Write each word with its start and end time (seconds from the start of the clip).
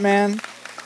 Man, 0.00 0.40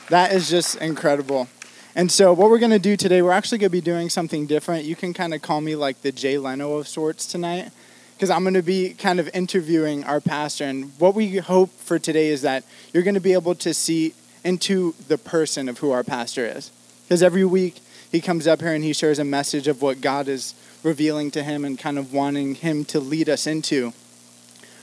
that 0.09 0.33
is 0.33 0.49
just 0.49 0.77
incredible. 0.77 1.47
And 1.95 2.11
so, 2.11 2.33
what 2.33 2.49
we're 2.49 2.57
going 2.57 2.71
to 2.71 2.79
do 2.79 2.97
today, 2.97 3.21
we're 3.21 3.31
actually 3.31 3.59
going 3.59 3.69
to 3.69 3.71
be 3.71 3.81
doing 3.81 4.09
something 4.09 4.47
different. 4.47 4.85
You 4.85 4.95
can 4.95 5.13
kind 5.13 5.35
of 5.35 5.43
call 5.43 5.61
me 5.61 5.75
like 5.75 6.01
the 6.01 6.11
Jay 6.11 6.39
Leno 6.39 6.77
of 6.77 6.87
sorts 6.87 7.27
tonight, 7.27 7.69
because 8.15 8.31
I'm 8.31 8.41
going 8.41 8.55
to 8.55 8.63
be 8.63 8.95
kind 8.95 9.19
of 9.19 9.29
interviewing 9.31 10.03
our 10.03 10.19
pastor. 10.19 10.63
And 10.63 10.91
what 10.97 11.13
we 11.13 11.37
hope 11.37 11.69
for 11.69 11.99
today 11.99 12.29
is 12.29 12.41
that 12.41 12.63
you're 12.91 13.03
going 13.03 13.13
to 13.13 13.21
be 13.21 13.33
able 13.33 13.53
to 13.55 13.71
see 13.71 14.15
into 14.43 14.95
the 15.07 15.19
person 15.19 15.69
of 15.69 15.77
who 15.77 15.91
our 15.91 16.03
pastor 16.03 16.45
is. 16.47 16.71
Because 17.03 17.21
every 17.21 17.45
week 17.45 17.81
he 18.11 18.19
comes 18.19 18.47
up 18.47 18.61
here 18.61 18.73
and 18.73 18.83
he 18.83 18.93
shares 18.93 19.19
a 19.19 19.23
message 19.23 19.67
of 19.67 19.83
what 19.83 20.01
God 20.01 20.27
is 20.27 20.55
revealing 20.81 21.29
to 21.31 21.43
him 21.43 21.63
and 21.63 21.77
kind 21.77 21.99
of 21.99 22.13
wanting 22.13 22.55
him 22.55 22.83
to 22.85 22.99
lead 22.99 23.29
us 23.29 23.45
into. 23.45 23.93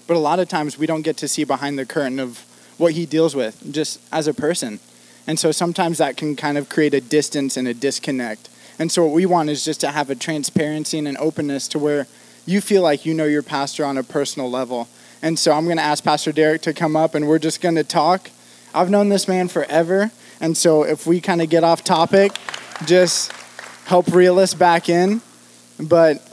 But 0.06 0.16
a 0.16 0.20
lot 0.20 0.38
of 0.38 0.48
times 0.48 0.78
we 0.78 0.86
don't 0.86 1.02
get 1.02 1.16
to 1.18 1.28
see 1.28 1.42
behind 1.42 1.76
the 1.78 1.86
curtain 1.86 2.20
of 2.20 2.44
what 2.80 2.94
he 2.94 3.04
deals 3.04 3.36
with 3.36 3.72
just 3.72 4.00
as 4.10 4.26
a 4.26 4.34
person. 4.34 4.80
And 5.26 5.38
so 5.38 5.52
sometimes 5.52 5.98
that 5.98 6.16
can 6.16 6.34
kind 6.34 6.56
of 6.56 6.68
create 6.68 6.94
a 6.94 7.00
distance 7.00 7.56
and 7.56 7.68
a 7.68 7.74
disconnect. 7.74 8.48
And 8.78 8.90
so 8.90 9.04
what 9.04 9.12
we 9.12 9.26
want 9.26 9.50
is 9.50 9.64
just 9.64 9.80
to 9.82 9.90
have 9.90 10.08
a 10.08 10.14
transparency 10.14 10.98
and 10.98 11.06
an 11.06 11.18
openness 11.18 11.68
to 11.68 11.78
where 11.78 12.06
you 12.46 12.62
feel 12.62 12.82
like 12.82 13.04
you 13.04 13.12
know 13.12 13.26
your 13.26 13.42
pastor 13.42 13.84
on 13.84 13.98
a 13.98 14.02
personal 14.02 14.50
level. 14.50 14.88
And 15.20 15.38
so 15.38 15.52
I'm 15.52 15.66
going 15.66 15.76
to 15.76 15.82
ask 15.82 16.02
Pastor 16.02 16.32
Derek 16.32 16.62
to 16.62 16.72
come 16.72 16.96
up 16.96 17.14
and 17.14 17.28
we're 17.28 17.38
just 17.38 17.60
going 17.60 17.74
to 17.74 17.84
talk. 17.84 18.30
I've 18.74 18.88
known 18.88 19.10
this 19.10 19.28
man 19.28 19.48
forever. 19.48 20.10
And 20.40 20.56
so 20.56 20.82
if 20.82 21.06
we 21.06 21.20
kind 21.20 21.42
of 21.42 21.50
get 21.50 21.62
off 21.62 21.84
topic, 21.84 22.32
just 22.86 23.30
help 23.84 24.06
reel 24.08 24.38
us 24.38 24.54
back 24.54 24.88
in. 24.88 25.20
But 25.78 26.26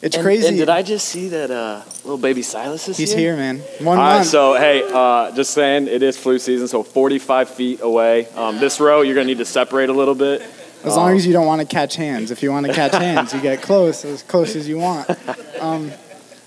it's 0.00 0.16
and, 0.16 0.24
crazy. 0.24 0.46
And 0.46 0.56
did 0.56 0.68
I 0.68 0.82
just 0.82 1.08
see 1.08 1.28
that 1.28 1.50
uh, 1.50 1.82
little 2.04 2.18
baby 2.18 2.42
Silas 2.42 2.88
is 2.88 2.96
He's 2.96 3.10
here? 3.12 3.34
here, 3.34 3.36
man. 3.36 3.58
One 3.80 3.98
All 3.98 4.04
month. 4.04 4.18
right, 4.18 4.26
so 4.26 4.54
hey, 4.54 4.88
uh, 4.92 5.34
just 5.34 5.52
saying, 5.52 5.88
it 5.88 6.02
is 6.02 6.16
flu 6.16 6.38
season, 6.38 6.68
so 6.68 6.82
45 6.82 7.50
feet 7.50 7.80
away. 7.82 8.26
Um, 8.28 8.58
this 8.58 8.80
row, 8.80 9.02
you're 9.02 9.14
gonna 9.14 9.26
need 9.26 9.38
to 9.38 9.44
separate 9.44 9.88
a 9.88 9.92
little 9.92 10.14
bit. 10.14 10.42
As 10.84 10.96
long 10.96 11.16
as 11.16 11.26
you 11.26 11.32
don't 11.32 11.46
want 11.46 11.60
to 11.60 11.66
catch 11.66 11.96
hands. 11.96 12.30
If 12.30 12.42
you 12.42 12.52
want 12.52 12.66
to 12.66 12.72
catch 12.72 12.92
hands, 12.92 13.34
you 13.34 13.40
get 13.40 13.62
close, 13.62 14.04
as 14.04 14.22
close 14.22 14.54
as 14.54 14.68
you 14.68 14.78
want. 14.78 15.08
Um, 15.60 15.90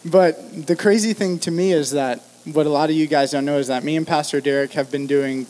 but 0.06 0.68
the 0.68 0.78
crazy 0.78 1.12
thing 1.12 1.38
to 1.40 1.52
me 1.52 1.74
is 1.74 1.92
that 1.92 2.24
what 2.46 2.66
a 2.66 2.70
lot 2.70 2.90
of 2.90 2.96
you 2.96 3.08
guys 3.08 3.32
don't 3.32 3.44
know 3.44 3.58
is 3.58 3.68
that 3.68 3.84
me 3.84 3.98
and 3.98 4.08
Pastor 4.08 4.40
Derek 4.40 4.72
have 4.72 4.90
been 4.90 5.06
doing, 5.06 5.48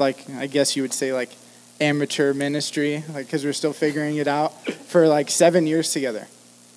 like, 0.00 0.28
I 0.30 0.48
guess 0.48 0.74
you 0.74 0.82
would 0.82 0.92
say, 0.92 1.12
like, 1.12 1.30
amateur 1.80 2.34
ministry, 2.34 3.04
like, 3.14 3.26
because 3.26 3.44
we're 3.44 3.52
still 3.52 3.72
figuring 3.72 4.16
it 4.16 4.26
out, 4.26 4.52
for 4.88 5.06
like 5.06 5.30
seven 5.30 5.68
years 5.68 5.92
together. 5.92 6.26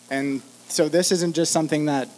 And 0.10 0.42
so 0.68 0.90
this 0.90 1.12
isn't 1.12 1.36
just 1.36 1.52
something 1.52 1.86
that 1.86 2.10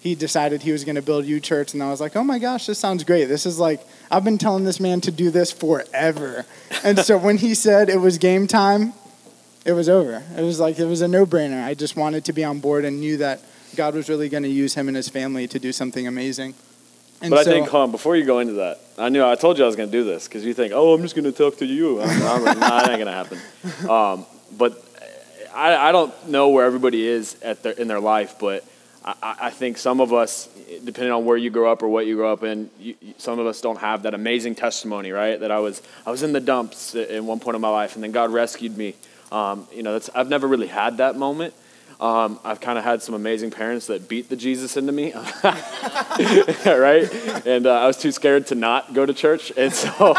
he 0.00 0.14
decided 0.14 0.62
he 0.62 0.72
was 0.72 0.84
going 0.84 0.94
to 0.94 1.02
build 1.02 1.24
U 1.26 1.40
Church, 1.40 1.74
and 1.74 1.82
I 1.82 1.90
was 1.90 2.00
like, 2.00 2.14
oh 2.14 2.22
my 2.22 2.38
gosh, 2.38 2.66
this 2.66 2.78
sounds 2.78 3.02
great. 3.04 3.26
This 3.26 3.46
is 3.46 3.58
like, 3.58 3.80
I've 4.10 4.24
been 4.24 4.38
telling 4.38 4.64
this 4.64 4.78
man 4.78 5.00
to 5.02 5.10
do 5.10 5.30
this 5.30 5.50
forever. 5.50 6.46
And 6.84 6.98
so 7.00 7.18
when 7.18 7.38
he 7.38 7.54
said 7.54 7.88
it 7.88 8.00
was 8.00 8.16
game 8.18 8.46
time, 8.46 8.92
it 9.64 9.72
was 9.72 9.88
over. 9.88 10.22
It 10.36 10.42
was 10.42 10.60
like, 10.60 10.78
it 10.78 10.86
was 10.86 11.02
a 11.02 11.08
no 11.08 11.26
brainer. 11.26 11.64
I 11.64 11.74
just 11.74 11.96
wanted 11.96 12.24
to 12.26 12.32
be 12.32 12.44
on 12.44 12.60
board 12.60 12.84
and 12.84 13.00
knew 13.00 13.16
that 13.18 13.40
God 13.76 13.94
was 13.94 14.08
really 14.08 14.28
going 14.28 14.44
to 14.44 14.48
use 14.48 14.74
him 14.74 14.86
and 14.88 14.96
his 14.96 15.08
family 15.08 15.48
to 15.48 15.58
do 15.58 15.72
something 15.72 16.06
amazing. 16.06 16.54
And 17.20 17.30
but 17.30 17.44
so, 17.44 17.50
I 17.50 17.54
think, 17.54 17.68
hold 17.68 17.82
on, 17.82 17.90
before 17.90 18.14
you 18.14 18.24
go 18.24 18.38
into 18.38 18.54
that, 18.54 18.80
I 18.96 19.08
knew 19.08 19.24
I 19.24 19.34
told 19.34 19.58
you 19.58 19.64
I 19.64 19.66
was 19.66 19.74
gonna 19.74 19.90
do 19.90 20.04
this 20.04 20.28
because 20.28 20.44
you 20.44 20.54
think, 20.54 20.72
oh, 20.72 20.94
I'm 20.94 21.02
just 21.02 21.16
gonna 21.16 21.32
talk 21.32 21.56
to 21.58 21.66
you. 21.66 22.00
I'm, 22.00 22.22
I'm 22.22 22.44
like, 22.44 22.58
nah, 22.60 22.80
that 22.80 22.90
ain't 22.90 22.98
gonna 23.00 23.12
happen. 23.12 23.38
Um, 23.90 24.24
but 24.56 24.87
I, 25.58 25.88
I 25.88 25.92
don't 25.92 26.28
know 26.28 26.50
where 26.50 26.64
everybody 26.64 27.04
is 27.04 27.36
at 27.42 27.64
their, 27.64 27.72
in 27.72 27.88
their 27.88 27.98
life, 27.98 28.36
but 28.38 28.64
I, 29.04 29.36
I 29.42 29.50
think 29.50 29.76
some 29.76 30.00
of 30.00 30.12
us, 30.12 30.48
depending 30.84 31.12
on 31.12 31.24
where 31.24 31.36
you 31.36 31.50
grow 31.50 31.72
up 31.72 31.82
or 31.82 31.88
what 31.88 32.06
you 32.06 32.14
grow 32.14 32.32
up 32.32 32.44
in, 32.44 32.70
you, 32.78 32.94
some 33.16 33.40
of 33.40 33.46
us 33.46 33.60
don't 33.60 33.78
have 33.78 34.04
that 34.04 34.14
amazing 34.14 34.54
testimony, 34.54 35.10
right? 35.10 35.38
That 35.40 35.50
I 35.50 35.58
was 35.58 35.82
I 36.06 36.12
was 36.12 36.22
in 36.22 36.32
the 36.32 36.40
dumps 36.40 36.94
at 36.94 37.24
one 37.24 37.40
point 37.40 37.56
in 37.56 37.60
my 37.60 37.70
life, 37.70 37.96
and 37.96 38.04
then 38.04 38.12
God 38.12 38.30
rescued 38.30 38.76
me. 38.76 38.94
Um, 39.32 39.66
you 39.72 39.82
know, 39.82 39.94
that's 39.94 40.08
I've 40.14 40.28
never 40.28 40.46
really 40.46 40.68
had 40.68 40.98
that 40.98 41.16
moment. 41.16 41.54
Um, 42.00 42.38
I've 42.44 42.60
kind 42.60 42.78
of 42.78 42.84
had 42.84 43.02
some 43.02 43.16
amazing 43.16 43.50
parents 43.50 43.88
that 43.88 44.08
beat 44.08 44.28
the 44.28 44.36
Jesus 44.36 44.76
into 44.76 44.92
me, 44.92 45.12
right? 46.64 47.12
And 47.44 47.66
uh, 47.66 47.72
I 47.72 47.88
was 47.88 47.96
too 47.96 48.12
scared 48.12 48.46
to 48.48 48.54
not 48.54 48.94
go 48.94 49.04
to 49.04 49.12
church, 49.12 49.52
and 49.56 49.72
so, 49.72 50.14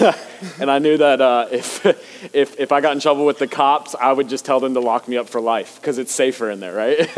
and 0.60 0.68
I 0.68 0.80
knew 0.80 0.96
that 0.96 1.20
uh, 1.20 1.46
if 1.52 1.86
if 2.34 2.58
if 2.58 2.72
I 2.72 2.80
got 2.80 2.94
in 2.94 3.00
trouble 3.00 3.26
with 3.26 3.38
the 3.38 3.46
cops, 3.46 3.94
I 3.94 4.12
would 4.12 4.28
just 4.28 4.44
tell 4.44 4.58
them 4.58 4.74
to 4.74 4.80
lock 4.80 5.06
me 5.06 5.16
up 5.16 5.28
for 5.28 5.40
life 5.40 5.76
because 5.76 5.98
it's 5.98 6.12
safer 6.12 6.50
in 6.50 6.58
there, 6.58 6.74
right? 6.74 7.08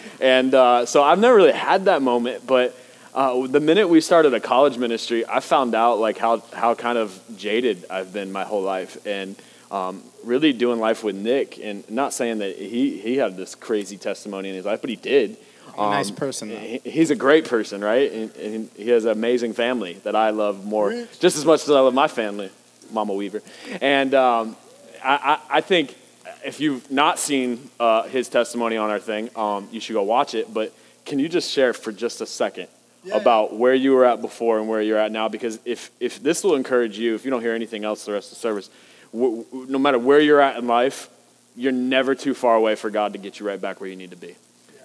and 0.20 0.54
uh, 0.54 0.86
so 0.86 1.02
I've 1.02 1.18
never 1.18 1.36
really 1.36 1.52
had 1.52 1.84
that 1.86 2.02
moment, 2.02 2.46
but. 2.46 2.76
Uh, 3.14 3.46
the 3.46 3.60
minute 3.60 3.86
we 3.86 4.00
started 4.00 4.32
a 4.32 4.40
college 4.40 4.78
ministry, 4.78 5.22
I 5.28 5.40
found 5.40 5.74
out 5.74 5.98
like 5.98 6.16
how, 6.16 6.38
how 6.54 6.74
kind 6.74 6.96
of 6.96 7.20
jaded 7.36 7.84
I've 7.90 8.10
been 8.10 8.32
my 8.32 8.44
whole 8.44 8.62
life, 8.62 9.06
and 9.06 9.36
um, 9.70 10.02
really 10.24 10.52
doing 10.52 10.78
life 10.80 11.02
with 11.04 11.16
Nick. 11.16 11.58
And 11.58 11.88
not 11.90 12.12
saying 12.12 12.38
that 12.38 12.56
he 12.56 12.98
he 12.98 13.16
had 13.16 13.36
this 13.36 13.54
crazy 13.54 13.96
testimony 13.96 14.48
in 14.48 14.54
his 14.54 14.64
life, 14.64 14.80
but 14.80 14.90
he 14.90 14.96
did. 14.96 15.36
a 15.78 15.90
nice 15.90 16.10
Um, 16.10 16.16
person, 16.16 16.50
he- 16.50 16.80
he's 16.84 17.10
a 17.10 17.14
great 17.16 17.46
person, 17.46 17.82
right? 17.82 18.12
And, 18.12 18.36
and 18.36 18.70
he 18.76 18.90
has 18.90 19.04
an 19.06 19.12
amazing 19.12 19.54
family 19.54 19.94
that 20.04 20.14
I 20.14 20.30
love 20.30 20.64
more, 20.66 20.90
just 21.18 21.36
as 21.38 21.44
much 21.46 21.62
as 21.62 21.70
I 21.70 21.80
love 21.80 21.94
my 21.94 22.08
family, 22.08 22.50
Mama 22.92 23.14
Weaver. 23.14 23.40
And 23.80 24.12
um, 24.14 24.56
I, 25.02 25.38
I, 25.50 25.58
I 25.58 25.60
think 25.62 25.96
if 26.44 26.60
you've 26.60 26.90
not 26.90 27.18
seen 27.18 27.70
uh, 27.80 28.02
his 28.02 28.28
testimony 28.28 28.76
on 28.76 28.90
our 28.90 28.98
thing, 29.00 29.30
um, 29.34 29.66
you 29.72 29.80
should 29.80 29.94
go 29.94 30.02
watch 30.02 30.34
it. 30.34 30.52
But 30.52 30.74
can 31.06 31.18
you 31.18 31.28
just 31.28 31.50
share 31.50 31.72
for 31.72 31.90
just 31.90 32.20
a 32.20 32.26
second 32.26 32.68
about 33.12 33.54
where 33.56 33.74
you 33.74 33.92
were 33.94 34.04
at 34.04 34.20
before 34.20 34.58
and 34.58 34.68
where 34.68 34.82
you're 34.82 34.98
at 34.98 35.10
now? 35.10 35.28
Because 35.28 35.58
if, 35.64 35.90
if 36.00 36.22
this 36.22 36.44
will 36.44 36.54
encourage 36.54 36.98
you, 36.98 37.14
if 37.14 37.24
you 37.24 37.30
don't 37.30 37.40
hear 37.40 37.54
anything 37.54 37.84
else 37.84 38.04
the 38.04 38.12
rest 38.12 38.30
of 38.30 38.36
the 38.36 38.40
service, 38.40 38.68
no 39.12 39.78
matter 39.78 39.98
where 39.98 40.20
you're 40.20 40.40
at 40.40 40.56
in 40.56 40.66
life, 40.66 41.08
you're 41.54 41.72
never 41.72 42.14
too 42.14 42.34
far 42.34 42.56
away 42.56 42.74
for 42.74 42.90
God 42.90 43.12
to 43.12 43.18
get 43.18 43.38
you 43.38 43.46
right 43.46 43.60
back 43.60 43.80
where 43.80 43.90
you 43.90 43.96
need 43.96 44.10
to 44.10 44.16
be. 44.16 44.36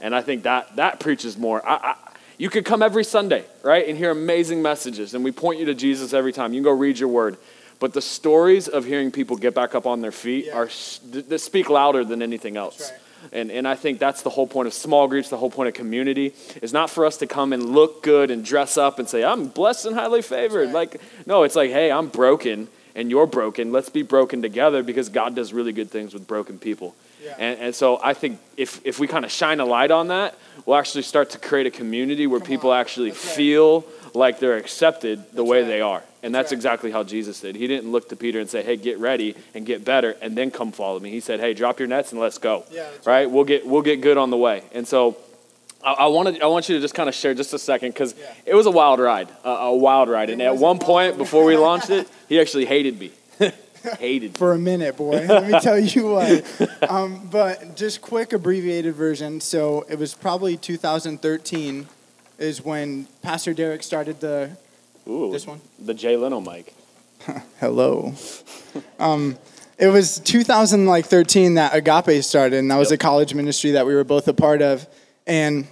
And 0.01 0.13
I 0.13 0.21
think 0.21 0.43
that 0.43 0.75
that 0.75 0.99
preaches 0.99 1.37
more. 1.37 1.65
I, 1.67 1.75
I, 1.75 1.95
you 2.37 2.49
could 2.49 2.65
come 2.65 2.83
every 2.83 3.03
Sunday, 3.03 3.45
right, 3.63 3.87
and 3.87 3.97
hear 3.97 4.11
amazing 4.11 4.61
messages, 4.61 5.13
and 5.13 5.23
we 5.23 5.31
point 5.31 5.59
you 5.59 5.65
to 5.65 5.73
Jesus 5.73 6.13
every 6.13 6.33
time. 6.33 6.53
You 6.53 6.59
can 6.59 6.65
go 6.65 6.71
read 6.71 6.99
your 6.99 7.09
word. 7.09 7.37
But 7.79 7.93
the 7.93 8.01
stories 8.01 8.67
of 8.67 8.85
hearing 8.85 9.11
people 9.11 9.37
get 9.37 9.53
back 9.53 9.75
up 9.75 9.85
on 9.85 10.01
their 10.01 10.11
feet 10.11 10.49
are 10.51 10.65
s- 10.65 10.99
th- 11.11 11.29
th- 11.29 11.41
speak 11.41 11.69
louder 11.69 12.03
than 12.03 12.23
anything 12.23 12.57
else. 12.57 12.91
And, 13.31 13.51
and 13.51 13.67
I 13.67 13.75
think 13.75 13.99
that's 13.99 14.23
the 14.23 14.31
whole 14.31 14.47
point 14.47 14.67
of 14.67 14.73
small 14.73 15.07
groups, 15.07 15.29
the 15.29 15.37
whole 15.37 15.51
point 15.51 15.67
of 15.67 15.75
community, 15.75 16.33
is 16.61 16.73
not 16.73 16.89
for 16.89 17.05
us 17.05 17.17
to 17.17 17.27
come 17.27 17.53
and 17.53 17.69
look 17.69 18.01
good 18.01 18.31
and 18.31 18.43
dress 18.43 18.77
up 18.77 18.97
and 18.97 19.07
say, 19.07 19.23
I'm 19.23 19.47
blessed 19.47 19.85
and 19.85 19.95
highly 19.95 20.21
favored. 20.23 20.71
Like, 20.71 20.99
no, 21.27 21.43
it's 21.43 21.55
like, 21.55 21.69
hey, 21.69 21.91
I'm 21.91 22.07
broken 22.07 22.67
and 22.97 23.11
you're 23.11 23.27
broken. 23.27 23.71
Let's 23.71 23.89
be 23.89 24.01
broken 24.01 24.41
together 24.41 24.83
because 24.83 25.07
God 25.07 25.35
does 25.35 25.53
really 25.53 25.71
good 25.71 25.89
things 25.89 26.13
with 26.13 26.27
broken 26.27 26.57
people. 26.57 26.95
And, 27.37 27.59
and 27.59 27.75
so 27.75 27.99
I 28.03 28.13
think 28.13 28.39
if, 28.57 28.81
if 28.83 28.99
we 28.99 29.07
kind 29.07 29.23
of 29.23 29.31
shine 29.31 29.59
a 29.59 29.65
light 29.65 29.91
on 29.91 30.07
that, 30.07 30.35
we'll 30.65 30.77
actually 30.77 31.03
start 31.03 31.29
to 31.31 31.37
create 31.37 31.67
a 31.67 31.71
community 31.71 32.25
where 32.25 32.39
people 32.39 32.73
actually 32.73 33.11
feel 33.11 33.85
like 34.13 34.39
they're 34.39 34.57
accepted 34.57 35.31
the 35.33 35.43
way 35.43 35.63
they 35.63 35.79
are. 35.79 36.03
And 36.23 36.33
that's 36.33 36.51
exactly 36.51 36.89
how 36.89 37.03
Jesus 37.03 37.39
did. 37.39 37.55
He 37.55 37.67
didn't 37.67 37.91
look 37.91 38.09
to 38.09 38.15
Peter 38.15 38.39
and 38.39 38.49
say, 38.49 38.63
hey, 38.63 38.75
get 38.75 38.97
ready 38.97 39.35
and 39.53 39.65
get 39.65 39.85
better 39.85 40.17
and 40.21 40.35
then 40.35 40.49
come 40.49 40.71
follow 40.71 40.99
me. 40.99 41.11
He 41.11 41.19
said, 41.19 41.39
hey, 41.39 41.53
drop 41.53 41.79
your 41.79 41.87
nets 41.87 42.11
and 42.11 42.19
let's 42.19 42.39
go. 42.39 42.65
Yeah, 42.71 42.89
that's 42.89 43.05
right? 43.05 43.29
We'll 43.29 43.43
get, 43.43 43.65
we'll 43.67 43.83
get 43.83 44.01
good 44.01 44.17
on 44.17 44.31
the 44.31 44.37
way. 44.37 44.63
And 44.73 44.87
so 44.87 45.17
I, 45.87 45.93
I, 45.93 46.07
wanted, 46.07 46.41
I 46.41 46.47
want 46.47 46.67
you 46.67 46.75
to 46.75 46.81
just 46.81 46.93
kind 46.93 47.07
of 47.07 47.15
share 47.15 47.33
just 47.33 47.53
a 47.53 47.59
second 47.59 47.91
because 47.93 48.13
it 48.45 48.53
was 48.53 48.65
a 48.65 48.71
wild 48.71 48.99
ride, 48.99 49.29
a, 49.45 49.49
a 49.49 49.75
wild 49.75 50.09
ride. 50.09 50.29
And 50.29 50.41
at 50.41 50.57
one 50.57 50.79
point 50.79 51.17
before 51.17 51.45
we 51.45 51.55
launched 51.67 51.89
it, 51.89 52.09
he 52.27 52.41
actually 52.41 52.65
hated 52.65 52.99
me. 52.99 53.11
hated 53.97 54.33
me. 54.33 54.37
for 54.37 54.51
a 54.51 54.57
minute, 54.57 54.97
boy. 54.97 55.25
Let 55.25 55.49
me 55.49 55.57
tell 55.61 55.79
you 55.79 56.07
what. 56.07 56.91
Um, 56.91 57.29
but 57.31 57.77
just 57.77 58.01
quick 58.01 58.33
abbreviated 58.33 58.95
version. 58.95 59.39
So 59.39 59.85
it 59.89 59.97
was 59.97 60.13
probably 60.13 60.57
2013 60.57 61.87
is 62.37 62.65
when 62.65 63.07
Pastor 63.21 63.53
Derek 63.53 63.81
started 63.81 64.19
the. 64.19 64.57
Ooh, 65.07 65.31
This 65.31 65.47
one? 65.47 65.61
The 65.79 65.93
Jay 65.93 66.17
Leno 66.17 66.41
mic. 66.41 66.73
Hello. 67.61 68.13
um, 68.99 69.37
it 69.77 69.87
was 69.87 70.19
2013 70.19 71.53
that 71.53 71.73
Agape 71.73 72.21
started, 72.25 72.57
and 72.57 72.69
that 72.71 72.77
was 72.77 72.91
a 72.91 72.97
college 72.97 73.33
ministry 73.33 73.71
that 73.71 73.85
we 73.85 73.95
were 73.95 74.03
both 74.03 74.27
a 74.27 74.33
part 74.33 74.61
of. 74.61 74.85
And 75.25 75.67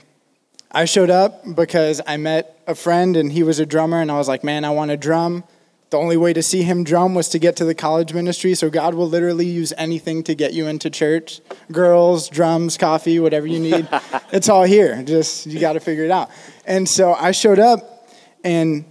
I 0.71 0.85
showed 0.85 1.09
up 1.09 1.44
because 1.56 2.01
I 2.06 2.17
met 2.17 2.59
a 2.67 2.75
friend, 2.75 3.15
and 3.15 3.31
he 3.31 3.44
was 3.44 3.59
a 3.59 3.65
drummer, 3.65 4.01
and 4.01 4.12
I 4.12 4.17
was 4.17 4.27
like, 4.27 4.44
man, 4.44 4.65
I 4.65 4.71
want 4.71 4.91
to 4.91 4.97
drum. 4.97 5.44
The 5.91 5.97
only 5.97 6.17
way 6.17 6.33
to 6.33 6.41
see 6.41 6.63
him 6.63 6.83
drum 6.83 7.13
was 7.13 7.29
to 7.29 7.39
get 7.39 7.56
to 7.57 7.65
the 7.65 7.75
college 7.75 8.13
ministry. 8.13 8.56
So 8.56 8.69
God 8.69 8.95
will 8.95 9.07
literally 9.07 9.45
use 9.45 9.71
anything 9.77 10.23
to 10.23 10.35
get 10.35 10.53
you 10.53 10.67
into 10.67 10.89
church 10.89 11.41
girls, 11.71 12.27
drums, 12.27 12.77
coffee, 12.77 13.19
whatever 13.19 13.47
you 13.47 13.59
need. 13.59 13.88
it's 14.33 14.50
all 14.50 14.63
here. 14.63 15.01
Just, 15.03 15.45
you 15.45 15.59
got 15.59 15.73
to 15.73 15.79
figure 15.79 16.03
it 16.03 16.12
out. 16.12 16.31
And 16.65 16.89
so 16.89 17.13
I 17.13 17.31
showed 17.31 17.59
up, 17.59 18.09
and 18.44 18.83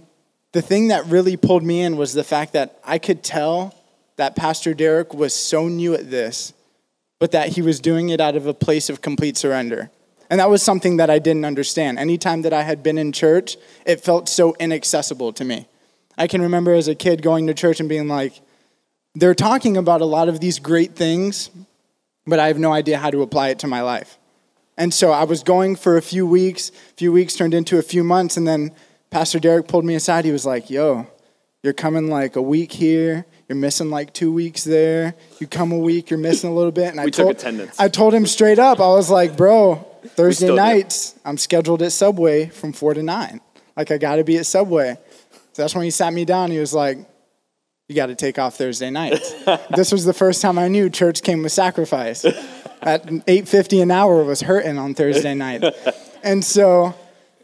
the 0.53 0.61
thing 0.61 0.87
that 0.87 1.05
really 1.07 1.35
pulled 1.35 1.63
me 1.63 1.81
in 1.81 1.97
was 1.97 2.13
the 2.13 2.23
fact 2.23 2.53
that 2.53 2.79
I 2.83 2.97
could 2.97 3.23
tell 3.23 3.75
that 4.15 4.35
Pastor 4.35 4.73
Derek 4.73 5.13
was 5.13 5.33
so 5.33 5.67
new 5.67 5.93
at 5.93 6.09
this, 6.09 6.53
but 7.19 7.33
that 7.33 7.49
he 7.49 7.61
was 7.61 7.79
doing 7.81 8.09
it 8.09 8.21
out 8.21 8.35
of 8.35 8.47
a 8.47 8.53
place 8.53 8.89
of 8.89 9.01
complete 9.01 9.35
surrender. 9.35 9.91
And 10.29 10.39
that 10.39 10.49
was 10.49 10.63
something 10.63 10.97
that 10.97 11.09
I 11.09 11.19
didn't 11.19 11.45
understand. 11.45 11.99
Anytime 11.99 12.41
that 12.43 12.53
I 12.53 12.63
had 12.63 12.81
been 12.81 12.97
in 12.97 13.11
church, 13.11 13.57
it 13.85 14.01
felt 14.01 14.27
so 14.27 14.55
inaccessible 14.59 15.33
to 15.33 15.45
me. 15.45 15.67
I 16.17 16.27
can 16.27 16.41
remember 16.41 16.73
as 16.73 16.87
a 16.87 16.95
kid 16.95 17.21
going 17.21 17.47
to 17.47 17.53
church 17.53 17.79
and 17.79 17.89
being 17.89 18.07
like, 18.07 18.41
they're 19.13 19.35
talking 19.35 19.77
about 19.77 20.01
a 20.01 20.05
lot 20.05 20.27
of 20.27 20.39
these 20.39 20.59
great 20.59 20.95
things, 20.95 21.49
but 22.25 22.39
I 22.39 22.47
have 22.47 22.59
no 22.59 22.73
idea 22.73 22.97
how 22.97 23.11
to 23.11 23.21
apply 23.21 23.49
it 23.49 23.59
to 23.59 23.67
my 23.67 23.81
life. 23.81 24.17
And 24.77 24.93
so 24.93 25.11
I 25.11 25.23
was 25.23 25.43
going 25.43 25.75
for 25.75 25.97
a 25.97 26.01
few 26.01 26.25
weeks, 26.25 26.69
a 26.69 26.93
few 26.97 27.11
weeks 27.11 27.35
turned 27.35 27.53
into 27.53 27.77
a 27.77 27.81
few 27.81 28.03
months, 28.03 28.35
and 28.35 28.47
then 28.47 28.73
Pastor 29.09 29.39
Derek 29.39 29.67
pulled 29.67 29.85
me 29.85 29.95
aside. 29.95 30.25
He 30.25 30.31
was 30.31 30.45
like, 30.45 30.69
Yo, 30.69 31.07
you're 31.63 31.73
coming 31.73 32.09
like 32.09 32.35
a 32.35 32.41
week 32.41 32.73
here, 32.73 33.25
you're 33.47 33.57
missing 33.57 33.89
like 33.89 34.13
two 34.13 34.31
weeks 34.31 34.63
there. 34.63 35.15
You 35.39 35.47
come 35.47 35.71
a 35.71 35.77
week, 35.77 36.09
you're 36.09 36.19
missing 36.19 36.49
a 36.49 36.53
little 36.53 36.71
bit. 36.71 36.87
And 36.87 36.97
we 36.97 37.03
I 37.03 37.05
took 37.05 37.13
told, 37.25 37.35
attendance. 37.35 37.79
I 37.79 37.89
told 37.89 38.13
him 38.13 38.25
straight 38.25 38.59
up, 38.59 38.79
I 38.79 38.87
was 38.87 39.09
like, 39.09 39.37
Bro, 39.37 39.85
Thursday 40.15 40.45
still 40.45 40.55
do. 40.55 40.61
nights, 40.61 41.15
I'm 41.23 41.37
scheduled 41.37 41.81
at 41.81 41.91
Subway 41.91 42.47
from 42.47 42.73
four 42.73 42.93
to 42.93 43.03
nine. 43.03 43.41
Like, 43.77 43.91
I 43.91 43.97
gotta 43.97 44.23
be 44.23 44.37
at 44.37 44.45
Subway. 44.45 44.97
So 45.53 45.61
that's 45.61 45.75
when 45.75 45.83
he 45.83 45.91
sat 45.91 46.13
me 46.13 46.25
down. 46.25 46.51
He 46.51 46.59
was 46.59 46.73
like, 46.73 46.97
You 47.87 47.95
gotta 47.95 48.15
take 48.15 48.39
off 48.39 48.55
Thursday 48.57 48.89
nights. 48.89 49.33
this 49.75 49.91
was 49.91 50.05
the 50.05 50.13
first 50.13 50.41
time 50.41 50.57
I 50.57 50.67
knew 50.67 50.89
church 50.89 51.21
came 51.21 51.43
with 51.43 51.51
sacrifice. 51.51 52.25
At 52.81 53.05
8.50 53.05 53.81
an 53.83 53.91
hour 53.91 54.23
was 54.23 54.41
hurting 54.41 54.77
on 54.77 54.93
Thursday 54.95 55.33
night. 55.33 55.63
And 56.25 56.43
so 56.43 56.95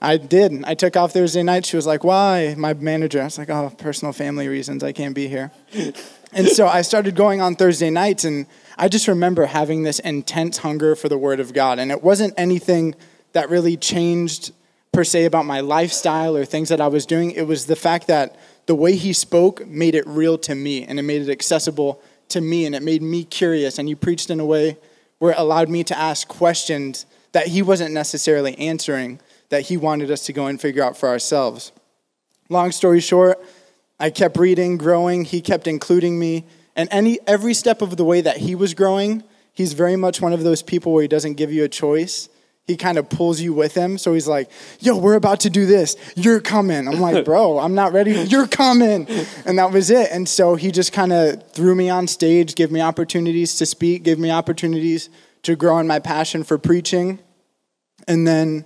I 0.02 0.18
did. 0.18 0.64
I 0.66 0.74
took 0.74 0.98
off 0.98 1.14
Thursday 1.14 1.44
night. 1.44 1.66
She 1.66 1.76
was 1.76 1.86
like, 1.86 2.04
Why? 2.04 2.56
My 2.58 2.74
manager. 2.74 3.22
I 3.22 3.26
was 3.26 3.38
like, 3.38 3.50
Oh, 3.50 3.72
personal 3.78 4.14
family 4.14 4.48
reasons. 4.48 4.84
I 4.84 4.92
can't 4.92 5.16
be 5.16 5.28
here. 5.28 5.52
And 6.34 6.48
so 6.48 6.68
I 6.68 6.82
started 6.82 7.16
going 7.16 7.42
on 7.42 7.56
Thursday 7.56 7.90
nights, 7.90 8.24
and 8.24 8.46
I 8.78 8.88
just 8.88 9.08
remember 9.08 9.46
having 9.46 9.84
this 9.84 10.00
intense 10.00 10.60
hunger 10.60 10.96
for 10.96 11.10
the 11.10 11.18
Word 11.18 11.42
of 11.42 11.54
God. 11.54 11.78
And 11.78 11.92
it 11.92 12.02
wasn't 12.02 12.34
anything 12.38 12.96
that 13.34 13.50
really 13.50 13.76
changed, 13.76 14.54
per 14.94 15.04
se, 15.04 15.26
about 15.26 15.46
my 15.46 15.60
lifestyle 15.60 16.38
or 16.38 16.46
things 16.46 16.70
that 16.70 16.80
I 16.80 16.88
was 16.88 17.06
doing. 17.06 17.32
It 17.32 17.48
was 17.48 17.66
the 17.66 17.76
fact 17.76 18.08
that 18.08 18.38
the 18.66 18.76
way 18.76 18.96
He 18.96 19.12
spoke 19.12 19.68
made 19.68 19.94
it 19.94 20.08
real 20.08 20.38
to 20.40 20.56
me, 20.56 20.86
and 20.86 21.00
it 21.00 21.04
made 21.04 21.22
it 21.22 21.30
accessible 21.30 22.02
to 22.30 22.40
me, 22.40 22.66
and 22.66 22.76
it 22.76 22.82
made 22.82 23.02
me 23.02 23.26
curious. 23.26 23.78
And 23.78 23.90
He 23.90 23.96
preached 23.96 24.30
in 24.30 24.40
a 24.40 24.46
way 24.46 24.78
where 25.20 25.34
it 25.34 25.38
allowed 25.38 25.68
me 25.68 25.84
to 25.84 25.98
ask 25.98 26.30
questions 26.30 27.06
that 27.34 27.48
He 27.48 27.62
wasn't 27.62 27.94
necessarily 27.94 28.58
answering, 28.58 29.20
that 29.52 29.68
He 29.68 29.78
wanted 29.78 30.10
us 30.10 30.26
to 30.26 30.34
go 30.34 30.48
and 30.48 30.60
figure 30.60 30.84
out 30.84 30.98
for 30.98 31.08
ourselves. 31.08 31.72
Long 32.50 32.72
story 32.72 33.00
short, 33.00 33.40
I 34.00 34.10
kept 34.10 34.36
reading, 34.36 34.78
growing. 34.78 35.26
He 35.26 35.42
kept 35.42 35.68
including 35.68 36.18
me. 36.18 36.46
And 36.76 36.90
any, 36.92 37.20
every 37.28 37.54
step 37.54 37.84
of 37.84 37.98
the 37.98 38.04
way 38.04 38.22
that 38.22 38.38
he 38.38 38.56
was 38.56 38.74
growing, 38.74 39.24
he's 39.54 39.74
very 39.74 39.96
much 39.96 40.22
one 40.22 40.34
of 40.34 40.44
those 40.44 40.64
people 40.64 40.92
where 40.92 41.04
he 41.04 41.08
doesn't 41.08 41.36
give 41.36 41.54
you 41.54 41.64
a 41.64 41.70
choice. 41.70 42.28
He 42.66 42.78
kind 42.78 42.98
of 42.98 43.10
pulls 43.10 43.42
you 43.42 43.54
with 43.54 43.76
him. 43.76 43.98
So 43.98 44.14
he's 44.14 44.28
like, 44.28 44.50
yo, 44.80 44.98
we're 44.98 45.16
about 45.16 45.42
to 45.42 45.50
do 45.50 45.66
this. 45.66 45.96
You're 46.16 46.40
coming. 46.40 46.88
I'm 46.88 47.00
like, 47.00 47.26
bro, 47.26 47.60
I'm 47.60 47.76
not 47.76 47.94
ready. 47.94 48.14
You're 48.14 48.48
coming. 48.48 49.08
And 49.46 49.60
that 49.60 49.72
was 49.72 49.92
it. 49.92 50.10
And 50.12 50.28
so 50.28 50.56
he 50.56 50.72
just 50.72 50.94
kind 50.94 51.14
of 51.14 51.52
threw 51.52 51.76
me 51.76 51.90
on 51.90 52.08
stage, 52.08 52.56
gave 52.56 52.72
me 52.72 52.82
opportunities 52.82 53.56
to 53.58 53.66
speak, 53.66 54.04
gave 54.04 54.18
me 54.18 54.32
opportunities 54.32 55.10
to 55.44 55.56
grow 55.56 55.80
in 55.80 55.88
my 55.88 56.00
passion 56.00 56.44
for 56.44 56.58
preaching. 56.58 57.20
And 58.08 58.28
then 58.28 58.66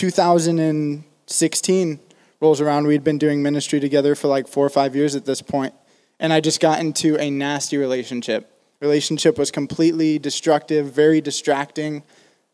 2016 0.00 2.00
rolls 2.40 2.60
around. 2.62 2.86
We'd 2.86 3.04
been 3.04 3.18
doing 3.18 3.42
ministry 3.42 3.80
together 3.80 4.14
for 4.14 4.28
like 4.28 4.48
four 4.48 4.64
or 4.64 4.70
five 4.70 4.96
years 4.96 5.14
at 5.14 5.26
this 5.26 5.42
point, 5.42 5.74
and 6.18 6.32
I 6.32 6.40
just 6.40 6.58
got 6.58 6.80
into 6.80 7.18
a 7.18 7.30
nasty 7.30 7.76
relationship. 7.76 8.50
Relationship 8.80 9.36
was 9.36 9.50
completely 9.50 10.18
destructive, 10.18 10.90
very 10.90 11.20
distracting, 11.20 12.02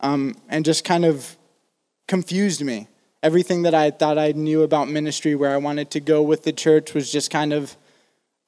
um, 0.01 0.35
and 0.49 0.65
just 0.65 0.85
kind 0.85 1.05
of 1.05 1.37
confused 2.09 2.65
me. 2.65 2.89
Everything 3.23 3.63
that 3.63 3.75
I 3.75 3.93
thought 3.93 4.19
I 4.19 4.33
knew 4.33 4.63
about 4.63 4.89
ministry, 4.89 5.37
where 5.37 5.53
I 5.53 5.59
wanted 5.59 5.93
to 5.93 6.01
go 6.01 6.23
with 6.23 6.43
the 6.43 6.53
church, 6.53 6.95
was 6.95 7.13
just 7.13 7.31
kind 7.31 7.53
of 7.53 7.77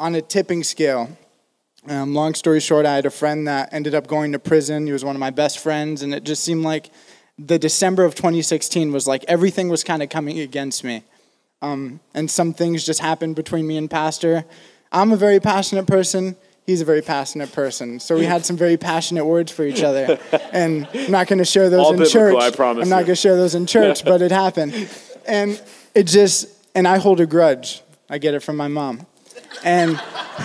on 0.00 0.16
a 0.16 0.22
tipping 0.22 0.64
scale. 0.64 1.16
Um, 1.86 2.14
long 2.14 2.34
story 2.34 2.58
short, 2.58 2.84
I 2.84 2.96
had 2.96 3.06
a 3.06 3.10
friend 3.10 3.46
that 3.46 3.72
ended 3.72 3.94
up 3.94 4.08
going 4.08 4.32
to 4.32 4.40
prison. 4.40 4.88
He 4.88 4.92
was 4.92 5.04
one 5.04 5.14
of 5.14 5.20
my 5.20 5.30
best 5.30 5.60
friends, 5.60 6.02
and 6.02 6.12
it 6.12 6.24
just 6.24 6.42
seemed 6.42 6.64
like 6.64 6.90
the 7.38 7.58
December 7.58 8.05
of 8.05 8.14
2016 8.14 8.93
was 8.93 9.06
like 9.06 9.25
everything 9.29 9.69
was 9.69 9.85
kind 9.85 10.02
of 10.02 10.08
coming 10.08 10.40
against 10.40 10.82
me. 10.85 11.02
Um, 11.62 12.00
and 12.14 12.31
some 12.31 12.52
things 12.52 12.85
just 12.85 13.00
happened 13.00 13.37
between 13.37 13.67
me 13.67 13.76
and 13.76 13.90
Pastor. 13.90 14.44
I'm 14.93 15.12
a 15.12 15.17
very 15.17 15.40
passionate 15.40 15.87
person. 15.87 16.37
He's 16.67 16.81
a 16.81 16.85
very 16.85 17.02
passionate 17.02 17.52
person. 17.52 17.99
So 18.00 18.17
we 18.17 18.25
had 18.25 18.44
some 18.44 18.56
very 18.56 18.76
passionate 18.76 19.25
words 19.25 19.50
for 19.50 19.64
each 19.64 19.82
other. 19.82 20.19
And 20.52 20.88
I'm 20.94 21.11
not 21.11 21.26
going 21.26 21.38
to 21.38 21.44
share 21.44 21.69
those 21.70 21.81
All 21.81 21.93
in 21.93 21.99
biblical, 21.99 22.12
church. 22.12 22.37
I 22.37 22.50
promise 22.50 22.82
I'm 22.82 22.88
not 22.88 23.00
going 23.00 23.06
to 23.06 23.17
share 23.17 23.37
those 23.37 23.55
in 23.55 23.67
church, 23.76 24.05
but 24.05 24.23
it 24.23 24.31
happened. 24.31 24.88
And 25.26 25.61
it 25.94 26.05
just, 26.05 26.49
and 26.75 26.88
I 26.88 26.99
hold 26.99 27.20
a 27.20 27.26
grudge. 27.26 27.82
I 28.11 28.19
get 28.19 28.34
it 28.34 28.41
from 28.41 28.56
my 28.56 28.69
mom. 28.69 29.06
And 29.64 30.00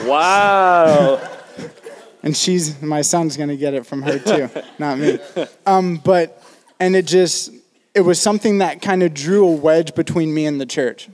Wow. 0.06 1.22
and 2.24 2.36
she's 2.36 2.82
my 2.82 3.02
son's 3.02 3.38
gonna 3.38 3.56
get 3.56 3.74
it 3.74 3.86
from 3.86 4.02
her 4.02 4.20
too, 4.20 4.50
not 4.80 4.98
me. 4.98 5.20
Um, 5.66 5.98
but 5.98 6.43
and 6.84 6.98
it 6.98 7.08
just 7.08 7.50
it 7.96 8.02
was 8.02 8.22
something 8.22 8.58
that 8.58 8.82
kind 8.82 9.04
of 9.04 9.14
drew 9.14 9.48
a 9.48 9.52
wedge 9.52 9.96
between 9.96 10.34
me 10.34 10.46
and 10.46 10.60
the 10.60 10.66
church, 10.66 11.08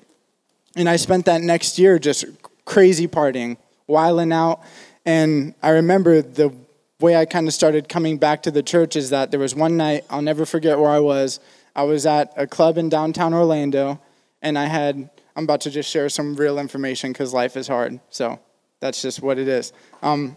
and 0.76 0.90
I 0.90 0.96
spent 0.96 1.26
that 1.26 1.42
next 1.42 1.78
year 1.78 2.00
just 2.00 2.26
crazy 2.66 3.08
partying, 3.08 3.58
whiling 3.86 4.34
out, 4.34 4.62
and 5.06 5.54
I 5.62 5.70
remember 5.70 6.24
the 6.24 6.52
way 7.00 7.16
I 7.16 7.26
kind 7.26 7.48
of 7.48 7.54
started 7.54 7.88
coming 7.88 8.18
back 8.18 8.42
to 8.44 8.52
the 8.52 8.64
church 8.64 8.96
is 8.96 9.12
that 9.12 9.30
there 9.30 9.40
was 9.40 9.54
one 9.54 9.78
night 9.78 10.06
I'll 10.10 10.24
never 10.24 10.44
forget 10.44 10.80
where 10.80 10.90
I 10.90 11.00
was. 11.00 11.40
I 11.76 11.84
was 11.84 12.08
at 12.08 12.34
a 12.36 12.48
club 12.48 12.80
in 12.80 12.90
downtown 12.90 13.36
Orlando, 13.36 14.02
and 14.42 14.58
I 14.58 14.66
had 14.66 15.08
I'm 15.36 15.44
about 15.44 15.62
to 15.62 15.70
just 15.70 15.88
share 15.88 16.10
some 16.10 16.36
real 16.36 16.58
information 16.58 17.12
because 17.14 17.32
life 17.32 17.56
is 17.56 17.68
hard, 17.68 18.00
so 18.10 18.40
that's 18.80 19.04
just 19.04 19.22
what 19.22 19.38
it 19.38 19.48
is. 19.48 19.72
Um, 20.02 20.36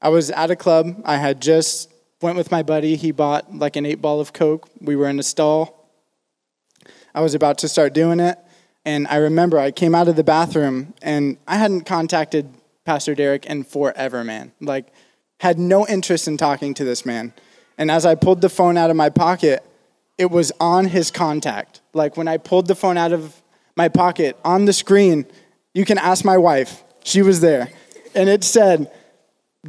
I 0.00 0.08
was 0.08 0.32
at 0.32 0.50
a 0.50 0.56
club. 0.56 1.00
I 1.04 1.18
had 1.18 1.40
just 1.40 1.91
went 2.22 2.36
with 2.36 2.50
my 2.50 2.62
buddy. 2.62 2.96
He 2.96 3.10
bought 3.10 3.54
like 3.54 3.76
an 3.76 3.84
eight 3.84 4.00
ball 4.00 4.20
of 4.20 4.32
Coke. 4.32 4.68
We 4.80 4.96
were 4.96 5.08
in 5.08 5.18
a 5.18 5.22
stall. 5.22 5.90
I 7.14 7.20
was 7.20 7.34
about 7.34 7.58
to 7.58 7.68
start 7.68 7.92
doing 7.92 8.20
it. 8.20 8.38
And 8.84 9.06
I 9.08 9.16
remember 9.16 9.58
I 9.58 9.70
came 9.70 9.94
out 9.94 10.08
of 10.08 10.16
the 10.16 10.24
bathroom 10.24 10.94
and 11.02 11.36
I 11.46 11.56
hadn't 11.56 11.82
contacted 11.82 12.52
Pastor 12.84 13.14
Derek 13.14 13.46
in 13.46 13.64
forever, 13.64 14.24
man. 14.24 14.52
Like, 14.60 14.86
had 15.40 15.58
no 15.58 15.86
interest 15.86 16.26
in 16.26 16.36
talking 16.36 16.74
to 16.74 16.84
this 16.84 17.04
man. 17.04 17.32
And 17.78 17.90
as 17.90 18.06
I 18.06 18.14
pulled 18.14 18.40
the 18.40 18.48
phone 18.48 18.76
out 18.76 18.90
of 18.90 18.96
my 18.96 19.08
pocket, 19.08 19.64
it 20.18 20.30
was 20.30 20.52
on 20.60 20.86
his 20.86 21.10
contact. 21.10 21.80
Like, 21.94 22.16
when 22.16 22.28
I 22.28 22.38
pulled 22.38 22.66
the 22.66 22.74
phone 22.74 22.96
out 22.96 23.12
of 23.12 23.40
my 23.76 23.88
pocket 23.88 24.36
on 24.44 24.64
the 24.64 24.72
screen, 24.72 25.26
you 25.74 25.84
can 25.84 25.98
ask 25.98 26.24
my 26.24 26.36
wife. 26.36 26.82
She 27.04 27.22
was 27.22 27.40
there. 27.40 27.70
And 28.14 28.28
it 28.28 28.44
said, 28.44 28.90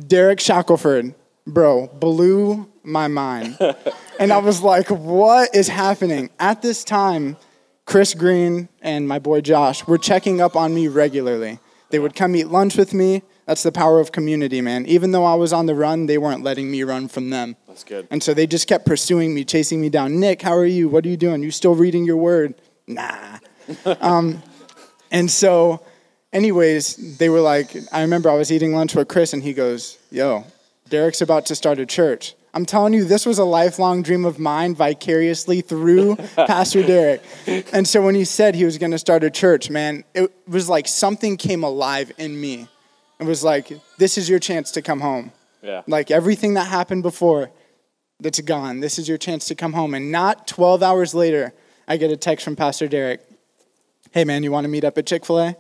Derek 0.08 0.40
Shackelford, 0.40 1.16
bro, 1.46 1.88
blew 1.88 2.70
my 2.84 3.08
mind. 3.08 3.58
and 4.20 4.32
I 4.32 4.38
was 4.38 4.62
like, 4.62 4.90
what 4.90 5.56
is 5.56 5.68
happening? 5.68 6.30
At 6.40 6.62
this 6.62 6.84
time, 6.84 7.38
Chris 7.86 8.14
Green 8.14 8.70
and 8.82 9.08
my 9.08 9.20
boy 9.20 9.42
Josh 9.42 9.86
were 9.88 9.98
checking 9.98 10.42
up 10.42 10.56
on 10.56 10.74
me 10.74 10.88
regularly. 10.88 11.60
They 11.90 12.00
would 12.00 12.16
come 12.16 12.36
eat 12.36 12.48
lunch 12.48 12.76
with 12.76 12.94
me. 12.94 13.22
That's 13.46 13.64
the 13.64 13.72
power 13.72 14.00
of 14.00 14.12
community, 14.12 14.62
man. 14.62 14.86
Even 14.86 15.12
though 15.12 15.26
I 15.26 15.36
was 15.36 15.52
on 15.52 15.66
the 15.66 15.76
run, 15.76 16.06
they 16.06 16.18
weren't 16.18 16.44
letting 16.44 16.72
me 16.72 16.84
run 16.84 17.08
from 17.08 17.30
them. 17.30 17.58
That's 17.68 17.84
good. 17.84 18.08
And 18.10 18.24
so 18.24 18.34
they 18.34 18.48
just 18.48 18.68
kept 18.68 18.86
pursuing 18.86 19.34
me, 19.34 19.44
chasing 19.44 19.82
me 19.82 19.90
down. 19.90 20.20
Nick, 20.20 20.42
how 20.42 20.56
are 20.56 20.66
you? 20.66 20.88
What 20.88 21.06
are 21.06 21.10
you 21.10 21.18
doing? 21.18 21.44
You 21.44 21.52
still 21.52 21.76
reading 21.76 22.06
your 22.06 22.18
word? 22.18 22.56
Nah. 22.88 23.38
um, 24.02 24.42
and 25.12 25.30
so, 25.30 25.86
anyways, 26.32 27.18
they 27.18 27.30
were 27.30 27.42
like, 27.42 27.76
I 27.92 28.02
remember 28.02 28.30
I 28.30 28.36
was 28.36 28.52
eating 28.52 28.74
lunch 28.74 28.96
with 28.96 29.10
Chris, 29.10 29.34
and 29.34 29.44
he 29.44 29.54
goes, 29.54 29.98
Yo, 30.10 30.46
Derek's 30.94 31.22
about 31.22 31.48
to 31.48 31.56
start 31.56 31.80
a 31.80 31.88
church. 31.88 32.36
I'm 32.54 32.68
telling 32.68 32.94
you, 32.94 33.04
this 33.04 33.26
was 33.26 33.40
a 33.40 33.44
lifelong 33.44 34.04
dream 34.04 34.26
of 34.26 34.38
mine 34.38 34.76
vicariously 34.76 35.62
through 35.62 36.18
Pastor 36.36 36.84
Derek. 36.84 37.24
And 37.48 37.88
so 37.88 38.04
when 38.04 38.14
he 38.14 38.26
said 38.26 38.54
he 38.54 38.64
was 38.64 38.78
going 38.78 38.92
to 38.92 39.00
start 39.00 39.24
a 39.24 39.32
church, 39.32 39.72
man, 39.72 40.04
it 40.14 40.32
was 40.48 40.70
like 40.70 40.88
something 40.88 41.36
came 41.36 41.64
alive 41.64 42.12
in 42.20 42.40
me. 42.40 42.68
It 43.20 43.26
was 43.26 43.44
like, 43.44 43.72
this 43.98 44.20
is 44.20 44.30
your 44.30 44.38
chance 44.38 44.70
to 44.74 44.84
come 44.84 45.00
home. 45.00 45.32
Yeah. 45.64 45.82
Like 45.88 46.12
everything 46.12 46.54
that 46.54 46.68
happened 46.68 47.02
before, 47.02 47.50
that's 48.20 48.40
gone. 48.42 48.80
This 48.80 49.00
is 49.00 49.10
your 49.10 49.18
chance 49.18 49.48
to 49.48 49.56
come 49.56 49.74
home. 49.74 49.96
And 49.96 50.12
not 50.12 50.46
12 50.46 50.84
hours 50.84 51.16
later, 51.16 51.56
I 51.88 51.98
get 51.98 52.12
a 52.12 52.18
text 52.18 52.46
from 52.46 52.56
Pastor 52.56 52.88
Derek. 52.88 53.22
Hey 54.12 54.26
man, 54.26 54.44
you 54.44 54.52
want 54.52 54.66
to 54.66 54.70
meet 54.70 54.84
up 54.84 54.96
at 55.00 55.08
Chick 55.08 55.26
Fil 55.26 55.40
A? 55.40 55.56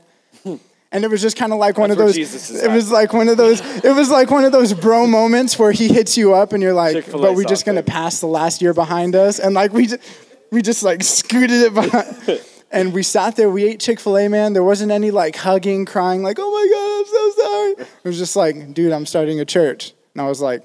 And 0.93 1.03
it 1.03 1.09
was 1.09 1.23
just 1.23 1.35
kind 1.35 1.51
of 1.51 1.57
like 1.57 1.79
one 1.79 1.89
That's 1.89 1.99
of 1.99 2.15
those. 2.15 2.63
It 2.63 2.69
was 2.69 2.91
like 2.91 3.13
one 3.13 3.27
of 3.27 3.35
those. 3.35 3.61
It 3.83 3.95
was 3.95 4.11
like 4.11 4.29
one 4.29 4.45
of 4.45 4.51
those 4.51 4.73
bro 4.73 5.07
moments 5.07 5.57
where 5.57 5.71
he 5.71 5.87
hits 5.87 6.15
you 6.17 6.35
up, 6.35 6.53
and 6.53 6.61
you're 6.61 6.73
like, 6.73 6.93
Chick-fil-A 6.93 7.21
"But 7.23 7.35
we're 7.35 7.45
just 7.45 7.65
gonna 7.65 7.81
baby." 7.81 7.91
pass 7.91 8.19
the 8.19 8.27
last 8.27 8.61
year 8.61 8.75
behind 8.75 9.15
us," 9.15 9.39
and 9.39 9.55
like 9.55 9.73
we, 9.73 9.87
just, 9.87 10.01
we 10.51 10.61
just 10.61 10.83
like 10.83 11.01
scooted 11.03 11.61
it 11.61 11.73
behind. 11.73 12.41
And 12.73 12.91
we 12.91 13.03
sat 13.03 13.35
there. 13.35 13.51
We 13.51 13.65
ate 13.65 13.79
Chick 13.79 13.99
Fil 13.99 14.17
A, 14.17 14.27
man. 14.27 14.53
There 14.53 14.63
wasn't 14.63 14.91
any 14.91 15.11
like 15.11 15.35
hugging, 15.35 15.85
crying, 15.85 16.23
like, 16.23 16.37
"Oh 16.39 16.51
my 16.51 16.65
god, 16.73 16.97
I'm 16.97 17.05
so 17.05 17.43
sorry." 17.43 17.87
It 18.03 18.07
was 18.07 18.17
just 18.17 18.35
like, 18.35 18.73
"Dude, 18.73 18.91
I'm 18.91 19.05
starting 19.05 19.39
a 19.39 19.45
church," 19.45 19.93
and 20.15 20.23
I 20.23 20.27
was 20.27 20.41
like, 20.41 20.63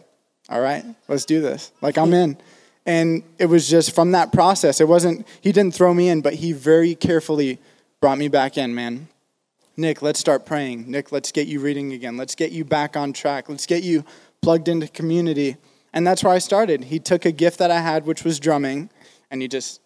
"All 0.48 0.58
right, 0.58 0.86
let's 1.06 1.26
do 1.26 1.42
this." 1.42 1.70
Like 1.82 1.98
I'm 1.98 2.14
in. 2.14 2.38
And 2.86 3.24
it 3.38 3.44
was 3.44 3.68
just 3.68 3.94
from 3.94 4.12
that 4.12 4.32
process. 4.32 4.80
It 4.80 4.88
wasn't. 4.88 5.28
He 5.42 5.52
didn't 5.52 5.74
throw 5.74 5.92
me 5.92 6.08
in, 6.08 6.22
but 6.22 6.32
he 6.32 6.52
very 6.52 6.94
carefully 6.94 7.58
brought 8.00 8.16
me 8.16 8.28
back 8.28 8.56
in, 8.56 8.74
man 8.74 9.08
Nick, 9.78 10.02
let's 10.02 10.18
start 10.18 10.44
praying. 10.44 10.90
Nick, 10.90 11.12
let's 11.12 11.30
get 11.30 11.46
you 11.46 11.60
reading 11.60 11.92
again. 11.92 12.16
Let's 12.16 12.34
get 12.34 12.50
you 12.50 12.64
back 12.64 12.96
on 12.96 13.12
track. 13.12 13.48
Let's 13.48 13.64
get 13.64 13.84
you 13.84 14.04
plugged 14.42 14.66
into 14.66 14.88
community. 14.88 15.56
And 15.92 16.04
that's 16.04 16.24
where 16.24 16.32
I 16.32 16.38
started. 16.38 16.84
He 16.84 16.98
took 16.98 17.24
a 17.24 17.30
gift 17.30 17.60
that 17.60 17.70
I 17.70 17.80
had, 17.80 18.04
which 18.04 18.24
was 18.24 18.40
drumming, 18.40 18.90
and 19.30 19.40
he 19.40 19.46
just 19.46 19.80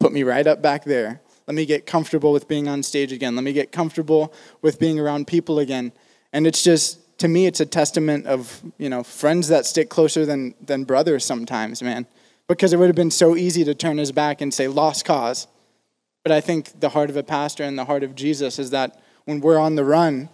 put 0.00 0.12
me 0.12 0.24
right 0.24 0.44
up 0.44 0.60
back 0.60 0.82
there. 0.82 1.20
Let 1.46 1.54
me 1.54 1.66
get 1.66 1.86
comfortable 1.86 2.32
with 2.32 2.48
being 2.48 2.66
on 2.66 2.82
stage 2.82 3.12
again. 3.12 3.36
Let 3.36 3.44
me 3.44 3.52
get 3.52 3.70
comfortable 3.70 4.34
with 4.60 4.80
being 4.80 4.98
around 4.98 5.28
people 5.28 5.60
again. 5.60 5.92
And 6.32 6.44
it's 6.44 6.64
just, 6.64 6.98
to 7.18 7.28
me, 7.28 7.46
it's 7.46 7.60
a 7.60 7.66
testament 7.66 8.26
of, 8.26 8.60
you 8.76 8.88
know, 8.88 9.04
friends 9.04 9.46
that 9.48 9.66
stick 9.66 9.88
closer 9.88 10.26
than, 10.26 10.56
than 10.60 10.82
brothers 10.82 11.24
sometimes, 11.24 11.80
man. 11.80 12.08
Because 12.48 12.72
it 12.72 12.76
would 12.76 12.88
have 12.88 12.96
been 12.96 13.12
so 13.12 13.36
easy 13.36 13.62
to 13.62 13.74
turn 13.74 13.98
his 13.98 14.10
back 14.10 14.40
and 14.40 14.52
say, 14.52 14.66
lost 14.66 15.04
cause. 15.04 15.46
But 16.24 16.32
I 16.32 16.40
think 16.40 16.80
the 16.80 16.88
heart 16.88 17.08
of 17.08 17.16
a 17.16 17.22
pastor 17.22 17.62
and 17.62 17.78
the 17.78 17.84
heart 17.84 18.02
of 18.02 18.16
Jesus 18.16 18.58
is 18.58 18.70
that 18.70 19.00
when 19.24 19.40
we're 19.40 19.58
on 19.58 19.76
the 19.76 19.84
run, 19.84 20.28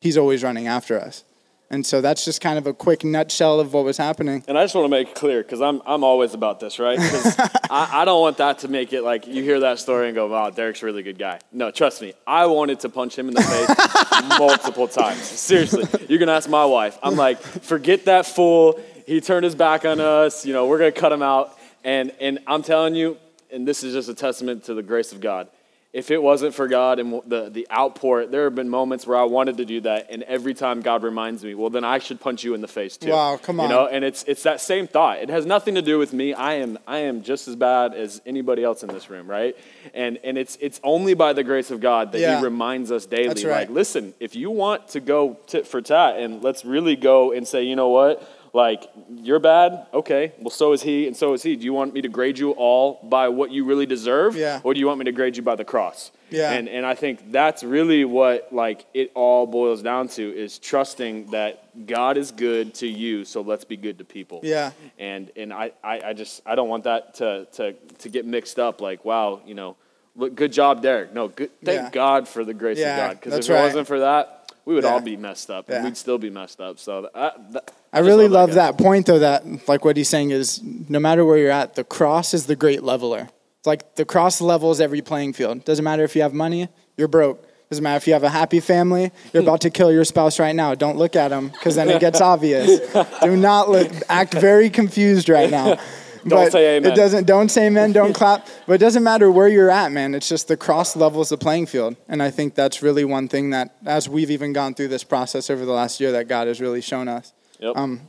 he's 0.00 0.16
always 0.16 0.42
running 0.42 0.66
after 0.66 1.00
us. 1.00 1.24
And 1.72 1.86
so 1.86 2.02
that's 2.02 2.22
just 2.22 2.42
kind 2.42 2.58
of 2.58 2.66
a 2.66 2.74
quick 2.74 3.02
nutshell 3.02 3.58
of 3.58 3.72
what 3.72 3.86
was 3.86 3.96
happening. 3.96 4.44
And 4.46 4.58
I 4.58 4.64
just 4.64 4.74
want 4.74 4.84
to 4.84 4.90
make 4.90 5.08
it 5.08 5.14
clear 5.14 5.42
because 5.42 5.62
I'm, 5.62 5.80
I'm 5.86 6.04
always 6.04 6.34
about 6.34 6.60
this, 6.60 6.78
right? 6.78 6.98
Because 6.98 7.34
I, 7.70 8.02
I 8.02 8.04
don't 8.04 8.20
want 8.20 8.36
that 8.36 8.58
to 8.58 8.68
make 8.68 8.92
it 8.92 9.00
like 9.00 9.26
you 9.26 9.42
hear 9.42 9.60
that 9.60 9.78
story 9.78 10.08
and 10.08 10.14
go, 10.14 10.26
wow, 10.26 10.50
Derek's 10.50 10.82
a 10.82 10.86
really 10.86 11.02
good 11.02 11.18
guy. 11.18 11.38
No, 11.50 11.70
trust 11.70 12.02
me, 12.02 12.12
I 12.26 12.44
wanted 12.44 12.80
to 12.80 12.90
punch 12.90 13.18
him 13.18 13.28
in 13.28 13.34
the 13.34 13.40
face 13.40 14.38
multiple 14.38 14.86
times. 14.86 15.22
Seriously, 15.22 15.84
You're 16.10 16.18
going 16.18 16.26
to 16.26 16.34
ask 16.34 16.46
my 16.46 16.66
wife. 16.66 16.98
I'm 17.02 17.16
like, 17.16 17.40
forget 17.40 18.04
that 18.04 18.26
fool. 18.26 18.78
He 19.06 19.22
turned 19.22 19.44
his 19.44 19.54
back 19.54 19.86
on 19.86 19.98
us. 19.98 20.44
You 20.44 20.52
know, 20.52 20.66
we're 20.66 20.78
going 20.78 20.92
to 20.92 21.00
cut 21.00 21.10
him 21.10 21.22
out. 21.22 21.56
And, 21.84 22.12
and 22.20 22.38
I'm 22.46 22.62
telling 22.62 22.94
you, 22.94 23.16
and 23.50 23.66
this 23.66 23.82
is 23.82 23.94
just 23.94 24.10
a 24.10 24.14
testament 24.14 24.64
to 24.64 24.74
the 24.74 24.82
grace 24.82 25.12
of 25.12 25.22
God 25.22 25.48
if 25.92 26.10
it 26.10 26.22
wasn't 26.22 26.54
for 26.54 26.68
God 26.68 26.98
and 26.98 27.20
the, 27.26 27.50
the 27.50 27.66
outpour, 27.70 28.24
there 28.24 28.44
have 28.44 28.54
been 28.54 28.70
moments 28.70 29.06
where 29.06 29.18
I 29.18 29.24
wanted 29.24 29.58
to 29.58 29.66
do 29.66 29.82
that, 29.82 30.06
and 30.10 30.22
every 30.22 30.54
time 30.54 30.80
God 30.80 31.02
reminds 31.02 31.44
me, 31.44 31.54
well, 31.54 31.68
then 31.68 31.84
I 31.84 31.98
should 31.98 32.18
punch 32.18 32.44
you 32.44 32.54
in 32.54 32.62
the 32.62 32.68
face 32.68 32.96
too. 32.96 33.10
Wow, 33.10 33.36
come 33.36 33.60
on. 33.60 33.68
You 33.68 33.74
know, 33.76 33.86
and 33.88 34.02
it's 34.02 34.24
it's 34.24 34.42
that 34.44 34.62
same 34.62 34.86
thought. 34.86 35.18
It 35.18 35.28
has 35.28 35.44
nothing 35.44 35.74
to 35.74 35.82
do 35.82 35.98
with 35.98 36.14
me. 36.14 36.32
I 36.32 36.54
am 36.54 36.78
I 36.86 36.98
am 36.98 37.22
just 37.22 37.46
as 37.46 37.56
bad 37.56 37.92
as 37.92 38.22
anybody 38.24 38.64
else 38.64 38.82
in 38.82 38.88
this 38.88 39.10
room, 39.10 39.28
right? 39.30 39.54
And 39.92 40.18
and 40.24 40.38
it's 40.38 40.56
it's 40.62 40.80
only 40.82 41.12
by 41.12 41.34
the 41.34 41.44
grace 41.44 41.70
of 41.70 41.80
God 41.80 42.12
that 42.12 42.20
Yeah. 42.20 42.38
He 42.38 42.44
reminds 42.44 42.90
us 42.90 43.04
daily, 43.04 43.28
That's 43.28 43.44
right. 43.44 43.68
like, 43.68 43.70
listen, 43.70 44.14
if 44.18 44.34
you 44.34 44.50
want 44.50 44.88
to 44.88 45.00
go 45.00 45.36
tit 45.46 45.66
for 45.66 45.82
tat, 45.82 46.16
and 46.16 46.42
let's 46.42 46.64
really 46.64 46.96
go 46.96 47.32
and 47.32 47.46
say, 47.46 47.64
you 47.64 47.76
know 47.76 47.88
what? 47.90 48.26
Like, 48.54 48.90
you're 49.08 49.38
bad, 49.38 49.86
okay, 49.94 50.32
well, 50.38 50.50
so 50.50 50.74
is 50.74 50.82
he, 50.82 51.06
and 51.06 51.16
so 51.16 51.32
is 51.32 51.42
he. 51.42 51.56
Do 51.56 51.64
you 51.64 51.72
want 51.72 51.94
me 51.94 52.02
to 52.02 52.08
grade 52.08 52.38
you 52.38 52.50
all 52.50 53.00
by 53.02 53.28
what 53.28 53.50
you 53.50 53.64
really 53.64 53.86
deserve? 53.86 54.36
Yeah. 54.36 54.60
Or 54.62 54.74
do 54.74 54.80
you 54.80 54.86
want 54.86 54.98
me 54.98 55.06
to 55.06 55.12
grade 55.12 55.38
you 55.38 55.42
by 55.42 55.56
the 55.56 55.64
cross? 55.64 56.10
Yeah. 56.28 56.52
And 56.52 56.68
and 56.68 56.84
I 56.84 56.94
think 56.94 57.32
that's 57.32 57.62
really 57.62 58.04
what 58.04 58.52
like 58.52 58.84
it 58.92 59.10
all 59.14 59.46
boils 59.46 59.82
down 59.82 60.08
to 60.08 60.22
is 60.22 60.58
trusting 60.58 61.30
that 61.30 61.86
God 61.86 62.18
is 62.18 62.30
good 62.30 62.74
to 62.74 62.86
you, 62.86 63.24
so 63.24 63.40
let's 63.40 63.64
be 63.64 63.78
good 63.78 63.96
to 63.98 64.04
people. 64.04 64.40
Yeah. 64.42 64.72
And 64.98 65.30
and 65.34 65.50
I, 65.50 65.72
I, 65.82 66.00
I 66.08 66.12
just 66.12 66.42
I 66.44 66.54
don't 66.54 66.68
want 66.68 66.84
that 66.84 67.14
to, 67.14 67.46
to 67.52 67.72
to 67.72 68.08
get 68.10 68.26
mixed 68.26 68.58
up 68.58 68.82
like, 68.82 69.02
wow, 69.04 69.40
you 69.46 69.54
know, 69.54 69.76
look 70.14 70.34
good 70.34 70.52
job, 70.52 70.82
Derek. 70.82 71.14
No, 71.14 71.28
good 71.28 71.50
thank 71.64 71.82
Yeah. 71.84 71.90
God 71.90 72.28
for 72.28 72.44
the 72.44 72.54
grace 72.54 72.78
Yeah, 72.78 72.96
of 72.96 73.10
God. 73.10 73.20
Because 73.20 73.38
if 73.38 73.50
it 73.50 73.54
right. 73.54 73.62
wasn't 73.62 73.86
for 73.86 74.00
that, 74.00 74.41
we 74.64 74.74
would 74.74 74.84
Yeah. 74.84 74.90
all 74.92 75.00
be 75.00 75.16
messed 75.16 75.50
up 75.50 75.68
and 75.68 75.78
Yeah. 75.78 75.84
we'd 75.84 75.96
still 75.96 76.18
be 76.18 76.30
messed 76.30 76.60
up. 76.60 76.78
So 76.78 77.08
that, 77.14 77.52
that, 77.52 77.70
I 77.92 77.98
really 78.00 78.28
love 78.28 78.50
guy. 78.50 78.54
that 78.56 78.78
point, 78.78 79.06
though, 79.06 79.18
that 79.18 79.44
like 79.68 79.84
what 79.84 79.96
he's 79.96 80.08
saying 80.08 80.30
is 80.30 80.60
no 80.88 80.98
matter 81.00 81.24
where 81.24 81.38
you're 81.38 81.50
at, 81.50 81.74
the 81.74 81.84
cross 81.84 82.32
is 82.34 82.46
the 82.46 82.56
great 82.56 82.82
leveler. 82.82 83.28
It's 83.58 83.66
like 83.66 83.94
the 83.96 84.04
cross 84.04 84.40
levels 84.40 84.80
every 84.80 85.02
playing 85.02 85.34
field. 85.34 85.64
Doesn't 85.64 85.84
matter 85.84 86.02
if 86.04 86.16
you 86.16 86.22
have 86.22 86.32
money, 86.34 86.68
you're 86.96 87.08
broke. 87.08 87.46
Doesn't 87.70 87.82
matter 87.82 87.96
if 87.96 88.06
you 88.06 88.12
have 88.12 88.22
a 88.24 88.28
happy 88.28 88.60
family, 88.60 89.10
you're 89.32 89.42
about 89.42 89.62
to 89.62 89.70
kill 89.70 89.90
your 89.90 90.04
spouse 90.04 90.38
right 90.38 90.54
now. 90.54 90.74
Don't 90.74 90.98
look 90.98 91.16
at 91.16 91.30
him 91.32 91.48
because 91.48 91.74
then 91.74 91.88
it 91.88 92.00
gets 92.00 92.20
obvious. 92.32 92.80
Do 93.22 93.34
not 93.36 93.70
look, 93.70 93.90
act 94.10 94.34
very 94.34 94.68
confused 94.68 95.28
right 95.30 95.50
now. 95.50 95.78
Don't 96.26 96.50
say 96.50 96.76
amen. 96.76 96.92
It 96.92 96.94
doesn't. 96.94 97.26
Don't 97.26 97.50
say 97.50 97.66
amen. 97.66 97.92
Don't 97.92 98.12
clap. 98.14 98.46
But 98.66 98.74
it 98.74 98.78
doesn't 98.78 99.02
matter 99.02 99.30
where 99.30 99.48
you're 99.48 99.70
at, 99.70 99.92
man. 99.92 100.14
It's 100.14 100.28
just 100.28 100.48
the 100.48 100.56
cross 100.56 100.96
levels 100.96 101.28
the 101.28 101.38
playing 101.38 101.66
field, 101.66 101.96
and 102.08 102.22
I 102.22 102.30
think 102.30 102.54
that's 102.54 102.82
really 102.82 103.04
one 103.04 103.28
thing 103.28 103.50
that, 103.50 103.76
as 103.84 104.08
we've 104.08 104.30
even 104.30 104.52
gone 104.52 104.74
through 104.74 104.88
this 104.88 105.04
process 105.04 105.50
over 105.50 105.64
the 105.64 105.72
last 105.72 106.00
year, 106.00 106.12
that 106.12 106.28
God 106.28 106.46
has 106.46 106.60
really 106.60 106.80
shown 106.80 107.08
us. 107.08 107.32
Yep. 107.60 107.76
Um, 107.76 108.08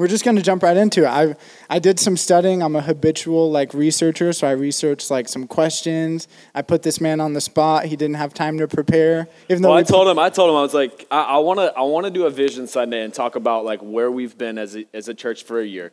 we're 0.00 0.08
just 0.08 0.24
going 0.24 0.36
to 0.36 0.42
jump 0.42 0.62
right 0.62 0.78
into 0.78 1.02
it. 1.04 1.08
I 1.08 1.36
I 1.68 1.78
did 1.78 2.00
some 2.00 2.16
studying. 2.16 2.62
I'm 2.62 2.74
a 2.74 2.80
habitual 2.80 3.50
like 3.50 3.74
researcher, 3.74 4.32
so 4.32 4.48
I 4.48 4.52
researched 4.52 5.10
like 5.10 5.28
some 5.28 5.46
questions. 5.46 6.26
I 6.54 6.62
put 6.62 6.82
this 6.82 7.02
man 7.02 7.20
on 7.20 7.34
the 7.34 7.40
spot. 7.40 7.84
He 7.84 7.96
didn't 7.96 8.16
have 8.16 8.32
time 8.32 8.56
to 8.58 8.66
prepare. 8.66 9.28
Even 9.50 9.62
though 9.62 9.70
Well, 9.70 9.78
I 9.78 9.82
told 9.82 10.08
him. 10.08 10.18
I 10.18 10.30
told 10.30 10.48
him 10.48 10.56
I 10.56 10.62
was 10.62 10.72
like, 10.72 11.06
I 11.10 11.38
want 11.38 11.58
to, 11.60 11.76
I 11.76 11.82
want 11.82 12.06
to 12.06 12.10
do 12.10 12.24
a 12.24 12.30
Vision 12.30 12.66
Sunday 12.66 13.04
and 13.04 13.12
talk 13.12 13.36
about 13.36 13.66
like 13.66 13.80
where 13.80 14.10
we've 14.10 14.38
been 14.38 14.56
as 14.56 14.74
a, 14.74 14.86
as 14.94 15.08
a 15.08 15.14
church 15.14 15.42
for 15.42 15.60
a 15.60 15.66
year. 15.66 15.92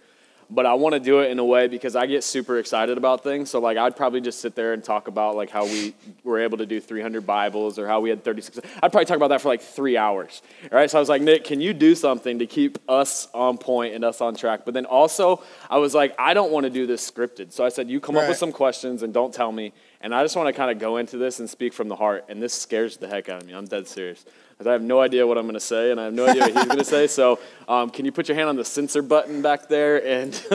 But 0.50 0.66
I 0.66 0.76
want 0.76 0.94
to 0.94 1.00
do 1.00 1.20
it 1.20 1.30
in 1.30 1.40
a 1.40 1.46
way 1.46 1.68
because 1.68 1.96
I 1.96 2.06
get 2.06 2.24
super 2.24 2.58
excited 2.58 2.98
about 2.98 3.22
things. 3.22 3.50
So 3.50 3.60
like, 3.60 3.78
I'd 3.78 3.98
probably 3.98 4.22
just 4.22 4.40
sit 4.40 4.56
there 4.56 4.72
and 4.72 4.82
talk 4.82 5.10
about 5.10 5.36
like 5.36 5.50
how 5.50 5.66
we 5.66 5.94
were 6.24 6.40
able 6.40 6.58
to 6.60 6.66
do 6.66 6.80
300 6.80 7.26
Bibles 7.26 7.78
or 7.78 7.86
how 7.86 8.00
we 8.00 8.10
had 8.10 8.24
36. 8.24 8.60
I'd 8.82 8.92
probably 8.92 9.06
talk 9.06 9.18
about 9.18 9.28
that 9.28 9.42
for 9.42 9.50
like 9.50 9.62
three 9.62 9.98
hours. 9.98 10.42
All 10.72 10.78
right. 10.78 10.90
So 10.90 10.98
I 10.98 11.02
was 11.02 11.10
like, 11.10 11.22
Nick, 11.22 11.44
can 11.44 11.60
you 11.60 11.74
do 11.74 11.96
something 11.96 12.40
to 12.40 12.46
keep 12.46 12.78
us 12.88 13.28
on 13.34 13.58
point 13.58 13.94
and 13.94 14.06
us 14.06 14.22
on 14.22 14.36
track? 14.36 14.62
But 14.64 14.74
then 14.74 14.86
also, 14.86 15.44
I 15.70 15.80
was 15.80 15.94
like, 15.94 16.16
I 16.18 16.34
don't 16.34 16.52
want 16.52 16.64
to 16.64 16.70
do 16.70 16.88
this 16.88 17.10
scripted. 17.10 17.52
So 17.52 17.66
I 17.66 17.70
said, 17.70 17.90
you 17.90 18.00
come 18.00 18.16
up 18.16 18.30
with 18.30 18.38
some 18.38 18.54
questions 18.54 19.04
and 19.04 19.14
don't 19.14 19.34
tell 19.34 19.52
me. 19.52 19.74
And 20.02 20.14
I 20.14 20.24
just 20.24 20.36
want 20.36 20.48
to 20.48 20.54
kind 20.54 20.72
of 20.72 20.80
go 20.80 20.98
into 20.98 21.18
this 21.18 21.40
and 21.40 21.50
speak 21.50 21.74
from 21.74 21.88
the 21.88 21.96
heart. 21.96 22.26
And 22.30 22.42
this 22.42 22.54
scares 22.54 22.98
the 22.98 23.08
heck 23.08 23.30
out 23.30 23.42
of 23.42 23.48
me. 23.48 23.54
I'm 23.54 23.66
dead 23.66 23.88
serious. 23.88 24.26
I 24.66 24.72
have 24.72 24.82
no 24.82 25.00
idea 25.00 25.26
what 25.28 25.38
I'm 25.38 25.44
going 25.44 25.54
to 25.54 25.60
say, 25.60 25.92
and 25.92 26.00
I 26.00 26.06
have 26.06 26.14
no 26.14 26.28
idea 26.28 26.42
what 26.42 26.54
he's 26.54 26.66
going 26.66 26.78
to 26.80 26.84
say. 26.84 27.06
So, 27.06 27.40
um, 27.68 27.92
can 27.92 28.06
you 28.06 28.12
put 28.12 28.28
your 28.28 28.36
hand 28.36 28.50
on 28.50 28.56
the 28.56 28.66
censor 28.66 29.04
button 29.04 29.44
back 29.44 29.68
there, 29.68 30.04
and 30.04 30.34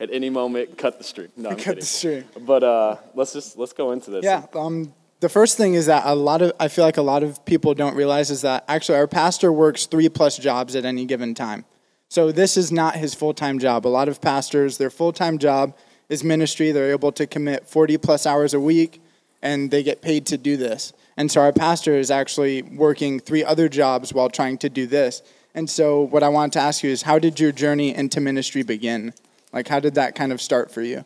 at 0.00 0.12
any 0.12 0.30
moment 0.30 0.78
cut 0.78 0.98
the 0.98 1.04
stream? 1.04 1.28
No, 1.36 1.50
I'm 1.50 1.56
cut 1.56 1.64
kidding. 1.64 1.80
the 1.80 1.86
stream. 1.86 2.24
But 2.40 2.62
uh, 2.62 2.96
let's 3.14 3.32
just 3.32 3.58
let's 3.58 3.72
go 3.72 3.90
into 3.90 4.12
this. 4.12 4.24
Yeah. 4.24 4.46
Um, 4.54 4.94
the 5.18 5.28
first 5.28 5.56
thing 5.56 5.74
is 5.74 5.86
that 5.86 6.04
a 6.06 6.14
lot 6.14 6.40
of 6.40 6.52
I 6.60 6.68
feel 6.68 6.84
like 6.84 6.98
a 6.98 7.02
lot 7.02 7.24
of 7.24 7.44
people 7.44 7.74
don't 7.74 7.96
realize 7.96 8.30
is 8.30 8.42
that 8.42 8.64
actually 8.68 8.98
our 8.98 9.08
pastor 9.08 9.52
works 9.52 9.86
three 9.86 10.08
plus 10.08 10.38
jobs 10.38 10.76
at 10.76 10.84
any 10.84 11.04
given 11.04 11.34
time. 11.34 11.64
So 12.08 12.30
this 12.30 12.56
is 12.56 12.70
not 12.70 12.94
his 12.94 13.14
full 13.14 13.34
time 13.34 13.58
job. 13.58 13.86
A 13.86 13.88
lot 13.88 14.08
of 14.08 14.20
pastors, 14.20 14.78
their 14.78 14.90
full 14.90 15.12
time 15.12 15.38
job 15.38 15.74
is 16.08 16.22
ministry. 16.24 16.72
They're 16.72 16.90
able 16.90 17.12
to 17.12 17.26
commit 17.26 17.68
40 17.68 17.98
plus 17.98 18.26
hours 18.26 18.54
a 18.54 18.60
week 18.60 19.00
and 19.42 19.70
they 19.70 19.82
get 19.82 20.02
paid 20.02 20.26
to 20.26 20.38
do 20.38 20.56
this. 20.56 20.92
And 21.16 21.30
so 21.30 21.40
our 21.40 21.52
pastor 21.52 21.94
is 21.94 22.10
actually 22.10 22.62
working 22.62 23.20
three 23.20 23.44
other 23.44 23.68
jobs 23.68 24.12
while 24.12 24.30
trying 24.30 24.58
to 24.58 24.68
do 24.68 24.86
this. 24.86 25.22
And 25.54 25.68
so 25.68 26.00
what 26.00 26.22
I 26.22 26.28
wanted 26.28 26.52
to 26.54 26.60
ask 26.60 26.82
you 26.82 26.90
is 26.90 27.02
how 27.02 27.18
did 27.18 27.38
your 27.38 27.52
journey 27.52 27.94
into 27.94 28.20
ministry 28.20 28.62
begin? 28.62 29.12
Like 29.52 29.68
how 29.68 29.80
did 29.80 29.94
that 29.94 30.14
kind 30.14 30.32
of 30.32 30.40
start 30.40 30.70
for 30.70 30.82
you? 30.82 31.04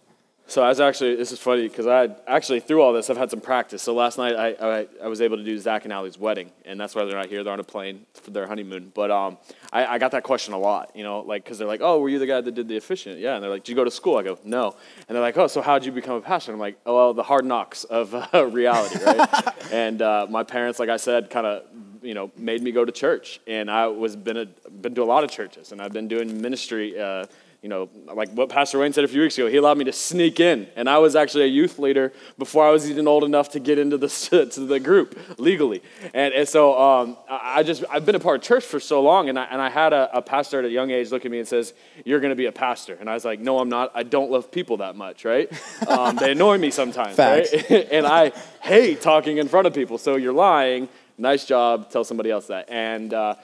So 0.48 0.62
I 0.62 0.68
was 0.68 0.78
actually 0.78 1.16
this 1.16 1.32
is 1.32 1.40
funny 1.40 1.66
because 1.66 1.88
I 1.88 2.08
actually 2.28 2.60
through 2.60 2.80
all 2.80 2.92
this 2.92 3.10
I've 3.10 3.16
had 3.16 3.30
some 3.30 3.40
practice. 3.40 3.82
So 3.82 3.94
last 3.94 4.16
night 4.16 4.36
I, 4.36 4.50
I 4.52 4.86
I 5.02 5.08
was 5.08 5.20
able 5.20 5.36
to 5.36 5.42
do 5.42 5.58
Zach 5.58 5.84
and 5.84 5.92
Allie's 5.92 6.18
wedding, 6.18 6.52
and 6.64 6.78
that's 6.78 6.94
why 6.94 7.04
they're 7.04 7.16
not 7.16 7.26
here. 7.26 7.42
They're 7.42 7.52
on 7.52 7.58
a 7.58 7.64
plane 7.64 8.06
for 8.14 8.30
their 8.30 8.46
honeymoon. 8.46 8.92
But 8.94 9.10
um, 9.10 9.38
I, 9.72 9.86
I 9.86 9.98
got 9.98 10.12
that 10.12 10.22
question 10.22 10.54
a 10.54 10.58
lot, 10.58 10.92
you 10.94 11.02
know, 11.02 11.20
like 11.20 11.42
because 11.42 11.58
they're 11.58 11.66
like, 11.66 11.80
oh, 11.82 11.98
were 11.98 12.08
you 12.08 12.20
the 12.20 12.26
guy 12.26 12.40
that 12.40 12.54
did 12.54 12.68
the 12.68 12.76
officiant? 12.76 13.18
Yeah, 13.18 13.34
and 13.34 13.42
they're 13.42 13.50
like, 13.50 13.64
did 13.64 13.72
you 13.72 13.76
go 13.76 13.84
to 13.84 13.90
school? 13.90 14.18
I 14.18 14.22
go, 14.22 14.38
no, 14.44 14.76
and 15.08 15.14
they're 15.16 15.22
like, 15.22 15.36
oh, 15.36 15.48
so 15.48 15.60
how'd 15.62 15.84
you 15.84 15.90
become 15.90 16.14
a 16.14 16.20
pastor? 16.20 16.52
I'm 16.52 16.60
like, 16.60 16.78
oh, 16.86 16.94
well, 16.94 17.14
the 17.14 17.24
hard 17.24 17.44
knocks 17.44 17.82
of 17.84 18.14
uh, 18.14 18.46
reality, 18.52 19.02
right? 19.04 19.52
and 19.72 20.00
uh, 20.00 20.28
my 20.30 20.44
parents, 20.44 20.78
like 20.78 20.90
I 20.90 20.96
said, 20.96 21.28
kind 21.28 21.46
of 21.46 21.64
you 22.02 22.14
know 22.14 22.30
made 22.36 22.62
me 22.62 22.70
go 22.70 22.84
to 22.84 22.92
church, 22.92 23.40
and 23.48 23.68
I 23.68 23.88
was 23.88 24.14
been 24.14 24.36
a, 24.36 24.46
been 24.70 24.94
to 24.94 25.02
a 25.02 25.04
lot 25.04 25.24
of 25.24 25.30
churches, 25.30 25.72
and 25.72 25.82
I've 25.82 25.92
been 25.92 26.06
doing 26.06 26.40
ministry. 26.40 26.98
Uh, 26.98 27.26
you 27.62 27.68
know, 27.68 27.88
like 28.14 28.30
what 28.30 28.48
Pastor 28.48 28.78
Wayne 28.78 28.92
said 28.92 29.04
a 29.04 29.08
few 29.08 29.20
weeks 29.20 29.36
ago, 29.36 29.48
he 29.48 29.56
allowed 29.56 29.78
me 29.78 29.84
to 29.84 29.92
sneak 29.92 30.40
in, 30.40 30.68
and 30.76 30.88
I 30.88 30.98
was 30.98 31.16
actually 31.16 31.44
a 31.44 31.48
youth 31.48 31.78
leader 31.78 32.12
before 32.38 32.66
I 32.66 32.70
was 32.70 32.88
even 32.90 33.08
old 33.08 33.24
enough 33.24 33.50
to 33.50 33.60
get 33.60 33.78
into 33.78 33.98
the 33.98 34.08
to 34.52 34.60
the 34.60 34.78
group 34.78 35.18
legally. 35.38 35.82
And, 36.14 36.32
and 36.34 36.48
so 36.48 36.78
um, 36.78 37.16
I 37.28 37.62
just 37.62 37.84
I've 37.90 38.06
been 38.06 38.14
a 38.14 38.20
part 38.20 38.36
of 38.36 38.42
church 38.42 38.64
for 38.64 38.78
so 38.80 39.00
long, 39.02 39.28
and 39.28 39.38
I, 39.38 39.44
and 39.44 39.60
I 39.60 39.68
had 39.68 39.92
a, 39.92 40.18
a 40.18 40.22
pastor 40.22 40.58
at 40.58 40.64
a 40.64 40.70
young 40.70 40.90
age 40.90 41.10
look 41.10 41.24
at 41.24 41.30
me 41.30 41.38
and 41.38 41.48
says, 41.48 41.72
"You're 42.04 42.20
going 42.20 42.30
to 42.30 42.36
be 42.36 42.46
a 42.46 42.52
pastor," 42.52 42.96
and 43.00 43.08
I 43.08 43.14
was 43.14 43.24
like, 43.24 43.40
"No, 43.40 43.58
I'm 43.58 43.68
not. 43.68 43.90
I 43.94 44.02
don't 44.02 44.30
love 44.30 44.50
people 44.50 44.78
that 44.78 44.96
much, 44.96 45.24
right? 45.24 45.50
Um, 45.86 46.16
they 46.16 46.32
annoy 46.32 46.58
me 46.58 46.70
sometimes, 46.70 47.16
Facts. 47.16 47.52
right? 47.52 47.70
and 47.92 48.06
I 48.06 48.32
hate 48.60 49.00
talking 49.00 49.38
in 49.38 49.46
front 49.48 49.66
of 49.66 49.74
people. 49.74 49.98
So 49.98 50.16
you're 50.16 50.32
lying. 50.32 50.88
Nice 51.16 51.44
job. 51.44 51.90
Tell 51.90 52.04
somebody 52.04 52.30
else 52.30 52.48
that." 52.48 52.68
And 52.70 53.14
uh, 53.14 53.36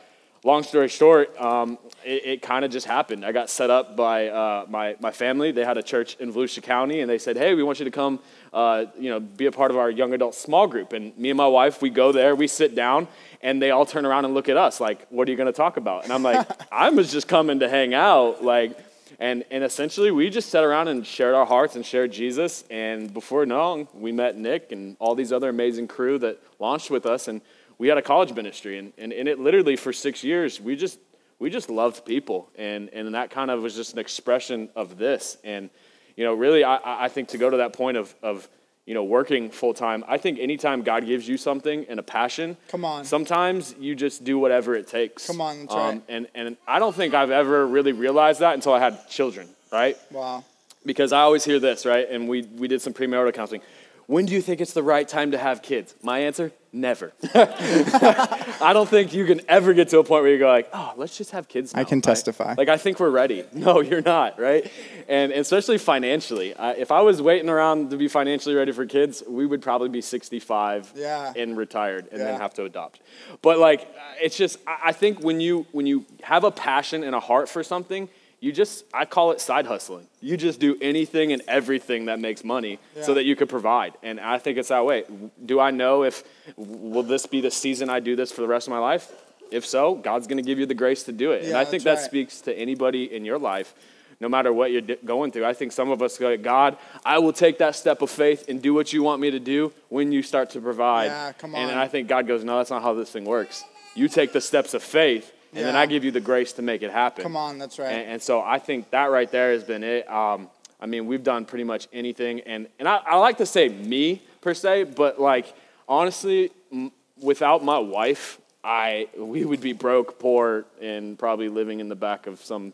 long 0.44 0.62
story 0.64 0.88
short, 0.88 1.38
um, 1.40 1.78
it, 2.04 2.26
it 2.26 2.42
kind 2.42 2.64
of 2.64 2.70
just 2.70 2.86
happened. 2.86 3.24
I 3.24 3.32
got 3.32 3.48
set 3.48 3.70
up 3.70 3.96
by 3.96 4.28
uh, 4.28 4.66
my, 4.68 4.96
my 5.00 5.12
family. 5.12 5.52
They 5.52 5.64
had 5.64 5.78
a 5.78 5.82
church 5.82 6.16
in 6.18 6.32
Volusia 6.32 6.62
County, 6.62 7.00
and 7.00 7.08
they 7.08 7.18
said, 7.18 7.36
hey, 7.36 7.54
we 7.54 7.62
want 7.62 7.78
you 7.78 7.84
to 7.84 7.90
come, 7.90 8.18
uh, 8.52 8.86
you 8.98 9.10
know, 9.10 9.20
be 9.20 9.46
a 9.46 9.52
part 9.52 9.70
of 9.70 9.76
our 9.76 9.90
young 9.90 10.12
adult 10.14 10.34
small 10.34 10.66
group. 10.66 10.92
And 10.92 11.16
me 11.16 11.30
and 11.30 11.36
my 11.36 11.46
wife, 11.46 11.80
we 11.80 11.90
go 11.90 12.10
there, 12.10 12.34
we 12.34 12.48
sit 12.48 12.74
down, 12.74 13.06
and 13.40 13.62
they 13.62 13.70
all 13.70 13.86
turn 13.86 14.04
around 14.04 14.24
and 14.24 14.34
look 14.34 14.48
at 14.48 14.56
us 14.56 14.80
like, 14.80 15.06
what 15.10 15.28
are 15.28 15.30
you 15.30 15.36
going 15.36 15.46
to 15.46 15.52
talk 15.52 15.76
about? 15.76 16.04
And 16.04 16.12
I'm 16.12 16.22
like, 16.22 16.46
I 16.72 16.90
was 16.90 17.12
just 17.12 17.28
coming 17.28 17.60
to 17.60 17.68
hang 17.68 17.94
out, 17.94 18.42
like, 18.42 18.76
and, 19.18 19.44
and 19.52 19.62
essentially, 19.62 20.10
we 20.10 20.30
just 20.30 20.48
sat 20.48 20.64
around 20.64 20.88
and 20.88 21.06
shared 21.06 21.34
our 21.34 21.46
hearts 21.46 21.76
and 21.76 21.86
shared 21.86 22.10
Jesus. 22.10 22.64
And 22.70 23.14
before 23.14 23.46
long, 23.46 23.86
we 23.94 24.10
met 24.10 24.36
Nick 24.36 24.72
and 24.72 24.96
all 24.98 25.14
these 25.14 25.32
other 25.32 25.48
amazing 25.48 25.86
crew 25.86 26.18
that 26.18 26.40
launched 26.58 26.90
with 26.90 27.06
us. 27.06 27.28
And 27.28 27.40
we 27.78 27.88
had 27.88 27.98
a 27.98 28.02
college 28.02 28.32
ministry, 28.32 28.78
and, 28.78 28.92
and, 28.98 29.12
and 29.12 29.28
it 29.28 29.38
literally 29.38 29.76
for 29.76 29.92
six 29.92 30.22
years 30.22 30.60
we 30.60 30.76
just 30.76 30.98
we 31.38 31.50
just 31.50 31.70
loved 31.70 32.04
people, 32.04 32.50
and 32.56 32.88
and 32.90 33.14
that 33.14 33.30
kind 33.30 33.50
of 33.50 33.62
was 33.62 33.74
just 33.74 33.92
an 33.92 33.98
expression 33.98 34.68
of 34.76 34.98
this, 34.98 35.36
and 35.44 35.70
you 36.16 36.24
know, 36.24 36.34
really, 36.34 36.62
I, 36.64 37.04
I 37.04 37.08
think 37.08 37.28
to 37.28 37.38
go 37.38 37.50
to 37.50 37.56
that 37.58 37.72
point 37.72 37.96
of 37.96 38.14
of 38.22 38.48
you 38.86 38.94
know, 38.94 39.04
working 39.04 39.48
full 39.48 39.74
time, 39.74 40.02
I 40.08 40.18
think 40.18 40.40
anytime 40.40 40.82
God 40.82 41.06
gives 41.06 41.28
you 41.28 41.36
something 41.36 41.86
and 41.88 42.00
a 42.00 42.02
passion, 42.02 42.56
come 42.68 42.84
on. 42.84 43.04
Sometimes 43.04 43.76
you 43.78 43.94
just 43.94 44.24
do 44.24 44.38
whatever 44.40 44.74
it 44.74 44.88
takes. 44.88 45.26
Come 45.26 45.40
on, 45.40 45.60
that's 45.60 45.74
um, 45.74 45.78
right. 45.78 46.02
And 46.08 46.26
and 46.34 46.56
I 46.66 46.78
don't 46.78 46.94
think 46.94 47.14
I've 47.14 47.30
ever 47.30 47.66
really 47.66 47.92
realized 47.92 48.40
that 48.40 48.54
until 48.54 48.72
I 48.72 48.80
had 48.80 49.08
children, 49.08 49.48
right? 49.70 49.96
Wow. 50.10 50.44
Because 50.84 51.12
I 51.12 51.20
always 51.20 51.44
hear 51.44 51.60
this, 51.60 51.86
right? 51.86 52.08
And 52.10 52.28
we 52.28 52.42
we 52.42 52.66
did 52.66 52.82
some 52.82 52.92
premarital 52.92 53.34
counseling. 53.34 53.62
When 54.06 54.26
do 54.26 54.32
you 54.32 54.42
think 54.42 54.60
it's 54.60 54.72
the 54.72 54.82
right 54.82 55.06
time 55.06 55.30
to 55.30 55.38
have 55.38 55.62
kids? 55.62 55.94
My 56.02 56.18
answer: 56.18 56.50
never. 56.72 57.12
I 57.34 58.70
don't 58.72 58.88
think 58.88 59.12
you 59.12 59.26
can 59.26 59.40
ever 59.48 59.74
get 59.74 59.88
to 59.90 59.98
a 59.98 60.04
point 60.04 60.22
where 60.22 60.32
you 60.32 60.38
go 60.38 60.48
like, 60.48 60.70
oh, 60.72 60.94
let's 60.96 61.16
just 61.16 61.32
have 61.32 61.48
kids. 61.48 61.74
Now, 61.74 61.80
I 61.80 61.84
can 61.84 61.98
right? 61.98 62.04
testify. 62.04 62.54
Like 62.56 62.68
I 62.68 62.76
think 62.76 62.98
we're 63.00 63.10
ready. 63.10 63.44
No, 63.62 63.80
you're 63.80 64.02
not, 64.02 64.40
right? 64.40 64.68
And 65.08 65.30
especially 65.30 65.78
financially, 65.78 66.56
I, 66.56 66.72
if 66.72 66.90
I 66.90 67.00
was 67.00 67.22
waiting 67.22 67.48
around 67.48 67.90
to 67.90 67.96
be 67.96 68.08
financially 68.08 68.56
ready 68.56 68.72
for 68.72 68.86
kids, 68.86 69.22
we 69.28 69.46
would 69.46 69.62
probably 69.62 69.88
be 69.88 70.00
65 70.00 70.92
yeah. 70.96 71.32
and 71.36 71.56
retired, 71.56 72.08
and 72.10 72.18
yeah. 72.18 72.26
then 72.26 72.40
have 72.40 72.54
to 72.54 72.64
adopt. 72.64 73.00
But 73.40 73.58
like, 73.58 73.88
it's 74.20 74.36
just 74.36 74.58
I 74.66 74.90
think 74.92 75.20
when 75.20 75.40
you 75.40 75.66
when 75.70 75.86
you 75.86 76.06
have 76.22 76.42
a 76.42 76.50
passion 76.50 77.04
and 77.04 77.14
a 77.14 77.20
heart 77.20 77.48
for 77.48 77.62
something 77.62 78.08
you 78.42 78.50
just 78.50 78.84
i 78.92 79.04
call 79.04 79.30
it 79.30 79.40
side 79.40 79.66
hustling. 79.66 80.06
You 80.20 80.36
just 80.36 80.58
do 80.58 80.76
anything 80.82 81.32
and 81.32 81.42
everything 81.46 82.06
that 82.06 82.18
makes 82.18 82.42
money 82.44 82.80
yeah. 82.94 83.04
so 83.04 83.14
that 83.14 83.24
you 83.24 83.36
could 83.36 83.48
provide. 83.48 83.94
And 84.02 84.20
i 84.20 84.36
think 84.36 84.58
it's 84.58 84.68
that 84.68 84.84
way. 84.84 85.04
Do 85.46 85.60
i 85.60 85.70
know 85.70 86.02
if 86.02 86.24
will 86.56 87.04
this 87.04 87.24
be 87.24 87.40
the 87.40 87.52
season 87.52 87.88
i 87.88 88.00
do 88.00 88.16
this 88.16 88.32
for 88.32 88.42
the 88.42 88.48
rest 88.48 88.66
of 88.66 88.72
my 88.72 88.80
life? 88.80 89.10
If 89.52 89.64
so 89.64 89.94
god's 89.94 90.26
going 90.26 90.38
to 90.38 90.42
give 90.42 90.58
you 90.58 90.66
the 90.66 90.74
grace 90.74 91.04
to 91.04 91.12
do 91.12 91.30
it. 91.30 91.42
Yeah, 91.42 91.48
and 91.50 91.56
i 91.56 91.64
think 91.64 91.84
that 91.84 91.94
right. 91.94 92.04
speaks 92.04 92.40
to 92.42 92.52
anybody 92.58 93.14
in 93.14 93.24
your 93.24 93.38
life 93.38 93.74
no 94.20 94.28
matter 94.28 94.52
what 94.52 94.70
you're 94.70 94.96
going 95.04 95.32
through. 95.32 95.44
I 95.44 95.52
think 95.52 95.72
some 95.72 95.90
of 95.90 96.02
us 96.02 96.18
go 96.18 96.36
god 96.36 96.76
i 97.04 97.18
will 97.18 97.32
take 97.32 97.58
that 97.58 97.76
step 97.76 98.02
of 98.02 98.10
faith 98.10 98.48
and 98.48 98.60
do 98.60 98.74
what 98.74 98.92
you 98.92 99.04
want 99.04 99.20
me 99.20 99.30
to 99.30 99.40
do 99.40 99.72
when 99.88 100.10
you 100.10 100.22
start 100.22 100.50
to 100.50 100.60
provide. 100.60 101.06
Yeah, 101.06 101.32
come 101.32 101.54
on. 101.54 101.70
and 101.70 101.78
i 101.78 101.86
think 101.86 102.08
god 102.08 102.26
goes 102.26 102.42
no 102.42 102.58
that's 102.58 102.70
not 102.70 102.82
how 102.82 102.92
this 102.92 103.10
thing 103.10 103.24
works. 103.24 103.62
You 103.94 104.08
take 104.08 104.32
the 104.32 104.40
steps 104.40 104.74
of 104.74 104.82
faith 104.82 105.32
and 105.52 105.60
yeah. 105.60 105.66
then 105.66 105.76
I 105.76 105.84
give 105.86 106.02
you 106.02 106.10
the 106.10 106.20
grace 106.20 106.54
to 106.54 106.62
make 106.62 106.82
it 106.82 106.90
happen. 106.90 107.22
Come 107.22 107.36
on, 107.36 107.58
that's 107.58 107.78
right. 107.78 107.92
And, 107.92 108.12
and 108.12 108.22
so 108.22 108.40
I 108.40 108.58
think 108.58 108.90
that 108.90 109.10
right 109.10 109.30
there 109.30 109.52
has 109.52 109.64
been 109.64 109.84
it. 109.84 110.10
Um, 110.10 110.48
I 110.80 110.86
mean, 110.86 111.06
we've 111.06 111.22
done 111.22 111.44
pretty 111.44 111.64
much 111.64 111.88
anything, 111.92 112.40
and 112.40 112.68
and 112.78 112.88
I, 112.88 112.96
I 112.96 113.16
like 113.16 113.38
to 113.38 113.46
say 113.46 113.68
me 113.68 114.22
per 114.40 114.54
se, 114.54 114.84
but 114.84 115.20
like 115.20 115.54
honestly, 115.86 116.50
m- 116.72 116.90
without 117.20 117.62
my 117.62 117.78
wife, 117.78 118.40
I 118.64 119.08
we 119.16 119.44
would 119.44 119.60
be 119.60 119.74
broke, 119.74 120.18
poor, 120.18 120.64
and 120.80 121.18
probably 121.18 121.48
living 121.48 121.80
in 121.80 121.88
the 121.88 121.96
back 121.96 122.26
of 122.26 122.40
some, 122.42 122.72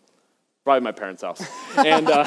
probably 0.64 0.85
my 0.85 0.92
parents' 0.92 1.23
house. 1.23 1.42
and 1.76 2.08
uh, 2.08 2.25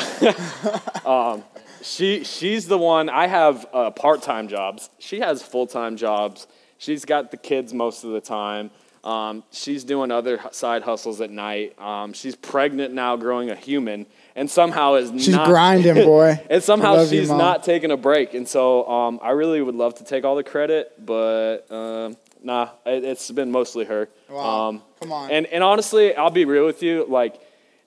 um, 1.05 1.43
she 1.81 2.25
she's 2.25 2.67
the 2.67 2.77
one. 2.77 3.09
I 3.09 3.27
have 3.27 3.65
uh, 3.73 3.91
part 3.91 4.21
time 4.21 4.49
jobs. 4.49 4.89
She 4.99 5.21
has 5.21 5.41
full 5.41 5.65
time 5.65 5.95
jobs. 5.95 6.45
She's 6.77 7.05
got 7.05 7.31
the 7.31 7.37
kids 7.37 7.73
most 7.73 8.03
of 8.03 8.11
the 8.11 8.21
time. 8.21 8.71
Um, 9.03 9.43
she's 9.51 9.83
doing 9.83 10.11
other 10.11 10.39
side 10.51 10.83
hustles 10.83 11.21
at 11.21 11.31
night. 11.31 11.79
Um, 11.79 12.13
she's 12.13 12.35
pregnant 12.35 12.93
now, 12.93 13.15
growing 13.15 13.49
a 13.49 13.55
human, 13.55 14.05
and 14.35 14.49
somehow 14.49 14.95
is 14.95 15.09
she's 15.11 15.29
not, 15.29 15.47
grinding, 15.47 15.95
boy. 16.05 16.39
and 16.49 16.63
somehow 16.63 17.03
she's 17.05 17.29
you, 17.29 17.37
not 17.37 17.63
taking 17.63 17.89
a 17.91 17.97
break. 17.97 18.33
And 18.35 18.47
so 18.47 18.87
um, 18.87 19.19
I 19.23 19.31
really 19.31 19.61
would 19.61 19.75
love 19.75 19.95
to 19.95 20.03
take 20.03 20.23
all 20.23 20.35
the 20.35 20.43
credit, 20.43 20.93
but 21.03 21.71
uh, 21.71 22.13
nah, 22.43 22.69
it, 22.85 23.03
has 23.03 23.31
been 23.31 23.51
mostly 23.51 23.85
her. 23.85 24.07
Wow. 24.29 24.69
Um, 24.69 24.83
Come 24.99 25.11
on. 25.11 25.31
And 25.31 25.47
and 25.47 25.63
honestly, 25.63 26.15
I'll 26.15 26.29
be 26.29 26.45
real 26.45 26.65
with 26.65 26.83
you, 26.83 27.05
like. 27.07 27.39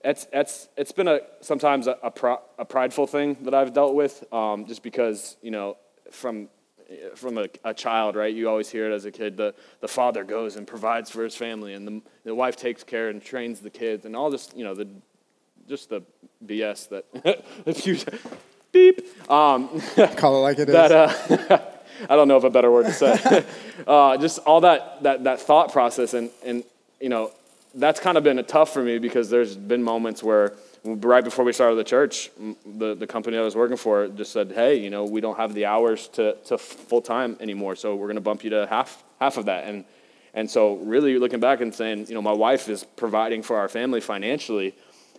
It's, 0.07 0.27
it's, 0.31 0.67
it's 0.77 0.91
been 0.91 1.07
a 1.07 1.21
sometimes 1.41 1.87
a, 1.87 1.97
a, 2.03 2.11
pro, 2.11 2.37
a 2.59 2.63
prideful 2.63 3.07
thing 3.07 3.37
that 3.41 3.55
I've 3.55 3.73
dealt 3.73 3.95
with, 3.95 4.23
um, 4.31 4.67
just 4.67 4.83
because 4.83 5.35
you 5.41 5.49
know 5.49 5.77
from 6.11 6.47
from 7.15 7.37
a, 7.37 7.47
a, 7.63 7.73
child, 7.73 8.15
right? 8.15 8.33
You 8.33 8.49
always 8.49 8.69
hear 8.69 8.91
it 8.91 8.93
as 8.93 9.05
a 9.05 9.11
kid. 9.11 9.37
The, 9.37 9.55
the 9.81 9.87
father 9.87 10.23
goes 10.23 10.55
and 10.55 10.67
provides 10.67 11.09
for 11.09 11.23
his 11.23 11.35
family, 11.35 11.73
and 11.73 11.87
the, 11.87 12.01
the 12.23 12.35
wife 12.35 12.55
takes 12.55 12.83
care 12.83 13.09
and 13.09 13.21
trains 13.21 13.59
the 13.59 13.69
kids, 13.69 14.05
and 14.05 14.15
all 14.15 14.29
this, 14.29 14.49
you 14.55 14.63
know, 14.63 14.75
the 14.75 14.87
just 15.67 15.89
the 15.89 16.03
BS 16.45 16.89
that 16.89 17.43
beep. 18.71 19.31
Um, 19.31 19.81
Call 20.17 20.37
it 20.37 20.41
like 20.41 20.59
it 20.59 20.67
that, 20.67 20.91
is. 20.91 21.39
Uh, 21.49 21.61
I 22.09 22.15
don't 22.15 22.27
know 22.27 22.35
of 22.35 22.43
a 22.43 22.49
better 22.49 22.71
word 22.71 22.85
to 22.85 22.93
say. 22.93 23.45
uh, 23.87 24.17
just 24.17 24.39
all 24.39 24.61
that, 24.61 25.01
that, 25.03 25.23
that 25.23 25.39
thought 25.39 25.71
process, 25.71 26.13
and, 26.13 26.29
and 26.43 26.63
you 26.99 27.09
know, 27.09 27.31
that's 27.73 27.99
kind 27.99 28.17
of 28.17 28.23
been 28.23 28.39
a 28.39 28.43
tough 28.43 28.73
for 28.73 28.83
me 28.83 28.99
because 28.99 29.29
there's 29.29 29.55
been 29.55 29.83
moments 29.83 30.21
where 30.21 30.53
right 30.85 31.23
before 31.23 31.43
we 31.43 31.53
started 31.53 31.75
the 31.75 31.83
church, 31.83 32.29
the, 32.65 32.95
the 32.95 33.07
company 33.07 33.37
I 33.37 33.41
was 33.41 33.55
working 33.55 33.77
for 33.77 34.07
just 34.07 34.31
said, 34.31 34.51
hey, 34.51 34.75
you 34.75 34.89
know, 34.89 35.03
we 35.03 35.21
don't 35.21 35.37
have 35.37 35.53
the 35.53 35.65
hours 35.65 36.07
to, 36.09 36.35
to 36.45 36.57
full 36.57 37.01
time 37.01 37.37
anymore, 37.39 37.75
so 37.75 37.95
we're 37.95 38.07
going 38.07 38.15
to 38.15 38.21
bump 38.21 38.43
you 38.43 38.51
to 38.51 38.67
half, 38.67 39.03
half 39.19 39.37
of 39.37 39.45
that. 39.45 39.65
And, 39.65 39.85
and 40.33 40.49
so, 40.49 40.75
really 40.75 41.17
looking 41.17 41.39
back 41.39 41.61
and 41.61 41.73
saying, 41.73 42.07
you 42.07 42.13
know, 42.13 42.21
my 42.21 42.33
wife 42.33 42.67
is 42.67 42.83
providing 42.83 43.41
for 43.41 43.57
our 43.57 43.69
family 43.69 44.01
financially, 44.01 44.75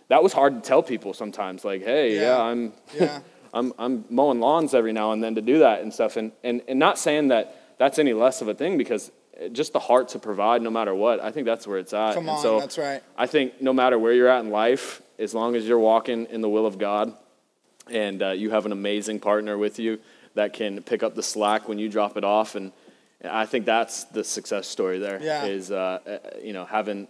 that 0.09 0.23
was 0.23 0.31
hard 0.31 0.55
to 0.55 0.61
tell 0.61 0.83
people 0.83 1.13
sometimes. 1.13 1.65
Like, 1.65 1.83
hey, 1.83 2.15
yeah, 2.15 2.21
yeah 2.21 2.41
I'm, 2.41 2.73
yeah. 2.93 3.19
I'm, 3.53 3.73
I'm 3.79 4.05
mowing 4.09 4.39
lawns 4.39 4.73
every 4.73 4.93
now 4.93 5.11
and 5.11 5.23
then 5.23 5.35
to 5.35 5.41
do 5.41 5.59
that 5.59 5.81
and 5.81 5.93
stuff. 5.93 6.17
And, 6.17 6.31
and, 6.43 6.61
and 6.67 6.77
not 6.77 6.99
saying 6.99 7.29
that 7.29 7.75
that's 7.79 7.97
any 7.97 8.13
less 8.13 8.41
of 8.41 8.47
a 8.47 8.53
thing 8.53 8.77
because 8.77 9.11
eh, 9.37 9.49
just 9.49 9.73
the 9.73 9.79
heart 9.79 10.09
to 10.09 10.19
provide 10.19 10.61
no 10.61 10.69
matter 10.69 10.93
what, 10.93 11.19
I 11.19 11.31
think 11.31 11.45
that's 11.45 11.65
where 11.65 11.79
it's 11.79 11.93
at. 11.93 12.13
Come 12.13 12.29
on, 12.29 12.41
so 12.41 12.59
that's 12.59 12.77
right. 12.77 13.01
I 13.17 13.25
think 13.25 13.61
no 13.61 13.73
matter 13.73 13.97
where 13.97 14.13
you're 14.13 14.27
at 14.27 14.43
in 14.43 14.51
life, 14.51 15.01
as 15.19 15.33
long 15.33 15.55
as 15.55 15.67
you're 15.67 15.79
walking 15.79 16.25
in 16.27 16.41
the 16.41 16.49
will 16.49 16.65
of 16.65 16.77
God 16.77 17.13
and 17.89 18.21
uh, 18.21 18.29
you 18.31 18.49
have 18.51 18.65
an 18.65 18.71
amazing 18.71 19.19
partner 19.19 19.57
with 19.57 19.79
you 19.79 19.99
that 20.35 20.53
can 20.53 20.81
pick 20.83 21.03
up 21.03 21.15
the 21.15 21.23
slack 21.23 21.67
when 21.67 21.79
you 21.79 21.89
drop 21.89 22.17
it 22.17 22.23
off. 22.23 22.55
And 22.55 22.71
I 23.23 23.45
think 23.45 23.65
that's 23.65 24.03
the 24.05 24.23
success 24.23 24.67
story 24.67 24.99
there 24.99 25.21
yeah. 25.21 25.45
is, 25.45 25.71
uh, 25.71 25.99
uh, 26.05 26.17
you 26.43 26.53
know, 26.53 26.65
having, 26.65 27.07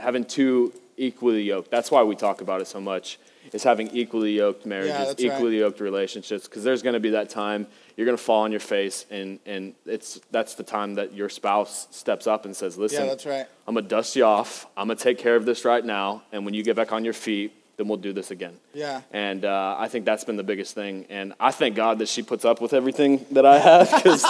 having 0.00 0.24
two 0.24 0.72
equally 0.96 1.42
yoked. 1.42 1.70
That's 1.70 1.90
why 1.90 2.02
we 2.02 2.16
talk 2.16 2.40
about 2.40 2.60
it 2.60 2.66
so 2.66 2.80
much 2.80 3.18
is 3.52 3.62
having 3.62 3.88
equally 3.88 4.38
yoked 4.38 4.64
marriages, 4.64 5.16
yeah, 5.18 5.34
equally 5.34 5.56
right. 5.56 5.66
yoked 5.66 5.80
relationships, 5.80 6.46
because 6.48 6.64
there's 6.64 6.82
going 6.82 6.94
to 6.94 7.00
be 7.00 7.10
that 7.10 7.28
time 7.28 7.66
you're 7.96 8.06
going 8.06 8.16
to 8.16 8.22
fall 8.22 8.42
on 8.42 8.50
your 8.50 8.60
face, 8.60 9.06
and, 9.10 9.38
and 9.46 9.74
it's, 9.86 10.20
that's 10.30 10.54
the 10.54 10.62
time 10.62 10.94
that 10.94 11.12
your 11.12 11.28
spouse 11.28 11.88
steps 11.90 12.26
up 12.26 12.44
and 12.44 12.56
says, 12.56 12.78
listen, 12.78 13.04
yeah, 13.04 13.08
that's 13.08 13.26
right. 13.26 13.46
I'm 13.66 13.74
going 13.74 13.84
to 13.84 13.88
dust 13.88 14.16
you 14.16 14.24
off. 14.24 14.66
I'm 14.76 14.86
going 14.86 14.98
to 14.98 15.04
take 15.04 15.18
care 15.18 15.36
of 15.36 15.44
this 15.44 15.64
right 15.64 15.84
now, 15.84 16.22
and 16.32 16.44
when 16.44 16.54
you 16.54 16.62
get 16.62 16.76
back 16.76 16.92
on 16.92 17.04
your 17.04 17.14
feet, 17.14 17.52
then 17.76 17.88
we'll 17.88 17.98
do 17.98 18.12
this 18.12 18.30
again. 18.30 18.54
Yeah. 18.74 19.00
And 19.12 19.44
uh, 19.44 19.76
I 19.78 19.88
think 19.88 20.04
that's 20.04 20.24
been 20.24 20.36
the 20.36 20.42
biggest 20.42 20.74
thing. 20.74 21.06
And 21.08 21.32
I 21.40 21.50
thank 21.50 21.74
God 21.74 21.98
that 22.00 22.08
she 22.08 22.22
puts 22.22 22.44
up 22.44 22.60
with 22.60 22.74
everything 22.74 23.24
that 23.30 23.46
I 23.46 23.58
have 23.58 23.90
because 23.90 24.24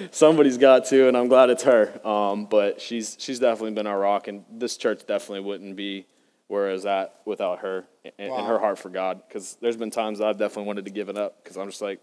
somebody's 0.10 0.58
got 0.58 0.86
to, 0.86 1.08
and 1.08 1.16
I'm 1.16 1.28
glad 1.28 1.50
it's 1.50 1.62
her. 1.62 2.06
Um, 2.06 2.46
but 2.46 2.80
she's 2.80 3.16
she's 3.18 3.38
definitely 3.38 3.72
been 3.72 3.86
our 3.86 3.98
rock, 3.98 4.28
and 4.28 4.44
this 4.50 4.76
church 4.76 5.06
definitely 5.06 5.40
wouldn't 5.40 5.76
be 5.76 6.06
where 6.48 6.70
it's 6.70 6.84
at 6.84 7.14
without 7.24 7.60
her 7.60 7.84
and, 8.18 8.30
wow. 8.30 8.38
and 8.38 8.46
her 8.46 8.58
heart 8.58 8.78
for 8.78 8.88
God. 8.88 9.22
Because 9.26 9.56
there's 9.60 9.76
been 9.76 9.90
times 9.90 10.20
I've 10.20 10.38
definitely 10.38 10.66
wanted 10.66 10.84
to 10.84 10.90
give 10.90 11.08
it 11.08 11.16
up 11.16 11.42
because 11.42 11.56
I'm 11.56 11.68
just 11.68 11.82
like, 11.82 12.00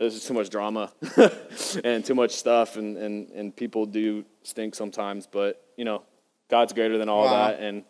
there's 0.00 0.14
just 0.14 0.26
too 0.26 0.32
much 0.32 0.48
drama 0.48 0.90
and 1.84 2.02
too 2.02 2.14
much 2.14 2.30
stuff, 2.30 2.76
and, 2.76 2.96
and, 2.96 3.28
and 3.32 3.54
people 3.54 3.84
do 3.84 4.24
stink 4.42 4.74
sometimes. 4.74 5.26
But, 5.26 5.62
you 5.76 5.84
know, 5.84 6.02
God's 6.48 6.72
greater 6.72 6.96
than 6.96 7.10
all 7.10 7.26
wow. 7.26 7.48
that. 7.48 7.60
And 7.60 7.84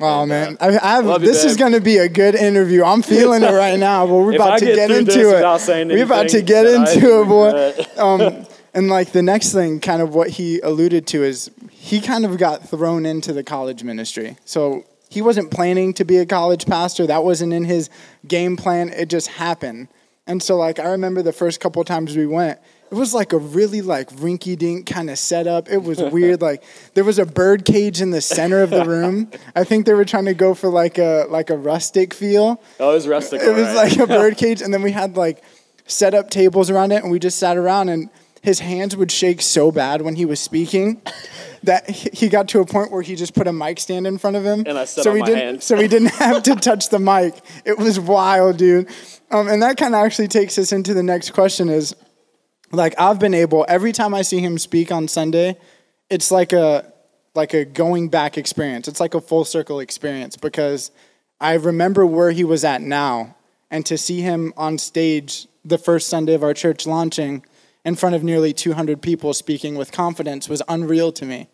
Wow, 0.00 0.22
and, 0.22 0.28
man, 0.30 0.56
uh, 0.60 0.78
I, 0.82 0.98
I 0.98 1.18
this 1.18 1.44
is 1.44 1.56
going 1.56 1.74
to 1.74 1.80
be 1.80 1.98
a 1.98 2.08
good 2.08 2.34
interview. 2.34 2.82
I'm 2.82 3.02
feeling 3.14 3.44
it 3.44 3.52
right 3.52 3.78
now, 3.78 4.04
but 4.04 4.14
we're 4.14 4.34
about 4.34 4.58
to 4.58 4.64
get, 4.64 4.74
get 4.74 4.90
into 4.90 5.20
it. 5.30 5.88
We're 5.88 6.02
about 6.02 6.28
to 6.30 6.42
get 6.42 6.66
into 6.66 7.22
it, 7.22 7.28
boy. 7.28 8.02
Um, 8.02 8.44
and 8.74 8.88
like 8.88 9.12
the 9.12 9.22
next 9.22 9.52
thing, 9.52 9.78
kind 9.78 10.02
of 10.02 10.16
what 10.16 10.28
he 10.28 10.58
alluded 10.58 11.06
to 11.08 11.22
is 11.22 11.52
he 11.70 12.00
kind 12.00 12.24
of 12.24 12.36
got 12.36 12.68
thrown 12.68 13.06
into 13.06 13.32
the 13.32 13.44
college 13.44 13.84
ministry. 13.84 14.38
So 14.44 14.86
he 15.08 15.22
wasn't 15.22 15.52
planning 15.52 15.94
to 15.94 16.04
be 16.04 16.16
a 16.16 16.26
college 16.26 16.66
pastor. 16.66 17.06
That 17.06 17.22
wasn't 17.22 17.52
in 17.52 17.64
his 17.64 17.90
game 18.26 18.56
plan. 18.56 18.88
It 18.88 19.08
just 19.08 19.28
happened. 19.28 19.86
And 20.26 20.42
so 20.42 20.56
like 20.56 20.78
I 20.78 20.90
remember 20.90 21.22
the 21.22 21.32
first 21.32 21.60
couple 21.60 21.82
times 21.84 22.16
we 22.16 22.26
went, 22.26 22.60
it 22.90 22.94
was 22.94 23.12
like 23.12 23.32
a 23.32 23.38
really 23.38 23.80
like 23.80 24.10
rinky 24.10 24.56
dink 24.56 24.86
kind 24.86 25.10
of 25.10 25.18
setup. 25.18 25.68
It 25.68 25.82
was 25.82 25.98
weird. 26.12 26.40
like 26.40 26.62
there 26.94 27.04
was 27.04 27.18
a 27.18 27.26
bird 27.26 27.64
cage 27.64 28.00
in 28.00 28.10
the 28.10 28.20
center 28.20 28.62
of 28.62 28.70
the 28.70 28.84
room. 28.84 29.30
I 29.56 29.64
think 29.64 29.86
they 29.86 29.94
were 29.94 30.04
trying 30.04 30.26
to 30.26 30.34
go 30.34 30.54
for 30.54 30.68
like 30.68 30.98
a 30.98 31.26
like 31.28 31.50
a 31.50 31.56
rustic 31.56 32.14
feel. 32.14 32.60
Oh, 32.78 32.90
it 32.90 32.94
was 32.94 33.08
rustic. 33.08 33.40
It 33.40 33.54
was 33.54 33.66
right. 33.68 33.74
like 33.74 33.98
a 33.98 34.06
bird 34.18 34.36
cage, 34.36 34.62
and 34.62 34.72
then 34.72 34.82
we 34.82 34.92
had 34.92 35.16
like 35.16 35.42
set 35.86 36.14
up 36.14 36.30
tables 36.30 36.70
around 36.70 36.92
it, 36.92 37.02
and 37.02 37.10
we 37.10 37.18
just 37.18 37.38
sat 37.38 37.56
around. 37.56 37.88
And 37.88 38.08
his 38.42 38.58
hands 38.58 38.96
would 38.96 39.10
shake 39.10 39.40
so 39.40 39.70
bad 39.70 40.02
when 40.02 40.16
he 40.16 40.24
was 40.24 40.40
speaking 40.40 41.00
that 41.62 41.88
he 41.88 42.28
got 42.28 42.48
to 42.48 42.60
a 42.60 42.66
point 42.66 42.90
where 42.90 43.00
he 43.00 43.14
just 43.14 43.34
put 43.34 43.46
a 43.46 43.52
mic 43.52 43.78
stand 43.78 44.04
in 44.04 44.18
front 44.18 44.36
of 44.36 44.44
him. 44.44 44.64
And 44.66 44.76
I 44.76 44.84
so 44.84 45.14
he 45.14 45.22
didn't, 45.22 45.62
So 45.62 45.76
he 45.76 45.86
didn't 45.86 46.08
have 46.14 46.42
to 46.44 46.56
touch 46.56 46.88
the 46.88 46.98
mic. 46.98 47.40
It 47.64 47.78
was 47.78 48.00
wild, 48.00 48.56
dude. 48.56 48.88
Um, 49.30 49.46
and 49.46 49.62
that 49.62 49.76
kind 49.76 49.94
of 49.94 50.04
actually 50.04 50.28
takes 50.28 50.58
us 50.58 50.72
into 50.72 50.92
the 50.92 51.04
next 51.04 51.30
question: 51.30 51.68
is 51.68 51.94
like 52.72 52.98
I've 52.98 53.20
been 53.20 53.34
able 53.34 53.64
every 53.68 53.92
time 53.92 54.12
I 54.12 54.22
see 54.22 54.40
him 54.40 54.58
speak 54.58 54.90
on 54.90 55.06
Sunday, 55.06 55.56
it's 56.10 56.32
like 56.32 56.52
a 56.52 56.92
like 57.34 57.54
a 57.54 57.64
going 57.64 58.08
back 58.08 58.36
experience. 58.36 58.88
It's 58.88 59.00
like 59.00 59.14
a 59.14 59.20
full 59.20 59.44
circle 59.44 59.78
experience 59.78 60.36
because 60.36 60.90
I 61.40 61.54
remember 61.54 62.04
where 62.04 62.32
he 62.32 62.42
was 62.42 62.64
at 62.64 62.82
now 62.82 63.36
and 63.70 63.86
to 63.86 63.96
see 63.96 64.20
him 64.20 64.52
on 64.56 64.78
stage 64.78 65.46
the 65.64 65.78
first 65.78 66.08
Sunday 66.08 66.34
of 66.34 66.42
our 66.42 66.54
church 66.54 66.86
launching 66.86 67.44
in 67.84 67.96
front 67.96 68.14
of 68.14 68.22
nearly 68.22 68.52
200 68.52 69.02
people 69.02 69.34
speaking 69.34 69.74
with 69.74 69.92
confidence 69.92 70.48
was 70.48 70.62
unreal 70.68 71.12
to 71.12 71.24
me. 71.24 71.48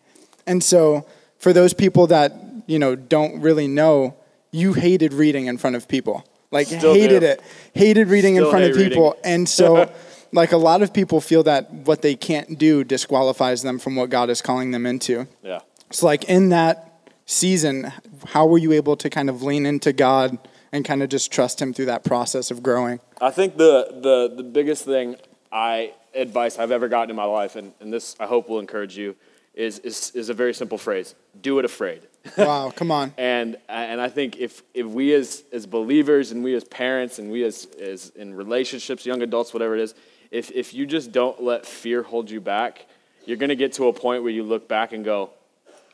And 0.45 0.63
so 0.63 1.05
for 1.37 1.53
those 1.53 1.73
people 1.73 2.07
that, 2.07 2.33
you 2.67 2.79
know, 2.79 2.95
don't 2.95 3.41
really 3.41 3.67
know, 3.67 4.15
you 4.51 4.73
hated 4.73 5.13
reading 5.13 5.47
in 5.47 5.57
front 5.57 5.75
of 5.75 5.87
people. 5.87 6.25
Like 6.51 6.67
Still 6.67 6.93
hated 6.93 7.19
do. 7.21 7.25
it. 7.27 7.41
Hated 7.73 8.07
reading 8.07 8.35
in 8.35 8.49
front 8.49 8.65
of 8.65 8.75
people. 8.75 9.11
reading. 9.11 9.21
And 9.23 9.49
so 9.49 9.91
like 10.31 10.51
a 10.51 10.57
lot 10.57 10.81
of 10.81 10.93
people 10.93 11.21
feel 11.21 11.43
that 11.43 11.71
what 11.71 12.01
they 12.01 12.15
can't 12.15 12.57
do 12.57 12.83
disqualifies 12.83 13.61
them 13.61 13.79
from 13.79 13.95
what 13.95 14.09
God 14.09 14.29
is 14.29 14.41
calling 14.41 14.71
them 14.71 14.85
into. 14.85 15.27
Yeah. 15.43 15.59
So, 15.91 16.05
like 16.05 16.25
in 16.25 16.49
that 16.49 17.01
season, 17.25 17.91
how 18.27 18.45
were 18.45 18.57
you 18.57 18.71
able 18.73 18.95
to 18.97 19.09
kind 19.09 19.29
of 19.29 19.41
lean 19.41 19.65
into 19.65 19.93
God 19.93 20.37
and 20.71 20.85
kind 20.85 21.01
of 21.01 21.09
just 21.09 21.31
trust 21.31 21.61
Him 21.61 21.73
through 21.73 21.85
that 21.85 22.03
process 22.03 22.51
of 22.51 22.61
growing? 22.61 22.99
I 23.21 23.31
think 23.31 23.57
the, 23.57 23.87
the, 24.01 24.35
the 24.35 24.43
biggest 24.43 24.85
thing 24.85 25.15
I 25.51 25.93
advice 26.13 26.59
I've 26.59 26.71
ever 26.71 26.87
gotten 26.87 27.09
in 27.09 27.15
my 27.15 27.25
life, 27.25 27.55
and, 27.55 27.73
and 27.79 27.91
this 27.91 28.15
I 28.19 28.25
hope 28.25 28.49
will 28.49 28.59
encourage 28.59 28.97
you, 28.97 29.15
is, 29.53 29.79
is, 29.79 30.11
is 30.15 30.29
a 30.29 30.33
very 30.33 30.53
simple 30.53 30.77
phrase 30.77 31.15
do 31.41 31.59
it 31.59 31.65
afraid. 31.65 32.01
Wow, 32.37 32.71
come 32.75 32.91
on. 32.91 33.13
And 33.17 33.57
and 33.69 33.99
I 34.01 34.09
think 34.09 34.37
if 34.37 34.61
if 34.73 34.85
we 34.85 35.13
as 35.13 35.43
as 35.53 35.65
believers 35.65 36.31
and 36.31 36.43
we 36.43 36.53
as 36.53 36.65
parents 36.65 37.17
and 37.17 37.31
we 37.31 37.43
as 37.43 37.65
as 37.79 38.09
in 38.09 38.35
relationships, 38.35 39.05
young 39.05 39.21
adults, 39.21 39.53
whatever 39.53 39.73
it 39.73 39.81
is, 39.81 39.95
if 40.29 40.51
if 40.51 40.73
you 40.73 40.85
just 40.85 41.13
don't 41.13 41.41
let 41.41 41.65
fear 41.65 42.03
hold 42.03 42.29
you 42.29 42.41
back, 42.41 42.85
you're 43.25 43.37
gonna 43.37 43.55
get 43.55 43.73
to 43.73 43.87
a 43.87 43.93
point 43.93 44.21
where 44.21 44.33
you 44.33 44.43
look 44.43 44.67
back 44.67 44.91
and 44.91 45.05
go, 45.05 45.31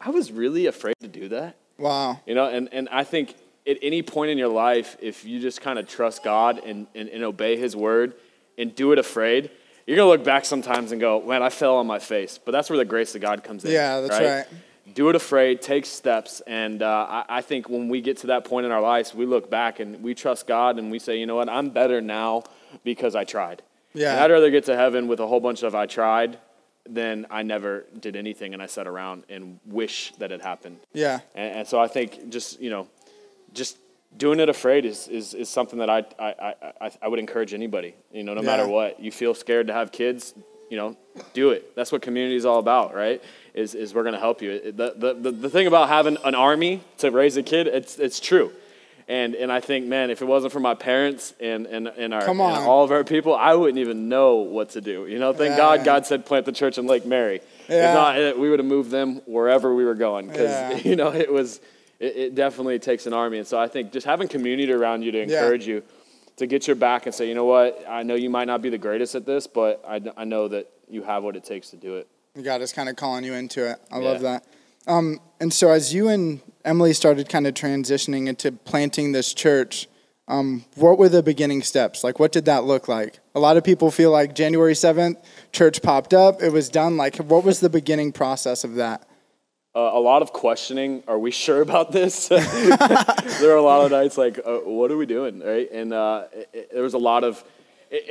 I 0.02 0.10
was 0.10 0.32
really 0.32 0.66
afraid 0.66 0.96
to 1.02 1.08
do 1.08 1.30
that. 1.30 1.56
Wow. 1.78 2.20
You 2.26 2.36
know, 2.36 2.50
and, 2.50 2.70
and 2.72 2.90
I 2.90 3.04
think 3.04 3.36
at 3.68 3.78
any 3.82 4.02
point 4.02 4.32
in 4.32 4.38
your 4.38 4.50
life, 4.50 4.98
if 5.02 5.26
you 5.26 5.40
just 5.40 5.62
kind 5.62 5.80
of 5.80 5.88
trust 5.88 6.24
God 6.24 6.60
and, 6.64 6.88
and, 6.96 7.10
and 7.10 7.24
obey 7.24 7.58
His 7.58 7.76
word 7.76 8.14
and 8.58 8.74
do 8.74 8.92
it 8.92 9.00
afraid, 9.00 9.52
you're 9.86 9.98
going 9.98 10.08
to 10.08 10.12
look 10.12 10.24
back 10.24 10.46
sometimes 10.46 10.92
and 10.92 11.00
go, 11.00 11.22
man, 11.22 11.44
I 11.44 11.50
fell 11.50 11.78
on 11.78 11.88
my 11.88 12.00
face. 12.00 12.40
But 12.44 12.52
that's 12.52 12.70
where 12.70 12.78
the 12.78 12.86
grace 12.86 13.14
of 13.16 13.22
God 13.22 13.44
comes 13.44 13.66
in. 13.66 13.72
Yeah, 13.72 14.02
that's 14.02 14.20
right. 14.20 14.46
Do 14.94 15.10
it 15.10 15.16
afraid, 15.16 15.62
take 15.62 15.86
steps. 15.86 16.42
And 16.48 16.82
uh, 16.82 17.08
I, 17.10 17.26
I 17.30 17.42
think 17.42 17.70
when 17.70 17.90
we 17.90 18.02
get 18.02 18.18
to 18.18 18.28
that 18.28 18.46
point 18.46 18.66
in 18.66 18.72
our 18.72 18.82
lives, 18.82 19.14
we 19.14 19.26
look 19.26 19.50
back 19.50 19.80
and 19.80 20.02
we 20.02 20.14
trust 20.14 20.48
God 20.48 20.80
and 20.80 20.92
we 20.92 21.00
say, 21.00 21.20
you 21.20 21.26
know 21.26 21.36
what, 21.36 21.50
I'm 21.50 21.70
better 21.70 22.02
now 22.02 22.44
because 22.84 23.16
I 23.16 23.24
tried. 23.24 23.62
Yeah. 23.94 24.14
And 24.14 24.20
I'd 24.22 24.32
rather 24.32 24.52
get 24.52 24.66
to 24.66 24.76
heaven 24.76 25.08
with 25.08 25.20
a 25.20 25.28
whole 25.28 25.40
bunch 25.40 25.64
of 25.64 25.76
I 25.76 25.86
tried 25.86 26.38
than 26.88 27.26
I 27.32 27.44
never 27.44 27.86
did 28.00 28.16
anything 28.16 28.54
and 28.54 28.62
I 28.62 28.68
sat 28.68 28.88
around 28.88 29.24
and 29.28 29.60
wish 29.66 30.14
that 30.20 30.32
it 30.32 30.42
happened. 30.42 30.80
Yeah. 30.94 31.20
And, 31.34 31.60
and 31.60 31.68
so 31.68 31.80
I 31.80 31.88
think 31.88 32.30
just 32.30 32.60
you 32.60 32.70
know, 32.70 32.88
just 33.54 33.78
doing 34.18 34.40
it 34.40 34.50
afraid 34.50 34.86
is, 34.86 35.08
is, 35.08 35.34
is 35.34 35.50
something 35.50 35.80
that 35.80 35.90
I, 35.90 36.04
I, 36.20 36.54
I, 36.82 36.92
I 37.02 37.08
would 37.08 37.20
encourage 37.20 37.54
anybody. 37.54 37.96
You 38.12 38.24
know, 38.24 38.34
no 38.34 38.42
Yeah. 38.42 38.48
matter 38.48 38.68
what, 38.68 39.00
you 39.00 39.12
feel 39.12 39.34
scared 39.34 39.68
to 39.68 39.74
have 39.74 39.92
kids, 39.92 40.34
you 40.70 40.78
know, 40.78 40.96
do 41.34 41.52
it. 41.52 41.76
That's 41.76 41.92
what 41.92 42.02
community 42.02 42.36
is 42.36 42.46
all 42.46 42.60
about, 42.60 42.96
right? 42.96 43.22
Is, 43.54 43.76
is 43.76 43.94
we're 43.94 44.04
going 44.04 44.14
to 44.14 44.20
help 44.20 44.42
you. 44.42 44.72
The, 44.72 44.94
the, 44.98 45.14
the, 45.14 45.32
the 45.32 45.50
thing 45.50 45.68
about 45.68 45.90
having 45.90 46.18
an 46.24 46.36
army 46.36 46.82
to 47.00 47.12
raise 47.12 47.38
a 47.38 47.44
kid, 47.44 47.68
it's, 47.68 48.00
it's 48.00 48.20
true. 48.20 48.52
And, 49.08 49.36
and 49.36 49.52
I 49.52 49.60
think, 49.60 49.86
man, 49.86 50.10
if 50.10 50.24
it 50.24 50.26
wasn't 50.26 50.52
for 50.52 50.60
my 50.60 50.74
parents 50.74 51.34
and, 51.40 51.68
and, 51.68 51.88
and, 51.88 52.12
our, 52.14 52.24
Come 52.26 52.42
and 52.42 52.58
all 52.66 52.84
of 52.84 52.92
our 52.92 53.04
people, 53.04 53.36
I 53.36 53.54
wouldn't 53.54 53.78
even 53.78 54.10
know 54.10 54.38
what 54.38 54.72
to 54.72 54.82
do. 54.82 55.06
You 55.06 55.20
know, 55.20 55.32
thank 55.32 55.52
Yeah. 55.52 55.58
God 55.58 55.86
God 55.86 56.06
said 56.08 56.26
plant 56.26 56.46
the 56.48 56.52
church 56.52 56.80
in 56.80 56.88
Lake 56.88 57.06
Mary. 57.06 57.42
Yeah. 57.70 57.90
If 57.90 57.96
not, 58.34 58.40
we 58.40 58.50
would 58.50 58.58
have 58.58 58.66
moved 58.66 58.90
them 58.90 59.22
wherever 59.28 59.76
we 59.76 59.86
were 59.86 59.94
going 59.94 60.26
because 60.28 60.50
Yeah. 60.50 60.78
you 60.90 60.96
know 60.96 61.14
it 61.14 61.32
was 61.32 61.62
it, 62.00 62.16
it 62.16 62.36
definitely 62.36 62.80
takes 62.80 63.06
an 63.08 63.14
army 63.14 63.38
and 63.38 63.48
so 63.48 63.58
i 63.60 63.68
think 63.68 63.92
just 63.92 64.06
having 64.06 64.28
community 64.28 64.72
around 64.72 65.02
you 65.04 65.12
to 65.12 65.18
Yeah. 65.20 65.24
encourage 65.24 65.68
you 65.68 65.84
to 66.38 66.48
get 66.48 66.68
your 66.68 66.76
back 66.76 67.06
and 67.06 67.16
say 67.16 67.28
you 67.28 67.36
know 67.36 67.46
what 67.46 67.84
i 67.88 68.04
know 68.04 68.16
you 68.16 68.30
might 68.30 68.46
not 68.46 68.62
be 68.62 68.70
the 68.70 68.78
greatest 68.78 69.16
at 69.16 69.26
this 69.26 69.48
but 69.48 69.84
i, 69.88 70.02
I 70.18 70.24
know 70.26 70.48
that 70.50 70.70
you 70.90 71.04
have 71.04 71.24
what 71.24 71.36
it 71.36 71.44
takes 71.44 71.70
to 71.72 71.78
do 71.78 71.96
it 71.98 72.08
God 72.44 72.62
is 72.62 72.74
kind 72.74 72.90
of 72.90 72.98
calling 72.98 73.24
you 73.24 73.32
into 73.34 73.66
it. 73.66 73.78
I 73.90 73.98
Yeah. 74.00 74.04
love 74.04 74.20
that. 74.24 74.44
Um, 74.88 75.22
and 75.40 75.54
so 75.54 75.70
as 75.72 75.94
you 75.94 76.10
and 76.10 76.42
Emily 76.66 76.92
started 76.92 77.30
kind 77.30 77.48
of 77.48 77.54
transitioning 77.54 78.28
into 78.28 78.52
planting 78.52 79.14
this 79.14 79.34
church, 79.34 79.88
um, 80.28 80.66
what 80.76 80.98
were 80.98 81.08
the 81.08 81.24
beginning 81.24 81.62
steps? 81.64 82.04
Like, 82.04 82.20
what 82.20 82.34
did 82.34 82.44
that 82.44 82.66
look 82.66 82.90
like? 82.90 83.20
A 83.36 83.40
lot 83.40 83.56
of 83.56 83.64
people 83.64 83.90
feel 83.90 84.12
like 84.12 84.36
January 84.36 84.74
7th, 84.74 85.16
church 85.54 85.82
popped 85.82 86.14
up, 86.14 86.42
it 86.44 86.52
was 86.52 86.68
done. 86.68 86.98
Like, 86.98 87.16
what 87.20 87.46
was 87.46 87.62
the 87.62 87.70
beginning 87.70 88.12
process 88.12 88.66
of 88.66 88.76
that? 88.76 89.08
Uh, 89.76 89.80
a 89.94 90.00
lot 90.00 90.22
of 90.22 90.32
questioning 90.34 91.04
are 91.08 91.20
we 91.20 91.32
sure 91.32 91.62
about 91.62 91.92
this 91.92 92.28
there 92.30 93.52
are 93.52 93.58
a 93.58 93.62
lot 93.62 93.86
of 93.86 93.92
nights 93.92 94.18
like 94.18 94.40
uh, 94.46 94.58
what 94.60 94.92
are 94.92 94.98
we 94.98 95.06
doing 95.06 95.40
right 95.40 95.70
and 95.72 95.94
uh, 95.94 96.24
it, 96.34 96.50
it- 96.54 96.72
there 96.74 96.84
was 96.84 96.94
a 96.94 96.98
lot 96.98 97.24
of 97.24 97.44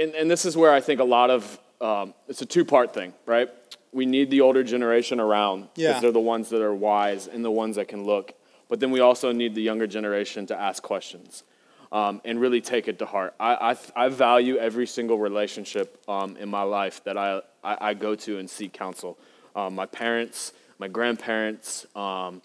and, 0.01 0.15
and 0.15 0.31
this 0.31 0.45
is 0.45 0.57
where 0.57 0.73
i 0.73 0.81
think 0.81 1.01
a 1.01 1.05
lot 1.05 1.31
of 1.31 1.59
um, 1.81 2.15
it's 2.29 2.41
a 2.43 2.47
two-part 2.47 2.95
thing 2.95 3.13
right 3.27 3.49
we 3.93 4.07
need 4.07 4.31
the 4.31 4.41
older 4.41 4.63
generation 4.65 5.21
around 5.21 5.63
because 5.75 5.77
Yeah. 5.77 6.01
they're 6.01 6.13
the 6.13 6.21
ones 6.21 6.49
that 6.51 6.63
are 6.63 6.75
wise 6.75 7.27
and 7.29 7.45
the 7.45 7.51
ones 7.51 7.77
that 7.77 7.89
can 7.89 8.05
look 8.05 8.33
but 8.69 8.81
then 8.81 8.91
we 8.91 9.01
also 9.01 9.33
need 9.33 9.55
the 9.55 9.63
younger 9.63 9.87
generation 9.87 10.47
to 10.47 10.59
ask 10.59 10.83
questions 10.83 11.43
um, 11.93 12.21
and 12.25 12.41
really 12.41 12.61
take 12.61 12.89
it 12.89 12.99
to 12.99 13.07
heart. 13.07 13.35
I, 13.39 13.77
I, 13.97 14.05
I 14.07 14.09
value 14.09 14.57
every 14.57 14.87
single 14.87 15.17
relationship 15.19 16.03
um, 16.09 16.37
in 16.39 16.49
my 16.49 16.63
life 16.63 17.05
that 17.05 17.17
I, 17.17 17.41
I, 17.63 17.91
I 17.91 17.95
go 17.95 18.17
to 18.17 18.39
and 18.39 18.51
seek 18.51 18.73
counsel. 18.73 19.17
Um, 19.55 19.77
my 19.77 19.87
parents, 19.87 20.53
my 20.79 20.89
grandparents, 20.89 21.87
um, 21.97 22.43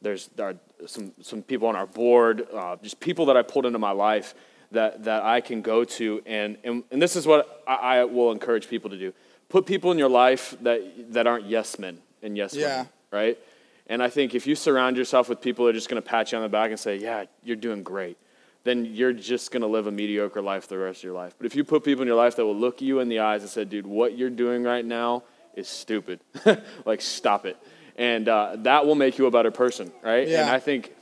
there's 0.00 0.28
there 0.36 0.48
are 0.48 0.54
some, 0.86 1.12
some 1.22 1.42
people 1.42 1.68
on 1.68 1.76
our 1.76 1.86
board, 1.86 2.46
uh, 2.52 2.76
just 2.82 2.98
people 3.00 3.26
that 3.26 3.36
I 3.36 3.42
pulled 3.42 3.66
into 3.66 3.78
my 3.78 3.92
life 3.92 4.34
that, 4.72 5.04
that 5.04 5.22
I 5.22 5.40
can 5.40 5.62
go 5.62 5.84
to. 5.84 6.22
And, 6.26 6.56
and, 6.64 6.82
and 6.90 7.00
this 7.00 7.14
is 7.14 7.26
what 7.26 7.62
I, 7.68 7.74
I 8.00 8.04
will 8.04 8.32
encourage 8.32 8.68
people 8.68 8.90
to 8.90 8.98
do 8.98 9.12
put 9.48 9.66
people 9.66 9.92
in 9.92 9.98
your 9.98 10.08
life 10.08 10.56
that, 10.62 11.12
that 11.12 11.26
aren't 11.26 11.44
yes 11.44 11.78
men 11.78 11.98
and 12.22 12.36
yes 12.38 12.54
Yeah. 12.54 12.68
women, 12.78 12.88
right? 13.10 13.38
And 13.86 14.02
I 14.02 14.08
think 14.08 14.34
if 14.34 14.46
you 14.46 14.54
surround 14.54 14.96
yourself 14.96 15.28
with 15.28 15.42
people 15.42 15.66
that 15.66 15.70
are 15.70 15.74
just 15.74 15.90
going 15.90 16.02
to 16.02 16.08
pat 16.08 16.32
you 16.32 16.38
on 16.38 16.42
the 16.42 16.48
back 16.48 16.70
and 16.70 16.80
say, 16.80 16.96
yeah, 16.96 17.24
you're 17.44 17.56
doing 17.56 17.82
great, 17.82 18.16
then 18.64 18.86
you're 18.86 19.12
just 19.12 19.50
going 19.50 19.60
to 19.60 19.66
live 19.66 19.86
a 19.86 19.90
mediocre 19.90 20.40
life 20.40 20.68
the 20.68 20.78
rest 20.78 21.00
of 21.00 21.04
your 21.04 21.12
life. 21.12 21.34
But 21.36 21.44
if 21.44 21.54
you 21.54 21.64
put 21.64 21.84
people 21.84 22.00
in 22.00 22.08
your 22.08 22.16
life 22.16 22.36
that 22.36 22.46
will 22.46 22.56
look 22.56 22.80
you 22.80 23.00
in 23.00 23.10
the 23.10 23.18
eyes 23.18 23.42
and 23.42 23.50
say, 23.50 23.64
dude, 23.66 23.86
what 23.86 24.16
you're 24.16 24.30
doing 24.30 24.62
right 24.62 24.84
now 24.84 25.24
is 25.54 25.68
stupid, 25.68 26.20
like 26.86 27.02
stop 27.02 27.44
it. 27.44 27.58
And 27.96 28.28
uh, 28.28 28.56
that 28.58 28.86
will 28.86 28.94
make 28.94 29.18
you 29.18 29.26
a 29.26 29.30
better 29.30 29.50
person, 29.50 29.92
right? 30.02 30.26
Yeah. 30.26 30.42
And 30.42 30.50
I 30.50 30.58
think 30.58 30.92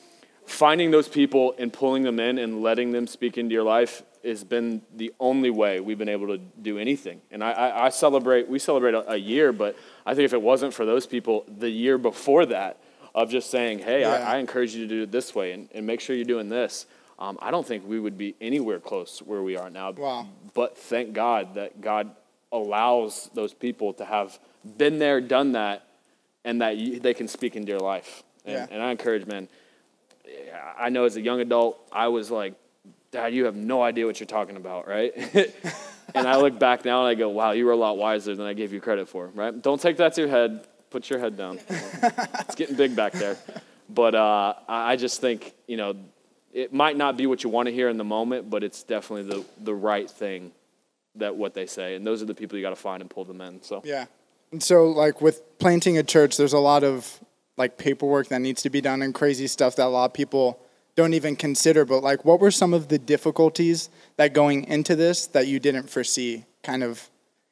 finding 0.47 0.91
those 0.91 1.09
people 1.09 1.55
and 1.59 1.73
pulling 1.73 2.03
them 2.03 2.19
in 2.19 2.39
and 2.39 2.63
letting 2.63 2.93
them 2.93 3.07
speak 3.07 3.39
into 3.39 3.53
your 3.53 3.63
life 3.63 4.03
has 4.25 4.45
been 4.45 4.83
the 4.97 5.13
only 5.19 5.51
way 5.51 5.81
we've 5.81 5.97
been 5.99 6.09
able 6.09 6.27
to 6.27 6.39
do 6.39 6.79
anything. 6.79 7.23
And 7.31 7.43
I, 7.43 7.53
I, 7.53 7.87
I 7.87 7.89
celebrate, 7.89 8.49
we 8.49 8.59
celebrate 8.59 8.95
a, 8.95 9.13
a 9.13 9.17
year, 9.17 9.53
but 9.53 9.77
I 10.05 10.15
think 10.15 10.27
if 10.27 10.33
it 10.33 10.43
wasn't 10.43 10.75
for 10.75 10.85
those 10.85 11.07
people, 11.07 11.45
the 11.49 11.71
year 11.71 11.97
before 11.97 12.45
that, 12.47 12.79
of 13.15 13.31
just 13.31 13.51
saying, 13.51 13.81
hey, 13.81 14.03
Yeah. 14.03 14.11
I, 14.11 14.35
I 14.35 14.39
encourage 14.39 14.75
you 14.75 14.87
to 14.87 14.89
do 14.89 15.03
it 15.03 15.11
this 15.11 15.35
way 15.35 15.53
and, 15.53 15.69
and 15.73 15.87
make 15.87 16.01
sure 16.01 16.15
you're 16.15 16.25
doing 16.25 16.49
this, 16.49 16.87
um, 17.19 17.39
I 17.43 17.51
don't 17.51 17.67
think 17.67 17.87
we 17.87 18.01
would 18.01 18.17
be 18.17 18.35
anywhere 18.41 18.79
close 18.79 19.21
where 19.21 19.43
we 19.43 19.57
are 19.57 19.69
now. 19.69 19.93
Wow. 19.93 20.29
But 20.55 20.79
thank 20.79 21.13
God 21.13 21.55
that 21.55 21.81
God 21.81 22.11
allows 22.53 23.31
those 23.35 23.53
people 23.53 23.93
to 23.95 24.05
have 24.05 24.39
been 24.77 24.99
there, 24.99 25.21
done 25.21 25.53
that, 25.53 25.87
and 26.45 26.61
that 26.63 26.77
you, 26.77 27.01
they 27.01 27.15
can 27.15 27.29
speak 27.29 27.57
into 27.57 27.71
your 27.71 27.81
life. 27.81 28.23
And, 28.45 28.55
Yeah. 28.55 28.67
and 28.71 28.83
I 28.83 28.91
encourage, 28.91 29.27
men. 29.27 29.49
I 30.79 30.89
know 30.89 31.05
as 31.05 31.17
a 31.17 31.21
young 31.21 31.41
adult, 31.41 31.79
I 31.93 32.09
was 32.09 32.31
like, 32.31 32.55
Dad, 33.11 33.35
you 33.35 33.45
have 33.47 33.57
no 33.57 33.83
idea 33.83 34.07
what 34.07 34.21
you're 34.21 34.27
talking 34.27 34.57
about, 34.57 34.87
right? 34.87 35.13
and 36.15 36.29
I 36.29 36.37
look 36.37 36.59
back 36.59 36.85
now 36.85 37.01
and 37.05 37.09
I 37.09 37.15
go, 37.15 37.29
wow, 37.29 37.51
you 37.51 37.67
were 37.67 37.73
a 37.73 37.77
lot 37.77 37.99
wiser 37.99 38.37
than 38.37 38.47
I 38.47 38.53
gave 38.53 38.73
you 38.73 38.81
credit 38.81 39.09
for, 39.09 39.27
right? 39.35 39.61
Don't 39.61 39.81
take 39.81 39.97
that 39.97 40.15
to 40.15 40.21
your 40.23 40.31
head. 40.31 40.65
Put 40.91 41.11
your 41.11 41.19
head 41.19 41.37
down. 41.37 41.59
it's 41.69 42.55
getting 42.55 42.77
big 42.77 42.95
back 42.97 43.13
there. 43.13 43.37
But 43.89 44.15
uh, 44.15 44.55
I 44.69 44.93
I 44.93 44.97
just 44.97 45.21
think, 45.21 45.53
you 45.67 45.77
know, 45.77 45.95
it 46.53 46.73
might 46.73 46.97
not 46.97 47.17
be 47.17 47.27
what 47.27 47.43
you 47.45 47.51
want 47.51 47.67
to 47.67 47.73
hear 47.73 47.89
in 47.89 47.97
the 47.97 48.05
moment, 48.05 48.49
but 48.51 48.63
it's 48.65 48.83
definitely 48.83 49.31
the, 49.35 49.45
the 49.63 49.75
right 49.75 50.09
thing 50.11 50.53
that 51.17 51.35
what 51.37 51.55
they 51.55 51.67
say. 51.67 51.95
And 51.97 52.07
those 52.07 52.23
are 52.23 52.27
the 52.27 52.35
people 52.35 52.57
you 52.59 52.63
got 52.65 52.71
to 52.71 52.77
find 52.77 53.01
and 53.03 53.11
pull 53.11 53.25
them 53.25 53.41
in. 53.41 53.63
So 53.63 53.83
Yeah. 53.85 54.07
And 54.53 54.63
so, 54.63 54.87
like, 54.87 55.21
with 55.21 55.43
planting 55.61 55.99
a 55.99 56.03
church, 56.03 56.37
there's 56.37 56.53
a 56.53 56.59
lot 56.59 56.83
of 56.83 57.21
like 57.57 57.77
paperwork 57.79 58.29
that 58.29 58.41
needs 58.41 58.63
to 58.63 58.71
be 58.71 58.81
done 58.81 59.03
and 59.03 59.15
crazy 59.15 59.47
stuff 59.47 59.77
that 59.77 59.87
a 59.87 59.89
lot 59.89 60.07
of 60.07 60.15
people 60.15 60.59
don't 60.97 61.15
even 61.15 61.37
consider. 61.37 61.85
But, 61.85 62.03
like, 62.03 62.25
what 62.25 62.41
were 62.41 62.51
some 62.51 62.75
of 62.75 62.89
the 62.89 62.99
difficulties 62.99 63.91
that 64.17 64.33
going 64.33 64.65
into 64.65 64.97
this 64.97 65.27
that 65.29 65.47
you 65.47 65.61
didn't 65.61 65.89
foresee? 65.89 66.45
Kind 66.63 66.83
of 66.83 67.09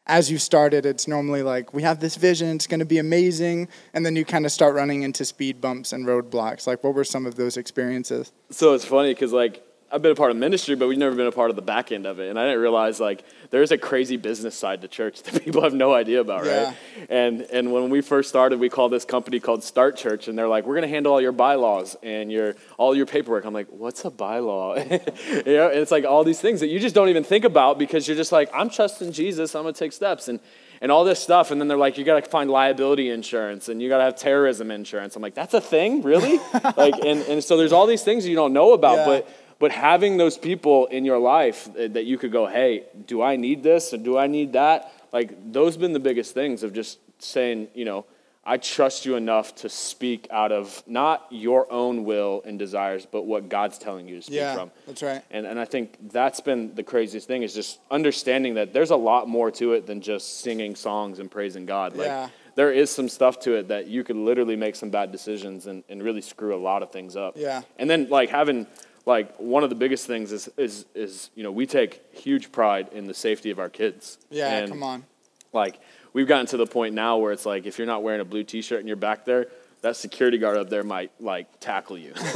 as 0.06 0.30
you 0.30 0.38
started, 0.38 0.86
it's 0.86 1.06
normally 1.06 1.42
like, 1.42 1.74
we 1.74 1.82
have 1.82 2.00
this 2.00 2.16
vision, 2.16 2.56
it's 2.56 2.66
going 2.66 2.80
to 2.80 2.86
be 2.86 2.98
amazing. 2.98 3.68
And 3.92 4.04
then 4.04 4.16
you 4.16 4.24
kind 4.24 4.46
of 4.46 4.52
start 4.52 4.74
running 4.74 5.02
into 5.02 5.24
speed 5.24 5.60
bumps 5.60 5.92
and 5.92 6.06
roadblocks. 6.06 6.66
Like, 6.66 6.82
what 6.82 6.94
were 6.94 7.04
some 7.04 7.26
of 7.26 7.34
those 7.36 7.58
experiences? 7.58 8.32
So 8.50 8.72
it's 8.72 8.86
funny 8.86 9.12
because 9.12 9.32
like 9.32 9.62
I've 9.90 10.02
been 10.02 10.12
a 10.12 10.14
part 10.14 10.30
of 10.30 10.36
ministry, 10.36 10.74
but 10.76 10.86
we've 10.86 10.98
never 10.98 11.16
been 11.16 11.26
a 11.26 11.32
part 11.32 11.48
of 11.50 11.56
the 11.56 11.62
back 11.62 11.92
end 11.92 12.04
of 12.04 12.20
it. 12.20 12.28
And 12.28 12.38
I 12.38 12.44
didn't 12.46 12.60
realize 12.60 13.00
like 13.00 13.24
there's 13.50 13.70
a 13.70 13.78
crazy 13.78 14.18
business 14.18 14.54
side 14.54 14.82
to 14.82 14.88
church 14.88 15.22
that 15.24 15.42
people 15.42 15.62
have 15.62 15.72
no 15.72 15.94
idea 15.94 16.20
about, 16.20 16.44
Yeah. 16.44 16.64
right? 16.66 16.76
And 17.08 17.42
and 17.42 17.72
when 17.72 17.88
we 17.88 18.00
first 18.02 18.28
started, 18.28 18.60
we 18.60 18.68
called 18.68 18.92
this 18.92 19.04
company 19.04 19.40
called 19.40 19.64
Start 19.64 19.96
Church, 19.96 20.28
and 20.28 20.38
they're 20.38 20.48
like, 20.48 20.66
we're 20.66 20.74
gonna 20.74 20.88
handle 20.88 21.12
all 21.12 21.20
your 21.20 21.32
bylaws 21.32 21.96
and 22.02 22.30
your 22.30 22.54
all 22.76 22.94
your 22.94 23.06
paperwork. 23.06 23.44
I'm 23.46 23.54
like, 23.54 23.68
what's 23.70 24.04
a 24.04 24.10
bylaw? 24.10 24.76
you 25.46 25.52
know, 25.54 25.68
and 25.68 25.78
it's 25.78 25.90
like 25.90 26.04
all 26.04 26.22
these 26.24 26.40
things 26.40 26.60
that 26.60 26.68
you 26.68 26.78
just 26.80 26.94
don't 26.94 27.08
even 27.08 27.24
think 27.24 27.44
about 27.44 27.78
because 27.78 28.06
you're 28.06 28.16
just 28.16 28.32
like, 28.32 28.50
I'm 28.54 28.68
trusting 28.70 29.12
Jesus, 29.12 29.54
I'm 29.54 29.62
gonna 29.62 29.72
take 29.72 29.92
steps 29.92 30.28
and 30.28 30.38
and 30.80 30.92
all 30.92 31.02
this 31.02 31.18
stuff. 31.18 31.50
And 31.50 31.60
then 31.60 31.66
they're 31.66 31.76
like, 31.76 31.98
you 31.98 32.04
got 32.04 32.22
to 32.22 32.30
find 32.30 32.48
liability 32.48 33.10
insurance 33.10 33.68
and 33.68 33.82
you 33.82 33.88
got 33.88 33.98
to 33.98 34.04
have 34.04 34.14
terrorism 34.14 34.70
insurance. 34.70 35.16
I'm 35.16 35.22
like, 35.22 35.34
that's 35.34 35.52
a 35.54 35.60
thing, 35.60 36.02
really? 36.02 36.38
like, 36.76 36.94
and, 37.04 37.20
and 37.22 37.42
so 37.42 37.56
there's 37.56 37.72
all 37.72 37.84
these 37.88 38.04
things 38.04 38.24
you 38.24 38.36
don't 38.36 38.52
know 38.52 38.74
about, 38.74 38.98
Yeah. 38.98 39.04
but 39.06 39.28
but 39.58 39.70
having 39.72 40.16
those 40.16 40.38
people 40.38 40.86
in 40.86 41.04
your 41.04 41.18
life 41.18 41.68
that 41.74 41.94
that 41.94 42.04
you 42.04 42.18
could 42.18 42.32
go, 42.32 42.46
hey, 42.46 42.84
do 43.06 43.22
I 43.22 43.36
need 43.36 43.62
this 43.62 43.92
or 43.92 43.98
do 43.98 44.16
I 44.18 44.26
need 44.26 44.52
that? 44.52 44.92
Like 45.12 45.52
those 45.52 45.74
have 45.74 45.80
been 45.80 45.92
the 45.94 46.00
biggest 46.00 46.34
things 46.34 46.62
of 46.62 46.72
just 46.72 46.98
saying, 47.18 47.68
you 47.74 47.84
know, 47.84 48.04
I 48.46 48.56
trust 48.56 49.04
you 49.04 49.16
enough 49.16 49.54
to 49.56 49.68
speak 49.68 50.26
out 50.30 50.52
of 50.52 50.82
not 50.86 51.26
your 51.30 51.70
own 51.70 52.04
will 52.04 52.40
and 52.46 52.58
desires, 52.58 53.06
but 53.10 53.22
what 53.26 53.50
God's 53.50 53.76
telling 53.78 54.08
you 54.08 54.16
to 54.16 54.22
speak 54.22 54.36
Yeah, 54.36 54.54
from. 54.54 54.70
that's 54.86 55.02
right. 55.02 55.22
And 55.30 55.44
and 55.46 55.58
I 55.60 55.64
think 55.66 55.96
that's 56.12 56.40
been 56.40 56.74
the 56.74 56.82
craziest 56.82 57.26
thing 57.26 57.42
is 57.42 57.52
just 57.52 57.78
understanding 57.90 58.54
that 58.54 58.72
there's 58.72 58.90
a 58.90 58.96
lot 58.96 59.28
more 59.28 59.50
to 59.52 59.72
it 59.74 59.86
than 59.86 60.00
just 60.00 60.40
singing 60.40 60.74
songs 60.76 61.18
and 61.18 61.30
praising 61.30 61.66
God. 61.66 61.94
Like 61.96 62.06
Yeah. 62.06 62.28
there 62.54 62.72
is 62.72 62.90
some 62.90 63.08
stuff 63.08 63.38
to 63.40 63.54
it 63.58 63.68
that 63.68 63.86
you 63.88 64.02
could 64.04 64.16
literally 64.16 64.56
make 64.56 64.76
some 64.76 64.88
bad 64.90 65.12
decisions 65.12 65.66
and, 65.66 65.82
and 65.90 66.02
really 66.02 66.22
screw 66.22 66.54
a 66.54 66.62
lot 66.70 66.82
of 66.82 66.90
things 66.90 67.16
up. 67.16 67.34
Yeah. 67.36 67.62
And 67.78 67.88
then 67.90 68.08
like 68.08 68.30
having 68.30 68.66
like 69.08 69.34
one 69.38 69.64
of 69.64 69.70
the 69.70 69.74
biggest 69.76 70.06
things 70.06 70.32
is 70.32 70.48
is 70.58 70.84
is 70.94 71.30
you 71.34 71.42
know 71.42 71.50
we 71.50 71.66
take 71.66 72.02
huge 72.14 72.52
pride 72.52 72.88
in 72.92 73.06
the 73.06 73.14
safety 73.14 73.50
of 73.50 73.58
our 73.58 73.70
kids. 73.70 74.18
Yeah, 74.30 74.58
And, 74.58 74.68
come 74.68 74.82
on. 74.82 75.04
Like 75.52 75.80
we've 76.12 76.28
gotten 76.28 76.46
to 76.48 76.58
the 76.58 76.66
point 76.66 76.94
now 76.94 77.16
where 77.16 77.32
it's 77.32 77.46
like 77.46 77.64
if 77.66 77.78
you're 77.78 77.86
not 77.86 78.02
wearing 78.02 78.20
a 78.20 78.24
blue 78.24 78.44
T-shirt 78.44 78.78
and 78.80 78.86
you're 78.86 78.96
back 78.98 79.24
there, 79.24 79.46
that 79.80 79.96
security 79.96 80.36
guard 80.36 80.58
up 80.58 80.68
there 80.68 80.84
might 80.84 81.10
like 81.20 81.46
tackle 81.58 81.96
you. 81.96 82.12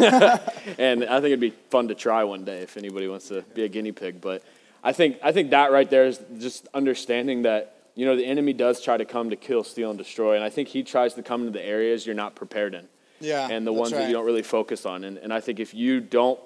and 0.78 1.04
I 1.04 1.20
think 1.20 1.26
it'd 1.26 1.40
be 1.40 1.54
fun 1.70 1.88
to 1.88 1.94
try 1.94 2.24
one 2.24 2.44
day 2.44 2.60
if 2.62 2.76
anybody 2.78 3.06
wants 3.06 3.28
to 3.28 3.42
be 3.54 3.64
a 3.64 3.68
guinea 3.68 3.92
pig. 3.92 4.20
But 4.22 4.42
I 4.82 4.92
think 4.92 5.18
I 5.22 5.30
think 5.32 5.50
that 5.50 5.72
right 5.72 5.88
there 5.90 6.06
is 6.06 6.20
just 6.38 6.68
understanding 6.72 7.42
that 7.42 7.76
you 7.94 8.06
know 8.06 8.16
the 8.16 8.24
enemy 8.24 8.54
does 8.54 8.80
try 8.80 8.96
to 8.96 9.04
come 9.04 9.28
to 9.28 9.36
kill, 9.36 9.62
steal, 9.62 9.90
and 9.90 9.98
destroy, 9.98 10.36
and 10.36 10.42
I 10.42 10.48
think 10.48 10.68
he 10.68 10.82
tries 10.82 11.12
to 11.14 11.22
come 11.22 11.42
into 11.46 11.52
the 11.52 11.64
areas 11.64 12.06
you're 12.06 12.14
not 12.24 12.34
prepared 12.34 12.74
in 12.74 12.88
Yeah. 13.20 13.46
and 13.50 13.66
the 13.66 13.74
ones 13.74 13.90
that 13.90 14.06
you 14.08 14.14
don't 14.14 14.24
really 14.24 14.42
focus 14.42 14.86
on. 14.86 15.04
And, 15.04 15.18
and 15.18 15.30
I 15.34 15.40
think 15.40 15.60
if 15.60 15.74
you 15.74 16.00
don't 16.00 16.40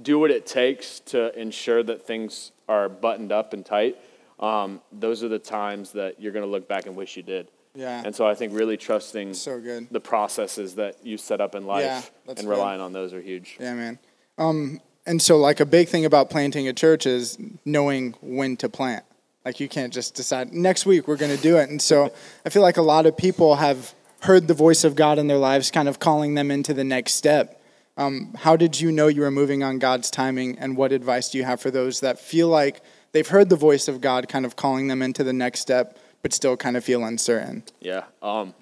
do 0.00 0.18
what 0.18 0.30
it 0.30 0.46
takes 0.46 1.00
to 1.00 1.38
ensure 1.38 1.82
that 1.82 2.06
things 2.06 2.52
are 2.68 2.88
buttoned 2.88 3.32
up 3.32 3.52
and 3.52 3.64
tight, 3.64 3.96
um, 4.40 4.80
those 4.92 5.22
are 5.24 5.28
the 5.28 5.38
times 5.38 5.92
that 5.92 6.20
you're 6.20 6.32
going 6.32 6.44
to 6.44 6.50
look 6.50 6.68
back 6.68 6.86
and 6.86 6.94
wish 6.96 7.16
you 7.16 7.22
did. 7.22 7.48
Yeah. 7.74 8.02
And 8.04 8.14
so 8.14 8.26
I 8.26 8.34
think 8.34 8.52
really 8.54 8.76
trusting 8.76 9.34
So 9.34 9.60
good. 9.60 9.88
the 9.90 10.00
processes 10.00 10.74
that 10.76 10.96
you 11.04 11.16
set 11.18 11.40
up 11.40 11.54
in 11.54 11.66
life 11.66 11.84
Yeah, 11.84 12.02
and 12.28 12.36
good. 12.38 12.46
relying 12.46 12.80
on 12.80 12.92
those 12.92 13.12
are 13.12 13.20
huge. 13.20 13.56
Yeah, 13.60 13.74
man. 13.74 13.98
Um, 14.38 14.80
and 15.06 15.20
so 15.20 15.36
like 15.38 15.60
a 15.60 15.66
big 15.66 15.88
thing 15.88 16.04
about 16.04 16.30
planting 16.30 16.68
a 16.68 16.72
church 16.72 17.06
is 17.06 17.38
knowing 17.64 18.14
when 18.20 18.56
to 18.58 18.68
plant. 18.68 19.04
Like 19.44 19.60
you 19.60 19.68
can't 19.68 19.92
just 19.92 20.14
decide 20.14 20.52
next 20.52 20.86
week 20.86 21.06
we're 21.06 21.16
going 21.16 21.34
to 21.36 21.42
do 21.42 21.56
it. 21.58 21.68
And 21.70 21.80
so 21.80 22.12
I 22.46 22.48
feel 22.48 22.62
like 22.62 22.76
a 22.78 22.82
lot 22.82 23.06
of 23.06 23.16
people 23.16 23.56
have 23.56 23.94
heard 24.22 24.48
the 24.48 24.54
voice 24.54 24.82
of 24.82 24.96
God 24.96 25.18
in 25.18 25.26
their 25.26 25.36
lives, 25.38 25.70
kind 25.70 25.88
of 25.88 25.98
calling 26.00 26.34
them 26.34 26.50
into 26.50 26.72
the 26.74 26.82
next 26.84 27.12
step. 27.12 27.55
Um, 27.96 28.34
how 28.36 28.56
did 28.56 28.78
you 28.78 28.92
know 28.92 29.08
you 29.08 29.22
were 29.22 29.30
moving 29.30 29.62
on 29.62 29.78
God's 29.78 30.10
timing, 30.10 30.58
and 30.58 30.76
what 30.76 30.92
advice 30.92 31.30
do 31.30 31.38
you 31.38 31.44
have 31.44 31.60
for 31.60 31.70
those 31.70 32.00
that 32.00 32.18
feel 32.18 32.48
like 32.48 32.82
they've 33.12 33.26
heard 33.26 33.48
the 33.48 33.56
voice 33.56 33.88
of 33.88 34.00
God, 34.00 34.28
kind 34.28 34.44
of 34.44 34.56
calling 34.56 34.88
them 34.88 35.00
into 35.00 35.24
the 35.24 35.32
next 35.32 35.60
step, 35.60 35.98
but 36.22 36.32
still 36.32 36.56
kind 36.56 36.76
of 36.76 36.84
feel 36.84 37.04
uncertain? 37.04 37.62
Yeah. 37.80 38.04
Um, 38.20 38.54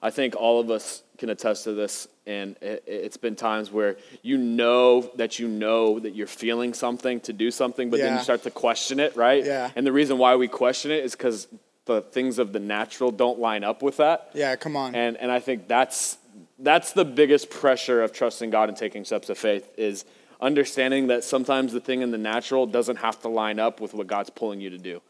I 0.00 0.10
think 0.10 0.36
all 0.36 0.60
of 0.60 0.70
us 0.70 1.02
can 1.18 1.28
attest 1.28 1.64
to 1.64 1.72
this, 1.72 2.06
and 2.24 2.56
it, 2.60 2.84
it's 2.86 3.16
been 3.16 3.34
times 3.34 3.72
where 3.72 3.96
you 4.22 4.38
know 4.38 5.10
that 5.16 5.40
you 5.40 5.48
know 5.48 5.98
that 5.98 6.14
you're 6.14 6.28
feeling 6.28 6.72
something 6.72 7.18
to 7.20 7.32
do 7.32 7.50
something, 7.50 7.90
but 7.90 7.98
then 7.98 8.16
you 8.16 8.22
start 8.22 8.44
to 8.44 8.50
question 8.52 9.00
it, 9.00 9.16
right? 9.16 9.44
Yeah. 9.44 9.72
And 9.74 9.84
the 9.84 9.92
reason 9.92 10.18
why 10.18 10.36
we 10.36 10.46
question 10.46 10.92
it 10.92 11.04
is 11.04 11.12
because 11.12 11.48
the 11.86 12.02
things 12.02 12.38
of 12.38 12.52
the 12.52 12.60
natural 12.60 13.10
don't 13.10 13.40
line 13.40 13.64
up 13.64 13.82
with 13.82 13.96
that. 13.96 14.30
Yeah, 14.34 14.54
come 14.54 14.76
on. 14.76 14.94
And 14.94 15.16
and 15.16 15.32
I 15.32 15.40
think 15.40 15.66
that's 15.66 16.18
that's 16.58 16.92
the 16.92 17.04
biggest 17.04 17.50
pressure 17.50 18.02
of 18.02 18.12
trusting 18.12 18.50
God 18.50 18.68
and 18.68 18.76
taking 18.76 19.04
steps 19.04 19.28
of 19.28 19.38
faith 19.38 19.70
is 19.76 20.04
understanding 20.40 21.08
that 21.08 21.24
sometimes 21.24 21.72
the 21.72 21.80
thing 21.80 22.02
in 22.02 22.10
the 22.10 22.18
natural 22.18 22.66
doesn't 22.66 22.96
have 22.96 23.20
to 23.22 23.28
line 23.28 23.58
up 23.58 23.80
with 23.80 23.94
what 23.94 24.06
God's 24.06 24.30
pulling 24.30 24.60
you 24.60 24.70
to 24.70 24.78
do. 24.78 25.00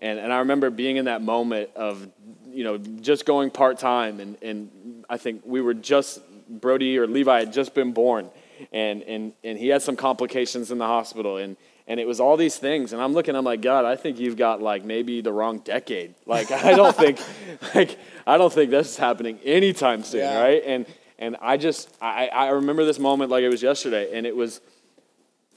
And 0.00 0.18
and 0.18 0.32
I 0.32 0.38
remember 0.38 0.70
being 0.70 0.96
in 0.96 1.04
that 1.04 1.22
moment 1.22 1.70
of 1.76 2.08
you 2.50 2.64
know 2.64 2.78
just 2.78 3.26
going 3.26 3.50
part 3.50 3.78
time 3.78 4.20
and 4.20 4.36
and 4.42 5.04
I 5.08 5.18
think 5.18 5.42
we 5.44 5.60
were 5.60 5.74
just 5.74 6.20
Brody 6.48 6.98
or 6.98 7.06
Levi 7.06 7.40
had 7.40 7.52
just 7.52 7.74
been 7.74 7.92
born 7.92 8.30
and 8.72 9.02
and 9.02 9.32
and 9.44 9.58
he 9.58 9.68
had 9.68 9.82
some 9.82 9.96
complications 9.96 10.70
in 10.70 10.78
the 10.78 10.86
hospital 10.86 11.36
and 11.36 11.56
and 11.90 11.98
it 11.98 12.06
was 12.06 12.20
all 12.20 12.36
these 12.36 12.56
things 12.56 12.92
and 12.92 13.02
i'm 13.02 13.12
looking 13.12 13.34
i'm 13.34 13.44
like 13.44 13.60
god 13.60 13.84
i 13.84 13.96
think 13.96 14.18
you've 14.20 14.36
got 14.36 14.62
like 14.62 14.84
maybe 14.84 15.20
the 15.20 15.32
wrong 15.32 15.58
decade. 15.58 16.14
Like 16.26 16.50
i 16.52 16.72
don't 16.74 16.94
think 16.96 17.18
like 17.74 17.98
i 18.26 18.38
don't 18.38 18.52
think 18.52 18.70
this 18.70 18.90
is 18.90 18.96
happening 18.96 19.38
anytime 19.44 20.04
soon 20.04 20.20
Yeah. 20.20 20.40
right? 20.40 20.62
And 20.64 20.86
and 21.18 21.36
i 21.42 21.56
just 21.56 21.90
i 22.00 22.28
i 22.28 22.48
remember 22.50 22.84
this 22.84 22.98
moment 22.98 23.30
like 23.30 23.42
it 23.42 23.48
was 23.50 23.62
yesterday 23.62 24.16
and 24.16 24.24
it 24.26 24.36
was 24.36 24.60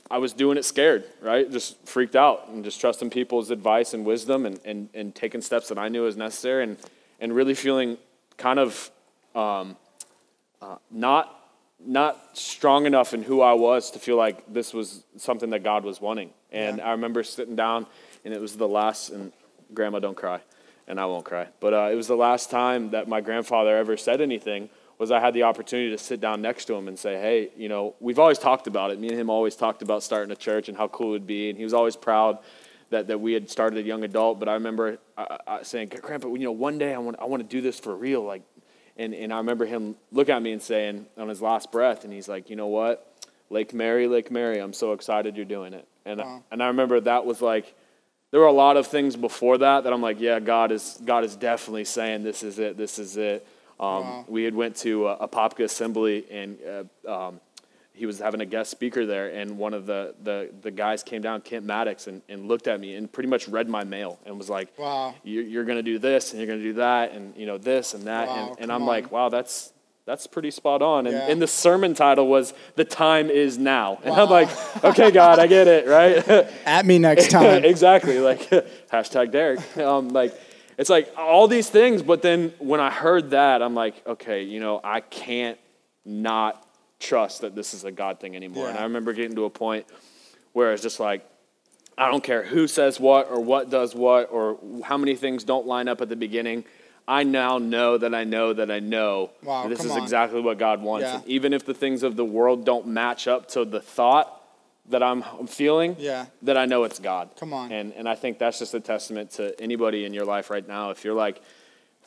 i 0.10 0.18
was 0.18 0.34
doing 0.34 0.58
it 0.58 0.66
scared 0.66 1.04
right? 1.22 1.50
Just 1.52 1.70
freaked 1.88 2.16
out 2.16 2.50
and 2.50 2.64
just 2.64 2.82
trusting 2.82 3.10
people's 3.12 3.52
advice 3.52 3.94
and 3.94 4.04
wisdom 4.06 4.46
and 4.48 4.60
and, 4.66 4.90
and 4.94 5.14
taking 5.14 5.42
steps 5.42 5.68
that 5.70 5.78
i 5.78 5.88
knew 5.88 6.02
was 6.02 6.18
necessary 6.18 6.64
and 6.64 6.78
and 7.20 7.36
really 7.36 7.54
feeling 7.54 7.98
kind 8.38 8.60
of 8.60 8.90
um, 9.36 9.78
uh, 10.62 10.78
not 10.92 11.43
not 11.86 12.38
strong 12.38 12.86
enough 12.86 13.14
in 13.14 13.24
who 13.24 13.42
I 13.42 13.54
was 13.54 13.92
to 13.92 14.00
feel 14.00 14.16
like 14.16 14.52
this 14.52 14.74
was 14.74 15.04
something 15.18 15.50
that 15.52 15.64
God 15.64 15.84
was 15.84 16.00
wanting. 16.02 16.32
And 16.52 16.78
Yeah. 16.78 16.88
I 16.88 16.92
remember 16.92 17.24
sitting 17.24 17.56
down, 17.56 17.86
and 18.24 18.34
it 18.34 18.42
was 18.42 18.56
the 18.56 18.68
last. 18.68 19.10
And 19.10 19.32
Grandma, 19.74 20.00
don't 20.00 20.16
cry, 20.16 20.40
and 20.88 21.00
I 21.00 21.06
won't 21.06 21.26
cry. 21.26 21.48
But 21.60 21.74
uh, 21.74 21.90
it 21.92 21.96
was 21.96 22.08
the 22.08 22.16
last 22.16 22.50
time 22.50 22.92
that 22.92 23.08
my 23.08 23.22
grandfather 23.22 23.76
ever 23.78 23.98
said 23.98 24.22
anything. 24.22 24.70
Was 25.00 25.12
I 25.12 25.20
had 25.20 25.34
the 25.34 25.44
opportunity 25.44 25.90
to 25.90 25.98
sit 25.98 26.22
down 26.22 26.42
next 26.42 26.66
to 26.66 26.76
him 26.76 26.88
and 26.88 26.98
say, 26.98 27.20
"Hey, 27.20 27.50
you 27.58 27.68
know, 27.68 27.96
we've 28.00 28.20
always 28.20 28.38
talked 28.38 28.68
about 28.68 28.92
it. 28.92 29.00
Me 29.00 29.10
and 29.10 29.20
him 29.20 29.30
always 29.30 29.56
talked 29.56 29.82
about 29.82 30.04
starting 30.04 30.32
a 30.32 30.36
church 30.36 30.70
and 30.70 30.78
how 30.78 30.88
cool 30.88 31.08
it 31.08 31.12
would 31.12 31.28
be." 31.28 31.50
And 31.50 31.58
he 31.58 31.64
was 31.64 31.74
always 31.74 31.96
proud 31.96 32.38
that, 32.92 33.08
that 33.08 33.20
we 33.20 33.34
had 33.34 33.50
started 33.50 33.80
a 33.80 33.82
young 33.82 34.04
adult. 34.04 34.40
But 34.40 34.48
I 34.48 34.54
remember 34.54 35.00
uh, 35.18 35.38
uh, 35.48 35.64
saying, 35.64 35.90
"Grandpa, 36.02 36.28
you 36.30 36.46
know, 36.46 36.52
one 36.52 36.78
day 36.78 36.94
I 36.94 37.00
want 37.00 37.18
I 37.20 37.26
want 37.26 37.42
to 37.42 37.50
do 37.50 37.62
this 37.62 37.80
for 37.80 37.96
real, 37.96 38.22
like." 38.22 38.44
And, 38.98 39.14
and 39.14 39.34
I 39.34 39.38
remember 39.38 39.66
him 39.66 39.96
look 40.12 40.30
at 40.30 40.42
me 40.42 40.52
and 40.52 40.62
saying 40.62 41.06
on 41.18 41.28
his 41.28 41.42
last 41.42 41.72
breath, 41.72 42.04
and 42.04 42.14
he's 42.14 42.28
like, 42.28 42.50
you 42.50 42.56
know 42.56 42.68
what? 42.68 43.10
Lake 43.50 43.74
Mary, 43.74 44.08
Lake 44.08 44.32
Mary, 44.32 44.60
I'm 44.60 44.74
so 44.74 44.94
excited 44.94 45.36
you're 45.36 45.46
doing 45.46 45.74
it. 45.74 45.88
And, 46.06 46.20
Wow. 46.20 46.44
and 46.52 46.62
I 46.62 46.68
remember 46.68 47.00
that 47.02 47.26
was 47.26 47.42
like, 47.42 47.74
there 48.32 48.40
were 48.40 48.48
a 48.48 48.52
lot 48.52 48.78
of 48.78 48.88
things 48.88 49.16
before 49.16 49.60
that 49.60 49.84
that 49.84 49.94
I'm 49.94 50.02
like, 50.02 50.20
yeah, 50.20 50.40
God 50.40 50.72
is, 50.72 51.00
God 51.06 51.24
is 51.24 51.36
definitely 51.36 51.86
saying 51.86 52.24
this 52.24 52.42
is 52.44 52.58
it, 52.60 52.78
this 52.78 52.98
is 53.00 53.16
it. 53.18 53.46
Um, 53.80 54.02
Wow. 54.04 54.26
We 54.28 54.44
had 54.44 54.56
went 54.56 54.76
to 54.78 55.08
a, 55.08 55.28
Apopka 55.28 55.64
assembly 55.66 56.26
and 56.32 56.58
uh, 57.08 57.28
um, 57.28 57.40
he 57.96 58.06
was 58.08 58.18
having 58.20 58.42
a 58.42 58.46
guest 58.46 58.72
speaker 58.72 59.06
there, 59.06 59.30
and 59.30 59.58
one 59.58 59.74
of 59.74 59.86
the, 59.86 60.16
the, 60.24 60.50
the 60.62 60.72
guys 60.72 61.04
came 61.04 61.22
down, 61.22 61.42
Kent 61.42 61.64
Maddox, 61.66 62.08
and, 62.08 62.22
and 62.28 62.48
looked 62.48 62.68
at 62.68 62.80
me 62.80 62.96
and 62.96 63.12
pretty 63.12 63.30
much 63.30 63.48
read 63.48 63.70
my 63.70 63.84
mail 63.84 64.20
and 64.26 64.38
was 64.38 64.50
like, 64.50 64.70
Wow. 64.80 65.14
you're, 65.24 65.44
you're 65.44 65.64
going 65.64 65.78
to 65.78 65.84
do 65.84 66.00
this 66.00 66.32
and 66.32 66.40
you're 66.40 66.48
going 66.48 66.60
to 66.60 66.66
do 66.66 66.74
that 66.74 67.12
and 67.12 67.36
you 67.38 67.46
know 67.46 67.58
this 67.60 67.94
and 67.94 68.06
that 68.06 68.28
Wow, 68.28 68.48
and, 68.50 68.60
and 68.62 68.72
i'm 68.72 68.82
on. 68.82 68.88
like 68.88 69.12
wow 69.12 69.30
that's 69.30 69.72
that's 70.06 70.26
pretty 70.28 70.50
spot 70.52 70.82
on 70.82 71.06
and, 71.08 71.16
Yeah. 71.16 71.28
and 71.30 71.42
the 71.42 71.48
sermon 71.48 71.94
title 71.94 72.28
was 72.28 72.54
the 72.76 72.84
time 72.84 73.30
is 73.30 73.58
now 73.60 74.00
and 74.04 74.16
Wow. 74.16 74.24
i'm 74.26 74.30
like 74.30 74.84
okay 74.84 75.12
god 75.12 75.38
i 75.40 75.46
get 75.48 75.68
it 75.68 75.88
right 75.88 76.28
At 76.66 76.86
me 76.88 76.98
next 76.98 77.30
time. 77.38 77.64
exactly 77.64 78.18
like 78.20 78.50
hashtag 78.92 79.32
derek 79.32 79.60
um, 79.78 80.10
like 80.10 80.34
it's 80.80 80.90
like 80.90 81.14
all 81.16 81.48
these 81.48 81.70
things 81.70 82.02
but 82.02 82.22
then 82.24 82.54
when 82.58 82.80
i 82.80 82.90
heard 82.90 83.30
that 83.32 83.62
i'm 83.62 83.76
like 83.76 84.02
okay 84.08 84.42
you 84.44 84.60
know 84.60 84.82
i 84.84 85.00
can't 85.00 85.60
not 86.06 86.63
trust 87.04 87.42
that 87.42 87.54
this 87.56 87.74
is 87.74 87.84
a 87.84 87.92
god 87.92 88.20
thing 88.20 88.36
anymore 88.36 88.68
and 88.70 88.78
i 88.78 88.84
remember 88.84 89.12
getting 89.14 89.36
to 89.36 89.46
a 89.46 89.50
point 89.50 89.86
where 90.54 90.72
it's 90.74 90.82
just 90.84 91.00
like 91.00 91.22
I 91.96 92.10
don't 92.10 92.24
care 92.24 92.42
who 92.44 92.68
says 92.68 93.00
what 93.00 93.30
or 93.30 93.40
what 93.40 93.70
does 93.70 93.94
what 93.94 94.32
or 94.32 94.58
how 94.84 94.98
many 94.98 95.16
things 95.16 95.44
don't 95.44 95.68
line 95.68 95.88
up 95.88 96.02
at 96.02 96.10
the 96.10 96.16
beginning. 96.16 96.66
I 97.08 97.22
now 97.22 97.60
know 97.60 98.00
that 98.00 98.16
I 98.16 98.24
know 98.24 98.52
that 98.52 98.72
I 98.72 98.80
know 98.80 99.30
Wow, 99.44 99.62
that 99.64 99.70
this 99.70 99.86
is 99.86 99.92
on. 99.92 100.02
exactly 100.02 100.42
what 100.42 100.58
God 100.58 100.82
wants. 100.82 101.04
Yeah. 101.06 101.18
And 101.18 101.28
even 101.28 101.54
if 101.54 101.68
the 101.68 101.76
things 101.76 102.02
of 102.02 102.16
the 102.16 102.26
world 102.26 102.66
don't 102.66 102.88
match 102.88 103.28
up 103.28 103.48
to 103.50 103.64
the 103.64 103.80
thought 103.80 104.42
that 104.90 105.04
I'm 105.04 105.22
I'm 105.40 105.46
feeling, 105.46 105.96
Yeah. 106.00 106.26
that 106.42 106.58
I 106.58 106.66
know 106.66 106.84
it's 106.84 106.98
God. 106.98 107.30
Come 107.40 107.54
on. 107.54 107.72
And 107.72 107.94
and 107.94 108.10
I 108.10 108.16
think 108.16 108.40
that's 108.40 108.58
just 108.58 108.74
a 108.74 108.80
testament 108.80 109.30
to 109.38 109.54
anybody 109.62 110.04
in 110.04 110.16
your 110.16 110.26
life 110.26 110.50
right 110.50 110.68
now. 110.68 110.90
If 110.90 111.04
you're 111.06 111.14
like 111.14 111.44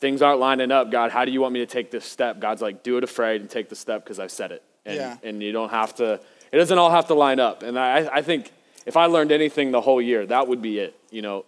things 0.01 0.21
aren't 0.21 0.41
lining 0.41 0.69
up, 0.71 0.91
God, 0.91 1.11
how 1.11 1.23
do 1.23 1.31
you 1.31 1.39
want 1.39 1.53
me 1.53 1.59
to 1.61 1.65
take 1.65 1.91
this 1.91 2.03
step? 2.03 2.41
God's 2.41 2.61
like, 2.61 2.83
do 2.83 2.97
it 2.97 3.05
afraid 3.05 3.39
and 3.39 3.49
take 3.49 3.69
the 3.69 3.75
step 3.77 4.03
because 4.03 4.19
I've 4.19 4.31
said 4.31 4.51
it. 4.51 4.63
And 4.87 4.95
Yeah. 4.95 5.17
and 5.23 5.43
you 5.43 5.51
don't 5.51 5.69
have 5.69 5.93
to 5.95 6.19
it 6.51 6.57
doesn't 6.57 6.77
all 6.77 6.89
have 6.91 7.07
to 7.07 7.13
line 7.13 7.39
up. 7.39 7.61
And 7.61 7.77
I, 7.77 8.07
I 8.19 8.21
think 8.21 8.51
if 8.85 8.95
I 8.95 9.05
learned 9.07 9.31
anything 9.31 9.71
the 9.71 9.81
whole 9.81 10.01
year, 10.01 10.25
that 10.25 10.47
would 10.47 10.61
be 10.61 10.79
it. 10.79 10.95
You 11.11 11.21
know, 11.21 11.45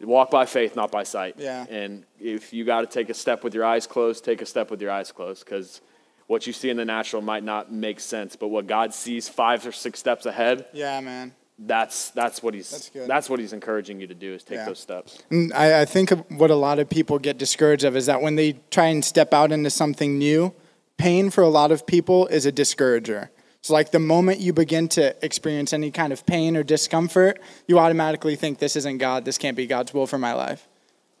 walk 0.00 0.30
by 0.30 0.44
faith, 0.44 0.74
not 0.76 0.90
by 0.90 1.04
sight. 1.04 1.36
Yeah. 1.38 1.64
And 1.70 2.04
if 2.20 2.52
you 2.52 2.64
got 2.64 2.80
to 2.82 2.86
take 2.88 3.08
a 3.10 3.14
step 3.14 3.44
with 3.44 3.54
your 3.54 3.64
eyes 3.64 3.86
closed, 3.86 4.24
take 4.24 4.42
a 4.42 4.46
step 4.46 4.70
with 4.70 4.82
your 4.82 4.90
eyes 4.90 5.12
closed 5.12 5.44
because 5.44 5.80
what 6.26 6.46
you 6.46 6.52
see 6.52 6.70
in 6.70 6.76
the 6.76 6.84
natural 6.84 7.22
might 7.22 7.44
not 7.44 7.72
make 7.72 8.00
sense, 8.00 8.34
but 8.34 8.48
what 8.48 8.66
God 8.66 8.92
sees 8.94 9.28
five 9.28 9.64
or 9.66 9.72
six 9.72 9.98
steps 10.00 10.26
ahead, 10.26 10.66
Yeah, 10.72 10.98
man. 11.00 11.32
that's 11.58 12.10
that's 12.10 12.42
what 12.42 12.54
he's 12.54 12.70
That's 12.70 13.06
that's 13.06 13.30
what 13.30 13.38
he's 13.38 13.52
encouraging 13.52 14.00
you 14.00 14.06
to 14.08 14.14
do 14.14 14.34
is 14.34 14.42
take 14.42 14.56
Yeah. 14.58 14.64
those 14.64 14.80
steps. 14.80 15.18
And 15.30 15.52
I, 15.52 15.82
I 15.82 15.84
think 15.84 16.10
what 16.30 16.50
a 16.50 16.56
lot 16.56 16.78
of 16.78 16.88
people 16.88 17.18
get 17.18 17.38
discouraged 17.38 17.84
of 17.84 17.94
is 17.96 18.06
that 18.06 18.20
when 18.22 18.34
they 18.36 18.54
try 18.70 18.86
and 18.86 19.04
step 19.04 19.32
out 19.32 19.52
into 19.52 19.70
something 19.70 20.18
new, 20.18 20.52
pain 20.96 21.30
for 21.30 21.42
a 21.42 21.48
lot 21.48 21.72
of 21.72 21.86
people 21.86 22.26
is 22.28 22.46
a 22.46 22.52
discourager. 22.52 23.30
So, 23.62 23.72
like 23.72 23.92
the 23.92 23.98
moment 23.98 24.40
you 24.40 24.52
begin 24.52 24.88
to 24.88 25.16
experience 25.24 25.72
any 25.72 25.90
kind 25.90 26.12
of 26.12 26.26
pain 26.26 26.56
or 26.56 26.62
discomfort, 26.62 27.40
you 27.66 27.78
automatically 27.78 28.36
think 28.36 28.58
this 28.58 28.76
isn't 28.76 28.98
God, 28.98 29.24
this 29.24 29.38
can't 29.38 29.56
be 29.56 29.66
God's 29.66 29.94
will 29.94 30.06
for 30.06 30.18
my 30.18 30.34
life. 30.34 30.68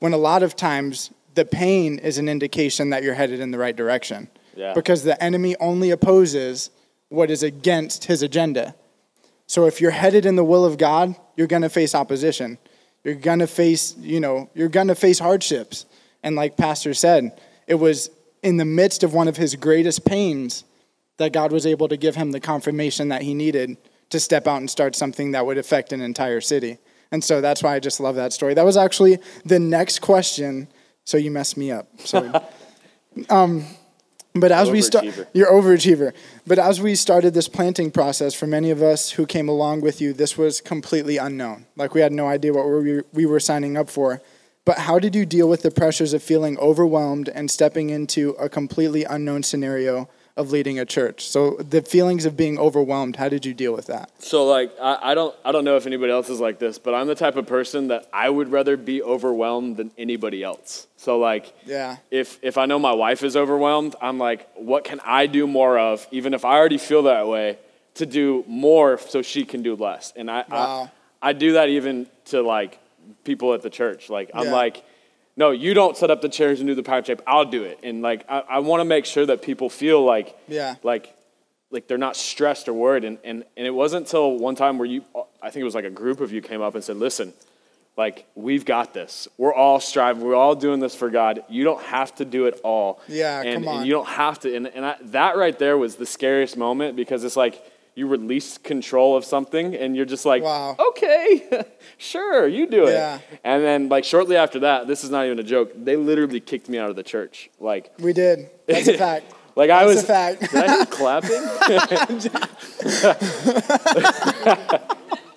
When 0.00 0.12
a 0.12 0.18
lot 0.18 0.42
of 0.42 0.54
times 0.54 1.10
the 1.34 1.44
pain 1.44 1.98
is 1.98 2.18
an 2.18 2.28
indication 2.28 2.90
that 2.90 3.02
you're 3.02 3.14
headed 3.14 3.40
in 3.40 3.50
the 3.50 3.58
right 3.58 3.74
direction. 3.74 4.28
Yeah. 4.56 4.74
Because 4.74 5.02
the 5.02 5.22
enemy 5.22 5.56
only 5.58 5.90
opposes 5.90 6.70
what 7.08 7.30
is 7.30 7.42
against 7.42 8.04
his 8.04 8.22
agenda. 8.22 8.74
So 9.46 9.66
if 9.66 9.80
you're 9.80 9.90
headed 9.90 10.26
in 10.26 10.36
the 10.36 10.44
will 10.44 10.64
of 10.64 10.78
God, 10.78 11.16
you're 11.36 11.46
going 11.46 11.62
to 11.62 11.68
face 11.68 11.94
opposition. 11.94 12.58
You're 13.02 13.14
going 13.14 13.40
to 13.40 13.46
face, 13.46 13.96
you 13.98 14.20
know, 14.20 14.50
you're 14.54 14.68
going 14.68 14.88
to 14.88 14.94
face 14.94 15.18
hardships. 15.18 15.86
And 16.22 16.36
like 16.36 16.56
pastor 16.56 16.94
said, 16.94 17.38
it 17.66 17.74
was 17.74 18.10
in 18.44 18.58
the 18.58 18.64
midst 18.64 19.02
of 19.02 19.14
one 19.14 19.26
of 19.26 19.36
his 19.36 19.56
greatest 19.56 20.04
pains 20.04 20.64
that 21.16 21.32
God 21.32 21.50
was 21.50 21.66
able 21.66 21.88
to 21.88 21.96
give 21.96 22.14
him 22.14 22.30
the 22.30 22.40
confirmation 22.40 23.08
that 23.08 23.22
he 23.22 23.34
needed 23.34 23.76
to 24.10 24.20
step 24.20 24.46
out 24.46 24.58
and 24.58 24.70
start 24.70 24.94
something 24.94 25.32
that 25.32 25.46
would 25.46 25.58
affect 25.58 25.92
an 25.92 26.00
entire 26.00 26.40
city. 26.40 26.78
And 27.10 27.24
so 27.24 27.40
that's 27.40 27.62
why 27.62 27.74
I 27.74 27.80
just 27.80 28.00
love 28.00 28.16
that 28.16 28.32
story. 28.32 28.54
That 28.54 28.64
was 28.64 28.76
actually 28.76 29.18
the 29.44 29.58
next 29.58 30.00
question. 30.00 30.68
So 31.04 31.16
you 31.16 31.30
messed 31.30 31.56
me 31.56 31.72
up. 31.72 31.88
So 32.00 32.42
um, 33.30 33.64
but 34.34 34.50
as 34.52 34.68
we 34.68 34.82
start, 34.82 35.06
you're 35.32 35.50
overachiever. 35.50 36.12
But 36.46 36.58
as 36.58 36.80
we 36.80 36.96
started 36.96 37.34
this 37.34 37.48
planting 37.48 37.92
process, 37.92 38.34
for 38.34 38.48
many 38.48 38.70
of 38.70 38.82
us 38.82 39.12
who 39.12 39.26
came 39.26 39.48
along 39.48 39.80
with 39.80 40.00
you, 40.00 40.12
this 40.12 40.36
was 40.36 40.60
completely 40.60 41.16
unknown. 41.16 41.66
Like 41.76 41.94
we 41.94 42.00
had 42.00 42.12
no 42.12 42.26
idea 42.26 42.52
what 42.52 42.66
we 42.66 43.02
we 43.12 43.26
were 43.26 43.40
signing 43.40 43.76
up 43.76 43.88
for. 43.88 44.20
But 44.64 44.78
how 44.78 44.98
did 44.98 45.14
you 45.14 45.26
deal 45.26 45.48
with 45.48 45.62
the 45.62 45.70
pressures 45.70 46.14
of 46.14 46.22
feeling 46.22 46.58
overwhelmed 46.58 47.28
and 47.28 47.50
stepping 47.50 47.90
into 47.90 48.30
a 48.30 48.48
completely 48.48 49.04
unknown 49.04 49.42
scenario 49.42 50.08
of 50.38 50.50
leading 50.52 50.78
a 50.78 50.86
church? 50.86 51.26
So 51.26 51.56
the 51.56 51.82
feelings 51.82 52.24
of 52.24 52.34
being 52.36 52.58
overwhelmed, 52.58 53.16
how 53.16 53.28
did 53.28 53.44
you 53.44 53.52
deal 53.52 53.74
with 53.74 53.86
that? 53.88 54.10
So 54.18 54.46
like 54.46 54.72
I, 54.80 55.10
I 55.10 55.14
don't 55.14 55.34
I 55.44 55.52
don't 55.52 55.64
know 55.64 55.76
if 55.76 55.86
anybody 55.86 56.10
else 56.12 56.30
is 56.30 56.40
like 56.40 56.58
this, 56.58 56.78
but 56.78 56.94
I'm 56.94 57.06
the 57.06 57.14
type 57.14 57.36
of 57.36 57.46
person 57.46 57.88
that 57.88 58.08
I 58.12 58.30
would 58.30 58.50
rather 58.50 58.78
be 58.78 59.02
overwhelmed 59.02 59.76
than 59.76 59.90
anybody 59.98 60.42
else. 60.42 60.86
So 60.96 61.18
like 61.18 61.52
Yeah. 61.66 61.98
if 62.10 62.38
if 62.42 62.56
I 62.56 62.64
know 62.64 62.78
my 62.78 62.92
wife 62.92 63.22
is 63.22 63.36
overwhelmed, 63.36 63.96
I'm 64.00 64.18
like, 64.18 64.48
what 64.56 64.84
can 64.84 64.98
I 65.04 65.26
do 65.26 65.46
more 65.46 65.78
of, 65.78 66.06
even 66.10 66.32
if 66.32 66.44
I 66.44 66.56
already 66.56 66.78
feel 66.78 67.02
that 67.02 67.28
way, 67.28 67.58
to 67.96 68.06
do 68.06 68.44
more 68.48 68.96
so 68.98 69.20
she 69.20 69.44
can 69.44 69.62
do 69.62 69.76
less. 69.76 70.14
And 70.16 70.30
I 70.30 70.44
Wow. 70.50 70.90
I, 71.22 71.28
I 71.28 71.32
do 71.34 71.52
that 71.52 71.68
even 71.68 72.06
to 72.26 72.40
like 72.42 72.78
people 73.24 73.54
at 73.54 73.62
the 73.62 73.70
church. 73.70 74.08
Like 74.10 74.30
I'm 74.34 74.46
Yeah. 74.46 74.52
like, 74.52 74.84
no, 75.36 75.50
you 75.50 75.74
don't 75.74 75.96
set 75.96 76.10
up 76.10 76.22
the 76.22 76.28
chairs 76.28 76.60
and 76.60 76.68
do 76.68 76.74
the 76.74 76.82
power 76.82 77.02
shape. 77.04 77.20
I'll 77.26 77.44
do 77.44 77.64
it. 77.64 77.80
And 77.82 78.02
like 78.02 78.24
I, 78.28 78.40
I 78.48 78.58
want 78.60 78.80
to 78.80 78.84
make 78.84 79.04
sure 79.04 79.26
that 79.26 79.42
people 79.42 79.68
feel 79.68 80.04
like 80.04 80.36
Yeah. 80.48 80.76
like 80.82 81.14
like 81.70 81.88
they're 81.88 81.98
not 81.98 82.16
stressed 82.16 82.68
or 82.68 82.72
worried. 82.72 83.04
And, 83.04 83.18
and 83.24 83.44
and 83.56 83.66
it 83.66 83.70
wasn't 83.74 84.06
until 84.06 84.38
one 84.38 84.54
time 84.54 84.78
where 84.78 84.86
you 84.86 85.04
I 85.42 85.50
think 85.50 85.62
it 85.62 85.64
was 85.64 85.74
like 85.74 85.84
a 85.84 85.90
group 85.90 86.20
of 86.20 86.32
you 86.32 86.40
came 86.40 86.62
up 86.62 86.74
and 86.74 86.84
said, 86.84 86.96
listen, 86.96 87.32
like 87.96 88.26
we've 88.34 88.64
got 88.64 88.94
this. 88.94 89.28
We're 89.38 89.54
all 89.54 89.80
striving. 89.80 90.24
We're 90.24 90.34
all 90.34 90.54
doing 90.54 90.80
this 90.80 90.94
for 90.94 91.10
God. 91.10 91.42
You 91.48 91.64
don't 91.64 91.82
have 91.82 92.14
to 92.16 92.24
do 92.24 92.46
it 92.46 92.60
all. 92.64 93.00
Yeah, 93.08 93.42
and, 93.42 93.64
come 93.64 93.68
on. 93.68 93.76
And 93.78 93.86
you 93.86 93.92
don't 93.92 94.08
have 94.08 94.38
to. 94.40 94.54
And, 94.54 94.66
and 94.68 94.84
I, 94.84 94.96
that 95.02 95.36
right 95.36 95.56
there 95.58 95.76
was 95.78 95.96
the 95.96 96.06
scariest 96.06 96.56
moment 96.56 96.96
because 96.96 97.24
it's 97.24 97.36
like 97.36 97.60
you 97.96 98.08
release 98.08 98.58
control 98.58 99.16
of 99.16 99.24
something 99.24 99.74
and 99.74 99.94
you're 99.96 100.04
just 100.04 100.24
like, 100.26 100.42
Wow. 100.42 100.76
okay, 100.90 101.64
sure, 101.98 102.46
you 102.48 102.66
do 102.66 102.86
it. 102.88 102.92
Yeah. 102.94 103.20
And 103.44 103.62
then 103.62 103.88
like 103.88 104.04
shortly 104.04 104.36
after 104.36 104.60
that, 104.60 104.86
this 104.86 105.04
is 105.04 105.10
not 105.10 105.26
even 105.26 105.38
a 105.38 105.42
joke. 105.44 105.72
They 105.76 105.96
literally 105.96 106.40
kicked 106.40 106.68
me 106.68 106.78
out 106.78 106.90
of 106.90 106.96
the 106.96 107.02
church. 107.04 107.50
Like, 107.60 107.92
We 107.98 108.12
did. 108.12 108.50
That's 108.66 108.88
a 108.88 108.98
fact. 108.98 109.32
like 109.56 109.70
I 109.70 109.84
That's 109.84 109.94
was 109.94 110.02
a 110.02 110.06
fact. 110.06 110.40
Did 110.40 110.64
I 110.70 110.84
clapping? 110.86 111.42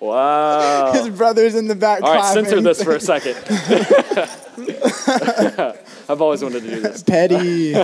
wow. 0.00 0.92
His 0.92 1.08
brother's 1.10 1.54
in 1.54 1.68
the 1.68 1.76
back. 1.76 2.02
All 2.02 2.12
right, 2.12 2.20
clapping. 2.20 2.44
censor 2.44 2.60
this 2.60 2.82
for 2.82 2.96
a 2.96 3.00
second. 3.00 3.36
I've 6.08 6.20
always 6.20 6.42
wanted 6.42 6.64
to 6.64 6.70
do 6.70 6.80
this. 6.80 7.02
Petty. 7.04 7.74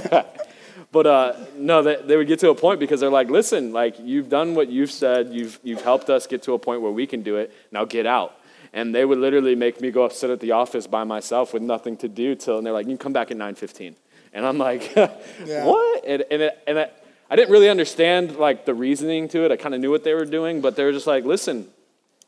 But 0.94 1.07
uh, 1.09 1.33
no, 1.57 1.83
they, 1.83 1.96
they 1.96 2.16
would 2.16 2.28
get 2.28 2.38
to 2.38 2.50
a 2.50 2.54
point 2.54 2.78
because 2.78 3.00
they're 3.00 3.11
like, 3.11 3.28
listen, 3.28 3.72
like 3.72 3.96
you've 3.98 4.28
done 4.28 4.54
what 4.54 4.68
you've 4.68 4.92
said, 4.92 5.30
you've 5.33 5.59
you've 5.64 5.83
helped 5.83 6.09
us 6.09 6.28
get 6.28 6.44
to 6.44 6.52
a 6.54 6.59
point 6.59 6.83
where 6.83 6.92
we 6.92 7.04
can 7.04 7.22
do 7.22 7.37
it. 7.37 7.52
Now 7.72 7.85
get 7.85 8.07
out. 8.07 8.38
And 8.72 8.94
they 8.94 9.04
would 9.04 9.18
literally 9.18 9.57
make 9.57 9.80
me 9.80 9.90
go 9.90 10.09
sit 10.09 10.30
at 10.30 10.38
the 10.38 10.52
office 10.52 10.87
by 10.87 11.02
myself 11.02 11.52
with 11.52 11.62
nothing 11.62 11.96
to 11.98 12.09
do 12.09 12.37
till, 12.37 12.59
and 12.59 12.64
they're 12.66 12.72
like, 12.72 12.87
you 12.87 12.92
can 12.92 12.98
come 12.98 13.12
back 13.12 13.33
at 13.33 13.37
nine 13.37 13.57
fifteen. 13.57 13.96
And 14.33 14.46
I'm 14.46 14.57
like, 14.57 14.92
what? 14.94 16.04
And 16.07 16.24
and 16.30 16.42
it, 16.42 16.59
and 16.68 16.78
it, 16.78 16.92
I 17.28 17.35
didn't 17.35 17.50
really 17.50 17.68
understand 17.68 18.37
like 18.37 18.64
the 18.64 18.74
reasoning 18.74 19.26
to 19.30 19.44
it. 19.44 19.50
I 19.50 19.57
kind 19.57 19.74
of 19.74 19.80
knew 19.80 19.90
what 19.90 20.04
they 20.04 20.14
were 20.14 20.24
doing, 20.24 20.61
but 20.61 20.76
they 20.76 20.85
were 20.85 20.92
just 20.92 21.09
like, 21.09 21.24
listen, 21.24 21.68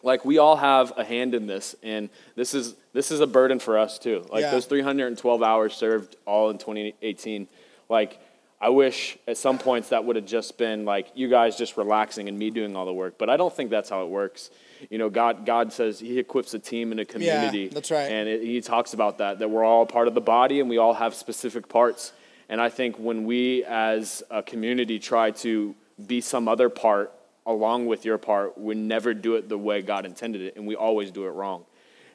like 0.03 0.25
we 0.25 0.39
all 0.39 0.57
have 0.57 0.93
a 0.97 1.05
hand 1.05 1.35
in 1.35 1.47
this 1.47 1.77
and 1.85 2.11
this 2.35 2.53
is 2.53 2.75
this 2.93 3.11
is 3.13 3.21
a 3.21 3.27
burden 3.27 3.59
for 3.59 3.77
us 3.79 3.99
too 3.99 4.25
like 4.31 4.43
Yeah. 4.43 4.53
those 4.53 4.67
312 4.67 5.43
hours 5.43 5.75
served 5.75 6.15
all 6.27 6.51
in 6.51 6.59
2018 6.59 7.49
like 7.89 8.21
i 8.61 8.69
wish 8.69 9.19
at 9.27 9.37
some 9.37 9.59
points 9.59 9.91
that 9.91 10.05
would 10.05 10.17
have 10.17 10.27
just 10.27 10.59
been 10.59 10.85
like 10.85 11.09
you 11.15 11.29
guys 11.29 11.57
just 11.57 11.77
relaxing 11.77 12.29
and 12.29 12.39
me 12.39 12.51
doing 12.51 12.77
all 12.77 12.85
the 12.85 12.93
work 12.93 13.17
but 13.19 13.31
i 13.31 13.37
don't 13.37 13.55
think 13.55 13.71
that's 13.71 13.91
how 13.91 14.03
it 14.03 14.09
works 14.09 14.51
you 14.91 14.99
know 14.99 15.11
god 15.11 15.47
god 15.47 15.73
says 15.73 15.99
he 15.99 16.19
equips 16.19 16.55
a 16.55 16.59
team 16.59 16.91
and 16.91 17.01
a 17.01 17.05
community 17.05 17.69
that's 17.69 17.91
right. 17.91 18.11
and 18.11 18.29
it, 18.29 18.43
he 18.43 18.61
talks 18.61 18.95
about 18.95 19.19
that 19.19 19.39
that 19.39 19.51
we're 19.51 19.65
all 19.65 19.87
part 19.87 20.09
of 20.09 20.15
the 20.15 20.21
body 20.21 20.61
and 20.61 20.69
we 20.69 20.79
all 20.79 20.95
have 20.95 21.15
specific 21.15 21.69
parts 21.69 22.13
and 22.49 22.61
i 22.61 22.69
think 22.69 22.99
when 22.99 23.25
we 23.25 23.65
as 23.65 24.23
a 24.31 24.43
community 24.43 24.99
try 24.99 25.31
to 25.31 25.75
be 26.07 26.21
some 26.21 26.49
other 26.49 26.69
part 26.69 27.13
along 27.47 27.87
with 27.87 28.05
your 28.05 28.19
part, 28.19 28.59
we 28.59 28.75
never 28.75 29.15
do 29.15 29.37
it 29.37 29.49
the 29.49 29.57
way 29.57 29.81
God 29.81 30.05
intended 30.05 30.43
it, 30.43 30.57
and 30.57 30.67
we 30.67 30.75
always 30.75 31.11
do 31.11 31.25
it 31.27 31.31
wrong. 31.31 31.65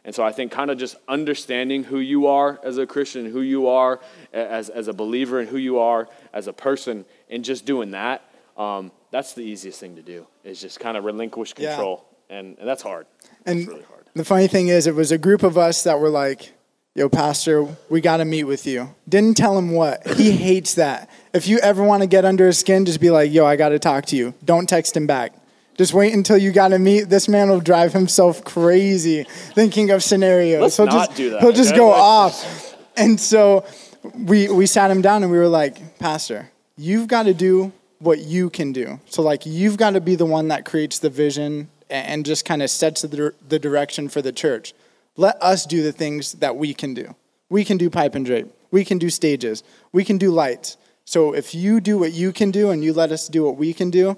And 0.04 0.16
so 0.16 0.24
I 0.24 0.32
think 0.32 0.52
kind 0.52 0.72
of 0.72 0.78
just 0.80 0.96
understanding 1.08 1.84
who 1.84 2.00
you 2.00 2.28
are 2.28 2.60
as 2.64 2.78
a 2.78 2.88
Christian, 2.88 3.26
who 3.28 3.42
you 3.42 3.68
are 3.68 4.00
as, 4.34 4.70
as 4.70 4.88
a 4.88 4.94
believer, 4.94 5.40
and 5.40 5.48
who 5.48 5.58
you 5.58 5.78
are 5.80 6.10
as 6.34 6.48
a 6.48 6.54
person, 6.54 7.06
and 7.30 7.46
just 7.46 7.66
doing 7.66 7.92
that, 7.92 8.24
um, 8.58 8.92
that's 9.12 9.34
the 9.34 9.42
easiest 9.44 9.80
thing 9.80 9.96
to 9.98 10.02
do, 10.02 10.26
is 10.44 10.60
just 10.60 10.80
kind 10.80 10.98
of 10.98 11.04
relinquish 11.06 11.54
Yeah. 11.58 11.70
control. 11.76 12.06
And, 12.30 12.58
and 12.60 12.68
that's 12.68 12.82
hard. 12.82 13.06
And 13.46 13.60
it's 13.60 13.68
really 13.68 13.84
hard. 13.84 14.06
the 14.16 14.26
funny 14.26 14.48
thing 14.48 14.70
is, 14.70 14.88
it 14.88 14.96
was 14.96 15.12
a 15.12 15.18
group 15.18 15.44
of 15.44 15.58
us 15.58 15.84
that 15.84 16.00
were 16.00 16.10
like, 16.10 16.54
yo, 16.96 17.08
Pastor, 17.10 17.68
we 17.90 18.02
got 18.02 18.18
to 18.18 18.26
meet 18.26 18.46
with 18.46 18.66
you. 18.66 18.96
Didn't 19.08 19.38
tell 19.38 19.58
him 19.58 19.72
what. 19.72 20.06
He 20.18 20.32
hates 20.32 20.76
that. 20.76 21.10
If 21.34 21.48
you 21.48 21.60
ever 21.60 21.84
want 21.84 22.02
to 22.04 22.08
get 22.08 22.26
under 22.26 22.48
his 22.48 22.58
skin, 22.58 22.86
just 22.86 23.00
be 23.02 23.10
like, 23.10 23.32
yo, 23.32 23.46
I 23.46 23.56
got 23.56 23.70
to 23.70 23.80
talk 23.80 24.06
to 24.08 24.16
you. 24.16 24.34
Don't 24.44 24.68
text 24.68 24.96
him 24.98 25.08
back. 25.08 25.34
Just 25.78 25.94
wait 25.94 26.14
until 26.14 26.38
you 26.38 26.52
got 26.52 26.70
to 26.70 26.80
meet. 26.80 27.10
This 27.10 27.28
man 27.28 27.50
will 27.50 27.62
drive 27.62 27.94
himself 27.94 28.44
crazy 28.44 29.24
thinking 29.24 29.90
of 29.90 30.04
scenarios. 30.04 30.62
Let's 30.62 30.78
he'll 30.78 30.86
not 30.86 31.10
just, 31.10 31.18
do 31.18 31.30
that, 31.32 31.42
He'll 31.42 31.54
just 31.54 31.72
okay? 31.72 31.78
go 31.78 31.92
off. 31.92 32.76
And 32.98 33.20
so 33.20 33.66
we, 34.14 34.50
we 34.50 34.66
sat 34.66 34.92
him 34.92 35.02
down 35.02 35.24
and 35.24 35.32
we 35.32 35.38
were 35.38 35.48
like, 35.48 35.98
Pastor, 36.00 36.52
you've 36.78 37.08
got 37.08 37.24
to 37.24 37.34
do 37.34 37.72
what 38.00 38.20
you 38.20 38.50
can 38.50 38.74
do. 38.74 39.00
So, 39.06 39.22
like, 39.22 39.46
you've 39.46 39.78
got 39.78 39.92
to 39.92 40.02
be 40.02 40.16
the 40.16 40.26
one 40.26 40.48
that 40.50 40.66
creates 40.66 41.00
the 41.00 41.10
vision 41.10 41.70
and 41.90 42.26
just 42.26 42.46
kind 42.46 42.62
of 42.62 42.70
sets 42.70 43.04
the, 43.04 43.34
the 43.48 43.60
direction 43.60 44.10
for 44.10 44.22
the 44.22 44.32
church. 44.32 44.74
Let 45.18 45.42
us 45.42 45.66
do 45.66 45.84
the 45.84 45.92
things 45.92 46.34
that 46.34 46.56
we 46.56 46.74
can 46.74 46.94
do. 46.94 47.16
We 47.50 47.64
can 47.64 47.78
do 47.78 47.90
pipe 47.90 48.16
and 48.16 48.26
drape. 48.26 48.48
We 48.72 48.86
can 48.86 48.98
do 48.98 49.10
stages. 49.10 49.64
We 49.92 50.04
can 50.04 50.18
do 50.18 50.32
lights. 50.32 50.78
So, 51.06 51.34
if 51.34 51.54
you 51.54 51.80
do 51.80 52.00
what 52.00 52.14
you 52.14 52.32
can 52.32 52.52
do 52.52 52.72
and 52.72 52.84
you 52.84 52.94
let 52.94 53.12
us 53.12 53.28
do 53.28 53.44
what 53.44 53.58
we 53.58 53.74
can 53.74 53.92
do, 53.92 54.18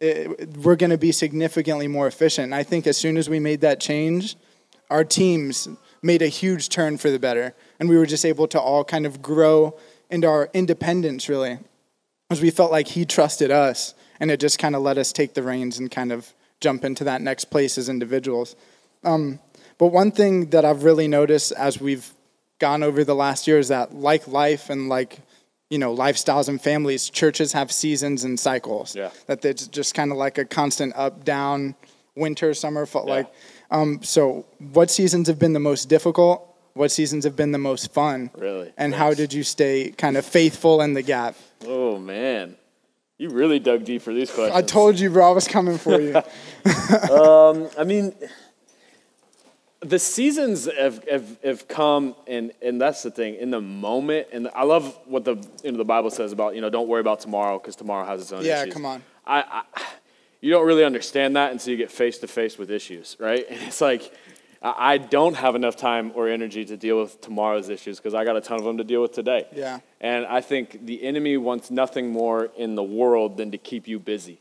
it, 0.00 0.56
we're 0.56 0.76
going 0.76 0.90
to 0.90 0.98
be 0.98 1.12
significantly 1.12 1.88
more 1.88 2.06
efficient. 2.06 2.46
And 2.46 2.54
I 2.54 2.62
think 2.62 2.86
as 2.86 2.96
soon 2.96 3.16
as 3.16 3.28
we 3.28 3.38
made 3.40 3.60
that 3.62 3.80
change, 3.80 4.36
our 4.90 5.04
teams 5.04 5.68
made 6.02 6.22
a 6.22 6.28
huge 6.28 6.68
turn 6.68 6.98
for 6.98 7.10
the 7.10 7.18
better. 7.18 7.54
And 7.80 7.88
we 7.88 7.98
were 7.98 8.06
just 8.06 8.24
able 8.24 8.46
to 8.48 8.60
all 8.60 8.84
kind 8.84 9.06
of 9.06 9.20
grow 9.20 9.78
into 10.10 10.26
our 10.26 10.48
independence, 10.54 11.28
really, 11.28 11.58
because 12.28 12.40
we 12.40 12.50
felt 12.50 12.70
like 12.70 12.88
he 12.88 13.04
trusted 13.04 13.50
us. 13.50 13.94
And 14.20 14.30
it 14.30 14.40
just 14.40 14.58
kind 14.58 14.74
of 14.74 14.82
let 14.82 14.98
us 14.98 15.12
take 15.12 15.34
the 15.34 15.42
reins 15.42 15.78
and 15.78 15.90
kind 15.90 16.12
of 16.12 16.32
jump 16.60 16.84
into 16.84 17.04
that 17.04 17.20
next 17.20 17.46
place 17.46 17.78
as 17.78 17.88
individuals. 17.88 18.56
Um, 19.04 19.38
but 19.78 19.88
one 19.88 20.10
thing 20.10 20.50
that 20.50 20.64
I've 20.64 20.82
really 20.82 21.06
noticed 21.06 21.52
as 21.52 21.80
we've 21.80 22.12
gone 22.58 22.82
over 22.82 23.04
the 23.04 23.14
last 23.14 23.46
year 23.46 23.58
is 23.58 23.68
that, 23.68 23.94
like 23.94 24.26
life 24.26 24.70
and 24.70 24.88
like 24.88 25.20
you 25.70 25.78
know 25.78 25.94
lifestyles 25.94 26.48
and 26.48 26.60
families, 26.60 27.10
churches 27.10 27.52
have 27.52 27.70
seasons 27.70 28.24
and 28.24 28.38
cycles. 28.38 28.94
Yeah. 28.94 29.10
That 29.26 29.44
it's 29.44 29.66
just 29.66 29.94
kind 29.94 30.10
of 30.10 30.18
like 30.18 30.38
a 30.38 30.44
constant 30.44 30.94
up 30.96 31.24
down, 31.24 31.74
winter, 32.14 32.54
summer, 32.54 32.86
fall. 32.86 33.06
Yeah. 33.06 33.14
Like, 33.14 33.32
um, 33.70 34.00
so 34.02 34.46
what 34.72 34.90
seasons 34.90 35.28
have 35.28 35.38
been 35.38 35.52
the 35.52 35.60
most 35.60 35.88
difficult? 35.88 36.44
What 36.74 36.90
seasons 36.90 37.24
have 37.24 37.36
been 37.36 37.52
the 37.52 37.58
most 37.58 37.92
fun? 37.92 38.30
Really? 38.36 38.72
And 38.76 38.94
how 38.94 39.12
did 39.12 39.32
you 39.32 39.42
stay 39.42 39.92
kind 39.98 40.16
of 40.16 40.24
faithful 40.24 40.80
in 40.80 40.94
the 40.94 41.02
gap? 41.02 41.34
Oh 41.66 41.98
man, 41.98 42.56
you 43.18 43.30
really 43.30 43.58
dug 43.58 43.84
deep 43.84 44.00
for 44.02 44.14
these 44.14 44.30
questions. 44.30 44.56
I 44.56 44.62
told 44.62 44.98
you, 44.98 45.10
bro, 45.10 45.28
I 45.28 45.32
was 45.32 45.48
coming 45.48 45.76
for 45.78 46.00
you. 46.00 46.14
Um 47.10 47.68
I 47.78 47.84
mean, 47.84 48.14
the 49.88 49.98
seasons 49.98 50.68
have, 50.78 51.06
have, 51.08 51.42
have 51.42 51.68
come, 51.68 52.14
and, 52.26 52.52
and 52.60 52.80
that's 52.80 53.02
the 53.02 53.10
thing. 53.10 53.36
In 53.36 53.50
the 53.50 53.60
moment, 53.60 54.28
and 54.32 54.48
I 54.54 54.64
love 54.64 54.98
what 55.06 55.24
the 55.24 55.36
you 55.62 55.72
know 55.72 55.78
the 55.78 55.84
Bible 55.84 56.10
says 56.10 56.32
about 56.32 56.54
you 56.54 56.60
know 56.60 56.70
don't 56.70 56.88
worry 56.88 57.00
about 57.00 57.20
tomorrow 57.20 57.58
because 57.58 57.76
tomorrow 57.76 58.06
has 58.06 58.20
its 58.20 58.32
own 58.32 58.40
issues. 58.40 58.48
Yeah, 58.48 58.62
issues. 58.62 58.74
come 58.74 58.86
on. 58.86 59.02
I, 59.26 59.40
I 59.40 59.82
you 60.40 60.50
don't 60.50 60.66
really 60.66 60.84
understand 60.84 61.36
that 61.36 61.52
until 61.52 61.72
you 61.72 61.76
get 61.76 61.90
face 61.90 62.18
to 62.18 62.28
face 62.28 62.58
with 62.58 62.70
issues, 62.70 63.16
right? 63.18 63.44
And 63.50 63.60
it's 63.62 63.80
like 63.80 64.12
I 64.62 64.94
I 64.94 64.98
don't 64.98 65.34
have 65.34 65.54
enough 65.54 65.76
time 65.76 66.12
or 66.14 66.28
energy 66.28 66.64
to 66.64 66.76
deal 66.76 67.00
with 67.00 67.20
tomorrow's 67.20 67.68
issues 67.68 67.98
because 67.98 68.14
I 68.14 68.24
got 68.24 68.36
a 68.36 68.40
ton 68.40 68.58
of 68.58 68.64
them 68.64 68.78
to 68.78 68.84
deal 68.84 69.02
with 69.02 69.12
today. 69.12 69.46
Yeah. 69.52 69.80
And 70.00 70.26
I 70.26 70.40
think 70.40 70.84
the 70.86 71.02
enemy 71.02 71.36
wants 71.36 71.70
nothing 71.70 72.10
more 72.10 72.50
in 72.56 72.74
the 72.74 72.82
world 72.82 73.36
than 73.36 73.50
to 73.52 73.58
keep 73.58 73.88
you 73.88 73.98
busy. 73.98 74.40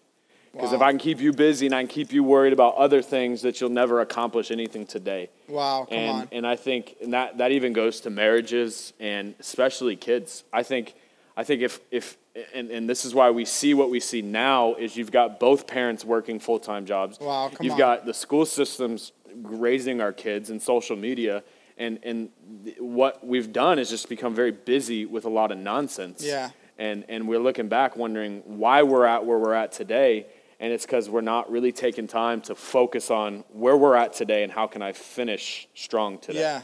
Because 0.58 0.74
if 0.74 0.82
I 0.82 0.92
can 0.92 1.00
keep 1.00 1.20
you 1.20 1.32
busy 1.32 1.68
and 1.68 1.76
I 1.76 1.82
can 1.82 1.88
keep 1.88 2.12
you 2.12 2.24
worried 2.24 2.54
about 2.54 2.76
other 2.76 3.02
things, 3.02 3.42
that 3.44 3.62
you'll 3.62 3.70
never 3.70 4.02
accomplish 4.02 4.52
anything 4.52 4.86
today. 4.86 5.30
Wow, 5.48 5.86
come 5.88 5.98
and 5.98 6.22
on. 6.22 6.28
and 6.32 6.48
I 6.48 6.56
think 6.56 6.96
and 7.02 7.14
that 7.14 7.38
that 7.38 7.52
even 7.52 7.74
goes 7.74 8.02
to 8.02 8.10
marriages 8.10 8.94
and 9.00 9.36
especially 9.40 9.96
kids. 9.96 10.44
I 10.52 10.64
think 10.64 10.96
I 11.36 11.44
think 11.44 11.62
if 11.62 11.80
if 11.92 12.18
and, 12.54 12.70
and 12.70 12.90
this 12.90 13.06
is 13.06 13.16
why 13.16 13.32
we 13.32 13.46
see 13.46 13.74
what 13.74 13.90
we 13.90 14.00
see 14.00 14.22
now 14.22 14.76
is 14.76 14.96
you've 14.98 15.12
got 15.12 15.40
both 15.40 15.68
parents 15.68 16.04
working 16.04 16.40
full 16.40 16.60
time 16.60 16.86
jobs. 16.86 17.20
Wow, 17.20 17.50
come 17.50 17.58
on. 17.60 17.64
you've 17.64 17.74
on. 17.74 17.80
got 17.80 18.06
the 18.06 18.14
school 18.14 18.46
systems 18.46 19.12
raising 19.36 20.02
our 20.02 20.12
kids 20.14 20.50
and 20.50 20.62
social 20.62 20.96
media 20.96 21.44
and 21.78 22.00
and 22.04 22.30
th- 22.64 22.78
what 22.80 23.26
we've 23.26 23.54
done 23.54 23.80
is 23.80 23.90
just 23.90 24.10
become 24.10 24.34
very 24.34 24.52
busy 24.52 25.06
with 25.06 25.26
a 25.26 25.30
lot 25.30 25.52
of 25.52 25.58
nonsense. 25.58 26.24
Yeah. 26.24 26.50
And 26.78 27.06
and 27.10 27.28
we're 27.28 27.40
looking 27.40 27.68
back 27.68 27.96
wondering 27.96 28.42
why 28.46 28.84
we're 28.84 29.06
at 29.06 29.26
where 29.26 29.38
we're 29.38 29.54
at 29.54 29.72
today. 29.72 30.26
And 30.60 30.74
it's 30.74 30.86
because 30.86 31.10
we're 31.10 31.22
not 31.22 31.52
really 31.52 31.72
taking 31.72 32.08
time 32.08 32.42
to 32.42 32.56
focus 32.56 33.12
on 33.12 33.44
where 33.50 33.78
we're 33.78 33.96
at 33.96 34.14
today 34.14 34.44
and 34.44 34.52
how 34.52 34.66
can 34.68 34.82
I 34.82 34.92
finish 34.94 35.68
strong 35.76 36.18
today. 36.18 36.40
Yeah. 36.40 36.62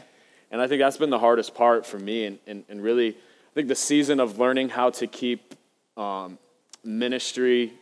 And 0.50 0.60
I 0.60 0.66
think 0.66 0.80
that's 0.80 0.96
been 0.96 1.10
the 1.10 1.18
hardest 1.18 1.54
part 1.54 1.86
for 1.86 1.98
me. 1.98 2.24
And, 2.26 2.38
and, 2.46 2.64
and 2.68 2.82
really, 2.82 3.10
I 3.10 3.54
think 3.54 3.68
the 3.68 3.74
season 3.76 4.18
of 4.18 4.38
learning 4.38 4.70
how 4.70 4.90
to 4.90 5.06
keep 5.06 5.54
um, 5.96 6.38
ministry 6.82 7.72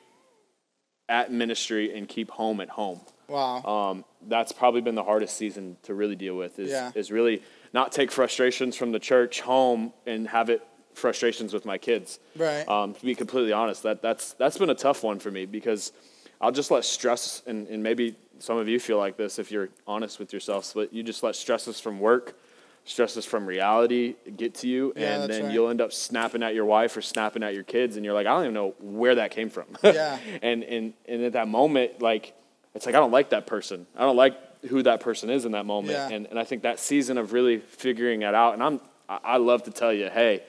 at 1.09 1.33
ministry 1.33 1.97
and 1.97 2.09
keep 2.09 2.31
home 2.31 2.61
at 2.61 2.69
home. 2.69 3.01
Wow. 3.29 3.63
Um, 3.63 4.05
that's 4.29 4.53
probably 4.53 4.83
been 4.83 4.95
the 4.95 5.03
hardest 5.03 5.37
season 5.37 5.77
to 5.85 5.95
really 5.95 6.17
deal 6.17 6.37
with 6.37 6.59
is, 6.59 6.71
Yeah. 6.71 6.93
is 6.95 7.11
really 7.11 7.43
not 7.73 7.91
take 7.93 8.11
frustrations 8.11 8.77
from 8.77 8.93
the 8.93 8.99
church 8.99 9.41
home 9.41 9.93
and 10.07 10.29
have 10.29 10.51
it 10.51 10.63
frustrations 10.95 11.53
with 11.53 11.65
my 11.65 11.79
kids. 11.79 12.19
Right. 12.37 12.67
Um, 12.69 12.95
to 12.95 13.05
be 13.05 13.15
completely 13.15 13.53
honest, 13.53 13.83
that, 13.85 14.03
that's, 14.03 14.33
that's 14.35 14.59
been 14.59 14.71
a 14.71 14.75
tough 14.75 15.03
one 15.03 15.19
for 15.19 15.31
me 15.31 15.47
because 15.47 15.93
I'll 16.41 16.53
just 16.53 16.71
let 16.71 16.85
stress, 16.85 17.43
and, 17.47 17.69
and 17.69 17.83
maybe 17.83 18.17
some 18.39 18.59
of 18.59 18.69
you 18.69 18.81
feel 18.81 18.99
like 18.99 19.17
this 19.17 19.39
if 19.39 19.53
you're 19.53 19.69
honest 19.87 20.19
with 20.19 20.33
yourselves, 20.33 20.73
but 20.75 20.93
you 20.93 21.03
just 21.03 21.23
let 21.23 21.37
stresses 21.37 21.79
from 21.81 22.01
work, 22.01 22.37
stresses 22.85 23.25
from 23.25 23.47
reality 23.47 24.17
get 24.37 24.55
to 24.55 24.69
you, 24.69 24.93
Yeah, 24.97 25.23
and 25.23 25.33
then 25.33 25.45
right. 25.45 25.53
you'll 25.53 25.69
end 25.69 25.81
up 25.81 25.93
snapping 25.93 26.43
at 26.43 26.53
your 26.55 26.65
wife 26.65 26.97
or 26.97 27.03
snapping 27.03 27.43
at 27.45 27.55
your 27.55 27.63
kids, 27.63 27.97
and 27.97 28.05
you're 28.05 28.15
like, 28.15 28.27
I 28.27 28.31
don't 28.31 28.43
even 28.45 28.55
know 28.55 28.75
where 28.81 29.15
that 29.17 29.31
came 29.31 29.51
from. 29.51 29.67
Yeah. 29.85 30.19
and, 30.43 30.65
and, 30.65 30.93
and 31.07 31.23
at 31.23 31.33
that 31.35 31.47
moment, 31.49 32.03
like, 32.03 32.35
it's 32.75 32.87
like, 32.87 32.95
I 32.95 32.99
don't 32.99 33.13
like 33.13 33.31
that 33.31 33.47
person. 33.47 33.87
I 33.97 34.01
don't 34.01 34.17
like 34.17 34.35
who 34.67 34.83
that 34.85 35.01
person 35.01 35.29
is 35.31 35.45
in 35.45 35.53
that 35.53 35.67
moment. 35.67 35.93
Yeah. 35.93 36.09
And, 36.09 36.27
and 36.27 36.39
I 36.39 36.45
think 36.45 36.63
that 36.63 36.81
season 36.81 37.19
of 37.19 37.33
really 37.33 37.59
figuring 37.59 38.23
it 38.23 38.35
out, 38.35 38.55
and 38.55 38.63
I'm, 38.63 38.81
I 39.09 39.37
love 39.37 39.65
to 39.65 39.71
tell 39.71 39.93
you, 39.93 40.09
hey, 40.09 40.43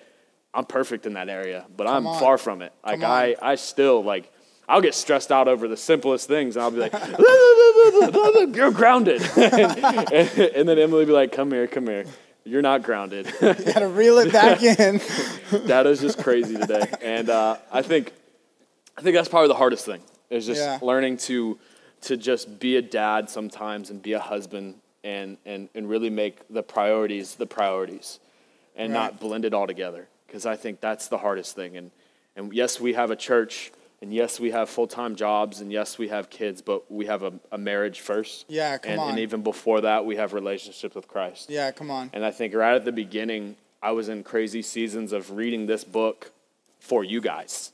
I'm 0.53 0.65
perfect 0.65 1.05
in 1.05 1.13
that 1.13 1.29
area, 1.29 1.65
but 1.75 1.87
I'm 1.87 2.05
on. 2.07 2.19
far 2.19 2.37
from 2.37 2.61
it. 2.61 2.71
Like 2.85 3.01
I, 3.03 3.35
I 3.41 3.55
still 3.55 4.03
like, 4.03 4.31
I'll 4.69 4.81
get 4.81 4.93
stressed 4.95 5.31
out 5.31 5.47
over 5.47 5.67
the 5.67 5.75
simplest 5.77 6.27
things, 6.27 6.55
and 6.55 6.63
I'll 6.63 6.71
be 6.71 6.77
like, 6.77 6.93
"You're 8.55 8.71
grounded," 8.71 9.21
and, 9.35 9.77
and 10.55 10.69
then 10.69 10.77
Emily 10.79 10.99
will 10.99 11.05
be 11.05 11.11
like, 11.11 11.31
"Come 11.31 11.51
here, 11.51 11.67
come 11.67 11.87
here. 11.87 12.05
You're 12.45 12.61
not 12.61 12.83
grounded." 12.83 13.25
You 13.41 13.53
gotta 13.73 13.87
reel 13.87 14.17
it 14.19 14.31
back 14.31 14.61
in. 14.63 15.01
that 15.67 15.85
is 15.87 15.99
just 16.01 16.17
crazy 16.19 16.55
today, 16.57 16.89
and 17.01 17.29
uh, 17.29 17.57
I 17.71 17.81
think, 17.81 18.11
I 18.97 19.01
think 19.01 19.15
that's 19.15 19.29
probably 19.29 19.47
the 19.49 19.55
hardest 19.55 19.85
thing 19.85 20.01
is 20.29 20.45
just 20.45 20.59
Yeah. 20.61 20.79
learning 20.81 21.17
to, 21.17 21.59
to 22.01 22.17
just 22.17 22.59
be 22.59 22.77
a 22.77 22.81
dad 22.81 23.29
sometimes 23.29 23.89
and 23.91 24.01
be 24.01 24.13
a 24.13 24.19
husband 24.19 24.75
and 25.03 25.37
and 25.45 25.67
and 25.75 25.89
really 25.89 26.09
make 26.09 26.39
the 26.49 26.63
priorities 26.63 27.35
the 27.35 27.45
priorities, 27.47 28.19
and 28.75 28.93
Right. 28.93 28.99
not 28.99 29.19
blend 29.19 29.45
it 29.45 29.53
all 29.53 29.67
together. 29.67 30.07
Because 30.34 30.47
I 30.47 30.55
think 30.55 30.81
that's 30.81 31.09
the 31.09 31.19
hardest 31.19 31.55
thing. 31.55 31.77
And 31.77 31.91
and 32.36 32.51
yes, 32.51 32.79
we 32.79 32.93
have 32.93 33.11
a 33.11 33.15
church, 33.15 33.71
and 34.01 34.11
yes, 34.11 34.39
we 34.39 34.49
have 34.49 34.67
full 34.67 34.88
time 34.88 35.15
jobs, 35.15 35.61
and 35.61 35.71
yes, 35.71 35.99
we 35.99 36.07
have 36.07 36.31
kids, 36.31 36.59
but 36.63 36.91
we 36.91 37.05
have 37.05 37.21
a, 37.21 37.34
a 37.51 37.57
marriage 37.59 37.99
first. 37.99 38.45
Yeah, 38.49 38.79
come 38.79 38.93
and, 38.93 38.99
on. 39.01 39.09
and 39.11 39.19
even 39.19 39.43
before 39.43 39.81
that, 39.81 40.07
we 40.07 40.15
have 40.15 40.34
relationships 40.34 40.95
with 40.95 41.07
Christ. 41.07 41.51
Yeah, 41.51 41.69
come 41.69 41.91
on. 41.91 42.09
And 42.13 42.25
I 42.25 42.31
think 42.31 42.55
right 42.55 42.73
at 42.73 42.84
the 42.84 42.91
beginning, 42.91 43.57
I 43.79 43.91
was 43.91 44.09
in 44.09 44.23
crazy 44.23 44.63
seasons 44.63 45.13
of 45.13 45.29
reading 45.29 45.67
this 45.67 45.84
book 45.84 46.31
for 46.79 47.03
you 47.03 47.21
guys. 47.21 47.71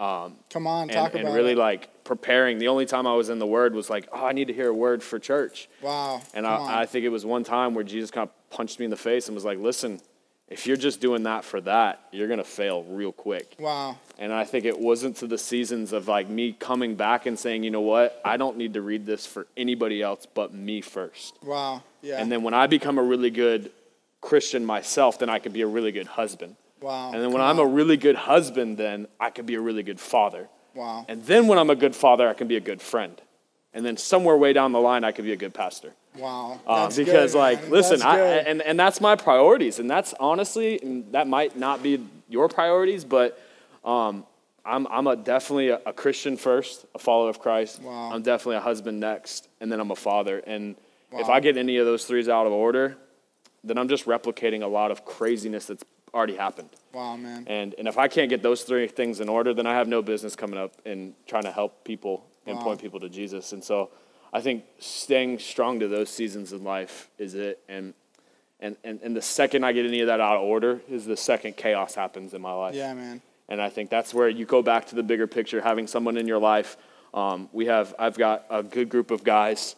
Um, 0.00 0.34
come 0.50 0.66
on, 0.66 0.90
And, 0.90 0.92
talk 0.92 1.14
and 1.14 1.22
about 1.22 1.36
really 1.36 1.52
it. 1.52 1.58
like 1.58 2.02
preparing. 2.02 2.58
The 2.58 2.66
only 2.68 2.84
time 2.84 3.06
I 3.06 3.14
was 3.14 3.28
in 3.28 3.38
the 3.38 3.46
Word 3.46 3.74
was 3.74 3.88
like, 3.88 4.08
oh, 4.12 4.26
I 4.26 4.32
need 4.32 4.48
to 4.48 4.52
hear 4.52 4.70
a 4.70 4.74
word 4.74 5.04
for 5.04 5.20
church. 5.20 5.68
Wow. 5.80 6.20
And. 6.34 6.44
I, 6.46 6.80
I 6.82 6.86
think 6.86 7.04
it 7.04 7.10
was 7.10 7.24
one 7.24 7.44
time 7.44 7.74
where 7.74 7.84
Jesus 7.84 8.10
kind 8.10 8.28
of 8.28 8.50
punched 8.50 8.80
me 8.80 8.86
in 8.86 8.90
the 8.90 8.96
face 8.96 9.28
and 9.28 9.36
was 9.36 9.44
like, 9.44 9.58
listen, 9.58 10.00
if 10.48 10.66
you're 10.66 10.76
just 10.76 11.00
doing 11.00 11.24
that 11.24 11.44
for 11.44 11.60
that, 11.62 12.00
you're 12.12 12.28
going 12.28 12.38
to 12.38 12.44
fail 12.44 12.84
real 12.84 13.12
quick. 13.12 13.56
wow. 13.58 13.98
And 14.18 14.32
I 14.32 14.44
think 14.44 14.64
it 14.64 14.78
wasn't 14.78 15.16
to 15.16 15.26
the 15.26 15.38
seasons 15.38 15.92
of 15.92 16.08
like 16.08 16.28
me 16.28 16.52
coming 16.52 16.94
back 16.94 17.26
and 17.26 17.38
saying, 17.38 17.64
you 17.64 17.70
know 17.70 17.80
what, 17.80 18.20
I 18.24 18.36
don't 18.36 18.56
need 18.56 18.74
to 18.74 18.80
read 18.80 19.06
this 19.06 19.26
for 19.26 19.46
anybody 19.56 20.02
else 20.02 20.26
but 20.32 20.54
me 20.54 20.80
first. 20.80 21.36
Wow. 21.42 21.82
Yeah. 22.00 22.20
And 22.20 22.30
then 22.30 22.42
when 22.42 22.54
I 22.54 22.66
become 22.68 22.98
a 22.98 23.02
really 23.02 23.30
good 23.30 23.72
Christian 24.20 24.64
myself, 24.64 25.18
then 25.18 25.28
I 25.28 25.38
can 25.40 25.52
be 25.52 25.62
a 25.62 25.66
really 25.66 25.92
good 25.92 26.06
husband. 26.06 26.56
wow. 26.80 27.12
And 27.12 27.20
then 27.22 27.32
when 27.32 27.42
I'm 27.42 27.58
a 27.58 27.66
really 27.66 27.96
good 27.96 28.16
husband, 28.16 28.78
then 28.78 29.08
I 29.18 29.30
can 29.30 29.46
be 29.46 29.54
a 29.56 29.60
really 29.60 29.82
good 29.82 30.00
father. 30.00 30.48
wow. 30.74 31.04
And 31.08 31.24
then 31.24 31.48
when 31.48 31.58
I'm 31.58 31.70
a 31.70 31.76
good 31.76 31.96
father, 31.96 32.28
I 32.28 32.34
can 32.34 32.46
be 32.46 32.56
a 32.56 32.60
good 32.60 32.80
friend. 32.80 33.20
And 33.74 33.84
then 33.84 33.96
somewhere 33.98 34.36
way 34.38 34.52
down 34.54 34.72
the 34.72 34.80
line, 34.80 35.04
I 35.04 35.12
can 35.12 35.24
be 35.24 35.32
a 35.32 35.36
good 35.36 35.52
pastor. 35.52 35.92
Wow. 36.18 36.60
Uh, 36.66 36.88
because, 36.88 37.32
good, 37.32 37.38
like, 37.38 37.62
man. 37.62 37.70
listen, 37.70 38.02
I, 38.02 38.18
and, 38.20 38.62
and 38.62 38.78
that's 38.78 39.00
my 39.00 39.16
priorities. 39.16 39.78
And 39.78 39.90
that's 39.90 40.14
honestly, 40.18 40.80
and 40.82 41.12
that 41.12 41.26
might 41.28 41.56
not 41.56 41.82
be 41.82 42.04
your 42.28 42.48
priorities, 42.48 43.04
but 43.04 43.40
um, 43.84 44.24
I'm, 44.64 44.86
I'm 44.88 45.06
a, 45.06 45.16
definitely 45.16 45.68
a, 45.68 45.80
a 45.86 45.92
Christian 45.92 46.36
first, 46.36 46.86
a 46.94 46.98
follower 46.98 47.30
of 47.30 47.38
Christ. 47.38 47.80
Wow. 47.82 48.12
I'm 48.12 48.22
definitely 48.22 48.56
a 48.56 48.60
husband 48.60 49.00
next, 49.00 49.48
and 49.60 49.70
then 49.70 49.78
I'm 49.80 49.90
a 49.90 49.96
father. 49.96 50.38
And 50.38 50.76
if 51.12 51.28
I 51.28 51.40
get 51.40 51.56
any 51.56 51.76
of 51.76 51.86
those 51.86 52.04
threes 52.04 52.28
out 52.28 52.46
of 52.46 52.52
order, 52.52 52.96
then 53.62 53.78
I'm 53.78 53.88
just 53.88 54.06
replicating 54.06 54.62
a 54.62 54.66
lot 54.66 54.90
of 54.90 55.04
craziness 55.04 55.66
that's 55.66 55.84
already 56.14 56.36
happened. 56.36 56.70
wow, 56.92 57.16
man. 57.16 57.44
And, 57.46 57.74
and 57.78 57.86
if 57.86 57.98
I 57.98 58.08
can't 58.08 58.30
get 58.30 58.42
those 58.42 58.62
three 58.62 58.88
things 58.88 59.20
in 59.20 59.28
order, 59.28 59.52
then 59.52 59.66
I 59.66 59.74
have 59.74 59.86
no 59.86 60.02
business 60.02 60.34
coming 60.34 60.58
up 60.58 60.72
and 60.86 61.14
trying 61.26 61.42
to 61.44 61.52
help 61.52 61.84
people 61.84 62.24
and 62.46 62.56
Wow. 62.56 62.62
point 62.64 62.80
people 62.80 63.00
to 63.00 63.08
Jesus. 63.08 63.52
And 63.52 63.62
so 63.62 63.90
I 64.36 64.42
think 64.42 64.64
staying 64.78 65.38
strong 65.38 65.80
to 65.80 65.88
those 65.88 66.10
seasons 66.10 66.52
in 66.52 66.62
life 66.62 67.08
is 67.16 67.32
it. 67.32 67.58
And, 67.70 67.94
and, 68.60 68.76
and, 68.84 69.00
and 69.02 69.16
the 69.16 69.22
second 69.22 69.64
I 69.64 69.72
get 69.72 69.86
any 69.86 70.02
of 70.02 70.08
that 70.08 70.20
out 70.20 70.36
of 70.36 70.42
order 70.42 70.82
is 70.90 71.06
the 71.06 71.16
second 71.16 71.56
chaos 71.56 71.94
happens 71.94 72.34
in 72.34 72.42
my 72.42 72.52
life. 72.52 72.74
Yeah, 72.74 72.92
man. 72.92 73.22
And 73.48 73.62
I 73.62 73.70
think 73.70 73.88
that's 73.88 74.12
where 74.12 74.28
you 74.28 74.44
go 74.44 74.60
back 74.60 74.88
to 74.88 74.94
the 74.94 75.02
bigger 75.02 75.26
picture, 75.26 75.62
having 75.62 75.86
someone 75.86 76.18
in 76.18 76.28
your 76.28 76.38
life. 76.38 76.76
Um, 77.14 77.48
we 77.50 77.64
have, 77.64 77.94
I've 77.98 78.18
got 78.18 78.44
a 78.50 78.62
good 78.62 78.90
group 78.90 79.10
of 79.10 79.24
guys. 79.24 79.74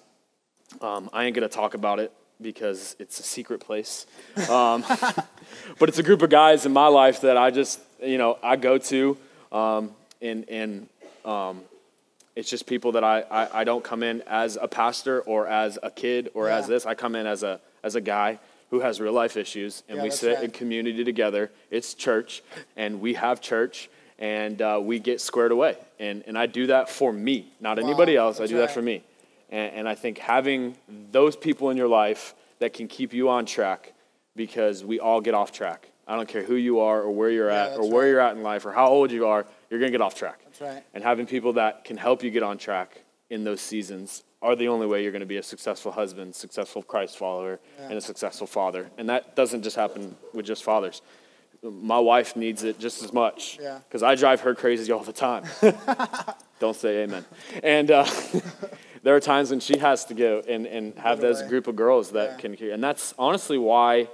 Um, 0.81 1.09
I 1.13 1.27
ain't 1.27 1.37
gonna 1.37 1.49
talk 1.49 1.75
about 1.75 2.01
it 2.01 2.13
because 2.41 2.97
it's 2.99 3.21
a 3.21 3.23
secret 3.23 3.61
place. 3.61 4.07
Um, 4.51 4.85
but 5.79 5.89
it's 5.89 6.01
a 6.01 6.03
group 6.03 6.23
of 6.23 6.31
guys 6.31 6.67
in 6.67 6.73
my 6.73 6.89
life 6.89 7.21
that 7.21 7.37
I 7.37 7.53
just, 7.53 7.79
you 8.03 8.19
know, 8.19 8.41
I 8.43 8.57
go 8.57 8.77
to, 8.77 9.17
um, 9.53 9.93
and 10.21 10.49
and 10.49 10.89
um, 11.25 11.63
it's 12.39 12.49
just 12.55 12.67
people 12.67 12.93
that 12.93 13.05
I, 13.05 13.17
I 13.41 13.61
I 13.61 13.65
don't 13.65 13.85
come 13.91 14.03
in 14.11 14.23
as 14.27 14.57
a 14.61 14.69
pastor 14.69 15.17
or 15.23 15.41
as 15.65 15.79
a 15.83 15.91
kid 15.91 16.31
or 16.35 16.49
as 16.49 16.67
this. 16.73 16.87
I 16.87 16.95
come 16.95 17.15
in 17.21 17.27
as 17.27 17.43
a 17.43 17.55
as 17.83 17.95
a 17.97 18.01
guy 18.01 18.39
who 18.71 18.79
has 18.81 19.01
real 19.01 19.13
life 19.23 19.37
issues, 19.45 19.83
and 19.89 19.97
Yeah, 19.97 20.05
we 20.05 20.11
sit 20.11 20.35
right. 20.37 20.45
in 20.45 20.51
community 20.51 21.03
together. 21.13 21.51
It's 21.71 21.95
church, 21.95 22.43
and 22.77 23.01
we 23.01 23.15
have 23.15 23.41
church, 23.41 23.89
and 24.19 24.61
uh, 24.63 24.79
we 24.91 24.99
get 25.11 25.21
squared 25.21 25.53
away. 25.53 25.75
And 25.99 26.23
and 26.29 26.39
I 26.39 26.47
do 26.47 26.67
that 26.69 26.89
for 26.89 27.13
me, 27.13 27.37
not 27.61 27.79
anybody 27.79 28.15
else. 28.17 28.41
I 28.41 28.47
do 28.47 28.59
that 28.59 28.71
for 28.71 28.83
me. 28.83 29.03
And, 29.51 29.69
and 29.79 29.89
I 29.89 29.95
think 29.95 30.19
having 30.19 30.77
those 31.11 31.35
people 31.35 31.71
in 31.71 31.77
your 31.77 31.89
life 31.89 32.35
that 32.61 32.73
can 32.73 32.87
keep 32.87 33.11
you 33.19 33.29
on 33.37 33.47
track, 33.47 33.95
because 34.37 34.85
we 34.85 35.01
all 35.01 35.21
get 35.21 35.35
off 35.35 35.51
track. 35.51 35.81
I 36.07 36.17
don't 36.17 36.29
care 36.29 36.43
who 36.51 36.55
you 36.69 36.81
are 36.81 37.01
or 37.03 37.11
where 37.11 37.31
you're 37.31 37.51
Yeah, 37.51 37.67
at 37.73 37.79
or 37.79 37.85
where 37.91 38.03
right. 38.03 38.09
you're 38.11 38.21
at 38.21 38.37
in 38.37 38.43
life 38.43 38.65
or 38.67 38.73
how 38.73 38.89
old 38.89 39.11
you 39.11 39.27
are, 39.27 39.45
you're 39.69 39.81
going 39.81 39.93
to 39.93 39.99
get 39.99 40.05
off 40.07 40.15
track. 40.15 40.39
Right. 40.61 40.83
And 40.95 41.03
having 41.05 41.27
people 41.27 41.55
that 41.55 41.85
can 41.85 41.97
help 41.97 42.23
you 42.23 42.31
get 42.31 42.43
on 42.43 42.59
track 42.59 43.03
in 43.31 43.45
those 43.45 43.61
seasons 43.61 44.25
are 44.41 44.55
the 44.55 44.69
only 44.69 44.87
way 44.87 45.03
you're 45.03 45.13
going 45.13 45.21
to 45.21 45.27
be 45.27 45.37
a 45.39 45.43
successful 45.43 45.91
husband, 45.93 46.35
successful 46.35 46.83
Christ 46.83 47.19
follower, 47.19 47.59
Yeah. 47.79 47.87
and 47.89 47.95
a 47.95 48.01
successful 48.01 48.47
father. 48.47 48.89
And 48.97 49.09
that 49.09 49.35
doesn't 49.37 49.63
just 49.63 49.77
happen 49.77 50.17
with 50.33 50.47
just 50.47 50.63
fathers. 50.65 51.03
My 51.63 51.99
wife 51.99 52.37
needs 52.37 52.63
it 52.63 52.79
just 52.79 53.03
as 53.03 53.13
much 53.13 53.59
Yeah. 53.61 53.81
because 53.89 54.03
I 54.05 54.15
drive 54.15 54.43
her 54.43 54.55
crazy 54.55 54.93
all 54.93 55.03
the 55.03 55.13
time. 55.13 55.45
Don't 56.61 56.77
say 56.77 57.03
amen. 57.03 57.25
And 57.63 57.91
uh, 57.91 58.07
there 59.03 59.15
are 59.17 59.21
times 59.21 59.51
when 59.51 59.61
she 59.61 59.79
has 59.79 60.05
to 60.07 60.15
go 60.15 60.43
and, 60.49 60.67
and 60.67 60.97
have 60.99 61.21
those 61.21 61.43
group 61.43 61.67
of 61.67 61.75
girls 61.77 62.13
that 62.13 62.31
Yeah. 62.33 62.37
can 62.37 62.53
hear. 62.53 62.73
And 62.73 62.83
that's 62.83 63.15
honestly 63.19 63.59
why 63.59 64.09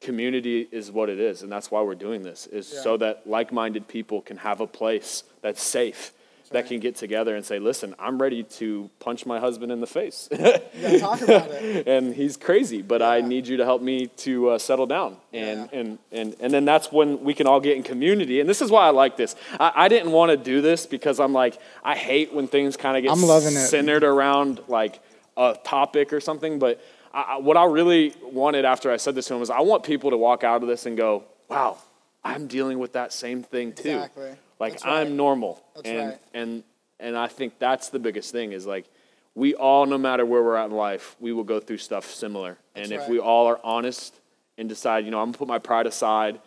community 0.00 0.66
is 0.72 0.90
what 0.90 1.08
it 1.08 1.20
is. 1.20 1.42
And 1.42 1.50
that's 1.52 1.70
why 1.70 1.82
we're 1.82 1.94
doing 1.94 2.22
this, 2.22 2.46
is 2.46 2.72
Yeah. 2.72 2.80
so 2.82 2.96
that 2.98 3.26
like 3.26 3.52
minded 3.52 3.86
people 3.88 4.20
can 4.22 4.38
have 4.38 4.60
a 4.60 4.66
place 4.66 5.24
that's 5.42 5.62
safe. 5.62 6.12
That 6.52 6.60
right. 6.62 6.66
can 6.66 6.80
get 6.80 6.96
together 6.96 7.36
and 7.36 7.44
say, 7.46 7.60
listen, 7.60 7.94
I'm 7.96 8.20
ready 8.20 8.42
to 8.42 8.90
punch 8.98 9.24
my 9.24 9.38
husband 9.38 9.70
in 9.70 9.78
the 9.80 9.86
face. 9.86 10.28
Yeah, 10.74 10.98
talk 10.98 11.20
about 11.22 11.48
it. 11.52 11.86
and 11.94 12.12
he's 12.12 12.36
crazy, 12.36 12.82
but 12.82 13.02
I 13.02 13.20
need 13.20 13.46
you 13.46 13.58
to 13.58 13.64
help 13.64 13.82
me 13.82 14.08
to 14.26 14.50
uh, 14.50 14.58
settle 14.58 14.86
down. 14.86 15.16
And, 15.32 15.68
Yeah. 15.72 15.78
and, 15.78 15.98
and, 16.10 16.36
and 16.40 16.52
then 16.52 16.64
that's 16.64 16.90
when 16.90 17.22
we 17.22 17.34
can 17.34 17.46
all 17.46 17.60
get 17.60 17.76
in 17.76 17.84
community. 17.84 18.40
And 18.40 18.48
this 18.50 18.60
is 18.62 18.68
why 18.68 18.84
I 18.84 18.90
like 18.90 19.16
this. 19.16 19.36
I, 19.60 19.72
I 19.84 19.88
didn't 19.88 20.10
want 20.10 20.30
to 20.30 20.36
do 20.36 20.60
this 20.60 20.86
because 20.86 21.20
I'm 21.20 21.32
like, 21.32 21.56
I 21.84 21.94
hate 21.94 22.32
when 22.34 22.48
things 22.48 22.76
kind 22.76 22.96
of 22.96 23.04
get 23.04 23.12
I'm 23.12 23.22
loving 23.22 23.54
it. 23.54 23.66
centered 23.68 24.02
around 24.02 24.60
like 24.66 24.98
a 25.36 25.56
topic 25.62 26.12
or 26.12 26.18
something. 26.20 26.58
But 26.58 26.80
I, 27.12 27.38
what 27.38 27.56
I 27.56 27.64
really 27.64 28.14
wanted 28.22 28.64
after 28.64 28.90
I 28.90 28.96
said 28.96 29.14
this 29.14 29.26
to 29.28 29.34
him 29.34 29.40
was 29.40 29.50
I 29.50 29.60
want 29.60 29.82
people 29.82 30.10
to 30.10 30.16
walk 30.16 30.44
out 30.44 30.62
of 30.62 30.68
this 30.68 30.86
and 30.86 30.96
go, 30.96 31.24
wow, 31.48 31.78
I'm 32.22 32.46
dealing 32.46 32.78
with 32.78 32.92
that 32.92 33.12
same 33.12 33.42
thing 33.42 33.72
too. 33.72 33.90
Exactly. 33.90 34.30
Like 34.58 34.84
right. 34.84 35.00
I'm 35.00 35.16
normal. 35.16 35.64
That's 35.74 35.88
and, 35.88 36.08
right. 36.10 36.20
and, 36.34 36.64
and 37.00 37.16
I 37.16 37.26
think 37.26 37.58
that's 37.58 37.88
the 37.88 37.98
biggest 37.98 38.30
thing 38.30 38.52
is 38.52 38.66
like, 38.66 38.86
we 39.34 39.54
all, 39.54 39.86
no 39.86 39.98
matter 39.98 40.26
where 40.26 40.42
we're 40.42 40.56
at 40.56 40.66
in 40.66 40.76
life, 40.76 41.16
we 41.20 41.32
will 41.32 41.44
go 41.44 41.60
through 41.60 41.78
stuff 41.78 42.10
similar. 42.10 42.58
And 42.74 42.90
That's 42.90 43.04
if 43.04 43.08
we 43.08 43.18
all 43.18 43.46
are 43.46 43.60
honest 43.62 44.14
and 44.58 44.68
decide, 44.68 45.04
you 45.04 45.10
know, 45.10 45.20
I'm 45.20 45.28
gonna 45.28 45.38
put 45.38 45.48
my 45.48 45.58
pride 45.58 45.86
aside, 45.86 46.40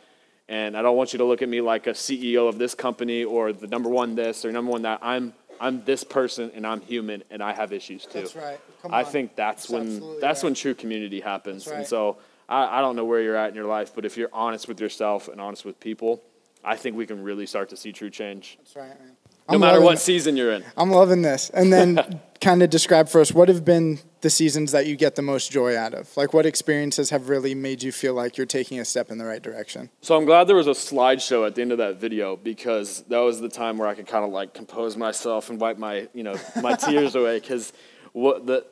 and 0.49 0.78
I 0.78 0.82
don't 0.82 0.97
want 0.97 1.14
you 1.14 1.18
to 1.20 1.26
look 1.26 1.41
at 1.41 1.49
me 1.49 1.61
like 1.61 1.88
a 1.88 1.91
CEO 1.91 2.47
of 2.49 2.57
this 2.57 2.76
company 2.76 3.24
or 3.24 3.53
the 3.53 3.68
number 3.68 3.89
one 3.89 4.16
this 4.16 4.43
or 4.43 4.51
number 4.51 4.72
one 4.72 4.82
that. 4.82 4.99
I'm 5.01 5.34
I'm 5.60 5.84
this 5.86 6.04
person 6.04 6.51
and 6.54 6.66
I'm 6.66 6.82
human 6.82 7.24
and 7.30 7.41
I 7.43 7.54
have 7.54 7.74
issues 7.74 8.06
too. 8.06 8.20
That's 8.20 8.36
right. 8.36 8.60
Come 8.82 8.93
I 8.93 9.04
on. 9.04 9.12
think 9.12 9.36
that's, 9.36 9.68
That's 9.68 9.72
when 9.72 10.20
that's 10.20 10.39
right. 10.39 10.47
when 10.47 10.54
true 10.54 10.74
community 10.74 11.20
happens. 11.22 11.66
That's 11.66 11.72
right. 11.72 11.80
And 11.80 11.88
so 11.88 12.18
I, 12.49 12.80
I 12.80 12.82
don't 12.82 12.95
know 12.95 13.06
where 13.06 13.22
you're 13.22 13.36
at 13.36 13.49
in 13.49 13.56
your 13.56 13.66
life, 13.66 13.93
but 13.95 14.06
if 14.06 14.18
you're 14.18 14.30
honest 14.34 14.68
with 14.68 14.80
yourself 14.80 15.28
and 15.28 15.39
honest 15.39 15.66
with 15.66 15.80
people, 15.80 16.22
I 16.64 16.76
think 16.76 16.95
we 16.95 17.06
can 17.06 17.24
really 17.24 17.45
start 17.45 17.70
to 17.70 17.78
see 17.78 17.91
true 17.91 18.10
change. 18.10 18.58
That's 18.60 18.76
right, 18.76 18.99
man. 18.99 19.16
No 19.50 19.56
I'm 19.56 19.60
matter 19.60 19.82
what 19.82 19.96
it. 19.96 20.00
season 20.00 20.38
you're 20.38 20.52
in. 20.54 20.64
I'm 20.78 20.89
loving 20.91 21.22
this. 21.22 21.50
And 21.50 21.72
then 21.72 22.22
kind 22.41 22.64
of 22.64 22.70
describe 22.70 23.10
for 23.10 23.22
us 23.22 23.32
what 23.32 23.50
have 23.50 23.64
been 23.66 24.00
the 24.22 24.30
seasons 24.30 24.72
that 24.72 24.86
you 24.86 24.96
get 24.96 25.16
the 25.16 25.22
most 25.22 25.52
joy 25.52 25.78
out 25.78 25.94
of? 25.94 26.16
Like 26.16 26.34
what 26.34 26.46
experiences 26.46 27.10
have 27.10 27.30
really 27.30 27.54
made 27.54 27.84
you 27.84 27.91
feel 27.91 28.14
like 28.14 28.38
you're 28.38 28.46
taking 28.48 28.80
a 28.80 28.86
step 28.86 29.12
in 29.12 29.18
the 29.18 29.26
right 29.26 29.41
direction? 29.41 29.89
So 30.02 30.16
I'm 30.18 30.26
glad 30.26 30.46
there 30.48 30.56
was 30.56 30.68
a 30.68 30.72
slideshow 30.72 31.46
at 31.46 31.56
the 31.56 31.62
end 31.62 31.72
of 31.72 31.78
that 31.80 31.98
video 31.98 32.36
because 32.38 33.02
that 33.04 33.20
was 33.20 33.41
the 33.41 33.50
time 33.50 33.78
where 33.78 33.88
I 33.88 33.96
could 33.96 34.08
kind 34.08 34.24
of 34.24 34.32
like 34.32 34.54
compose 34.54 34.96
myself 34.98 35.50
and 35.50 35.60
wipe 35.60 35.78
my 35.78 36.08
you 36.14 36.24
know 36.24 36.36
my 36.62 36.76
tears 36.78 37.16
away 37.16 37.39
because 37.39 37.74
what 38.14 38.46
the 38.46 38.66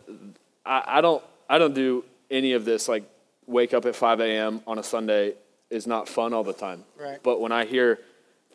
I, 0.65 0.83
I 0.85 1.01
don't 1.01 1.23
I 1.49 1.57
don't 1.57 1.73
do 1.73 2.05
any 2.29 2.53
of 2.53 2.63
this 2.63 2.87
like 2.87 3.03
wake 3.45 3.73
up 3.73 3.85
at 3.85 3.95
5 3.95 4.21
a.m. 4.21 4.61
on 4.65 4.79
a 4.79 4.83
Sunday 4.83 5.35
is 5.69 5.85
not 5.85 6.07
fun 6.07 6.33
all 6.33 6.43
the 6.43 6.53
time. 6.53 6.85
Right. 6.97 7.19
But 7.21 7.41
when 7.41 7.51
I 7.51 7.65
hear 7.65 7.99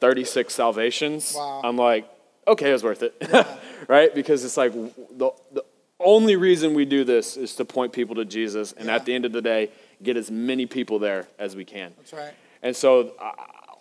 36 0.01 0.55
salvations, 0.55 1.35
Wow. 1.37 1.61
I'm 1.65 1.77
like, 1.77 2.09
okay, 2.47 2.71
it 2.71 2.73
was 2.73 2.85
worth 2.85 3.03
it, 3.03 3.15
right? 3.89 4.15
Because 4.15 4.45
it's 4.45 4.57
like 4.57 4.73
the 4.73 5.31
the 5.53 5.65
only 5.99 6.37
reason 6.37 6.75
we 6.75 6.85
do 6.85 7.05
this 7.05 7.37
is 7.37 7.55
to 7.57 7.65
point 7.65 7.93
people 7.93 8.15
to 8.17 8.25
Jesus, 8.25 8.73
and 8.73 8.87
Yeah. 8.87 8.97
at 8.97 9.05
the 9.07 9.15
end 9.15 9.25
of 9.25 9.33
the 9.33 9.41
day, 9.43 9.71
get 10.03 10.17
as 10.17 10.31
many 10.31 10.67
people 10.67 10.99
there 10.99 11.27
as 11.39 11.57
we 11.57 11.65
can. 11.65 11.93
That's 11.97 12.13
right. 12.13 12.35
And 12.63 12.77
so 12.77 13.13
uh, 13.19 13.33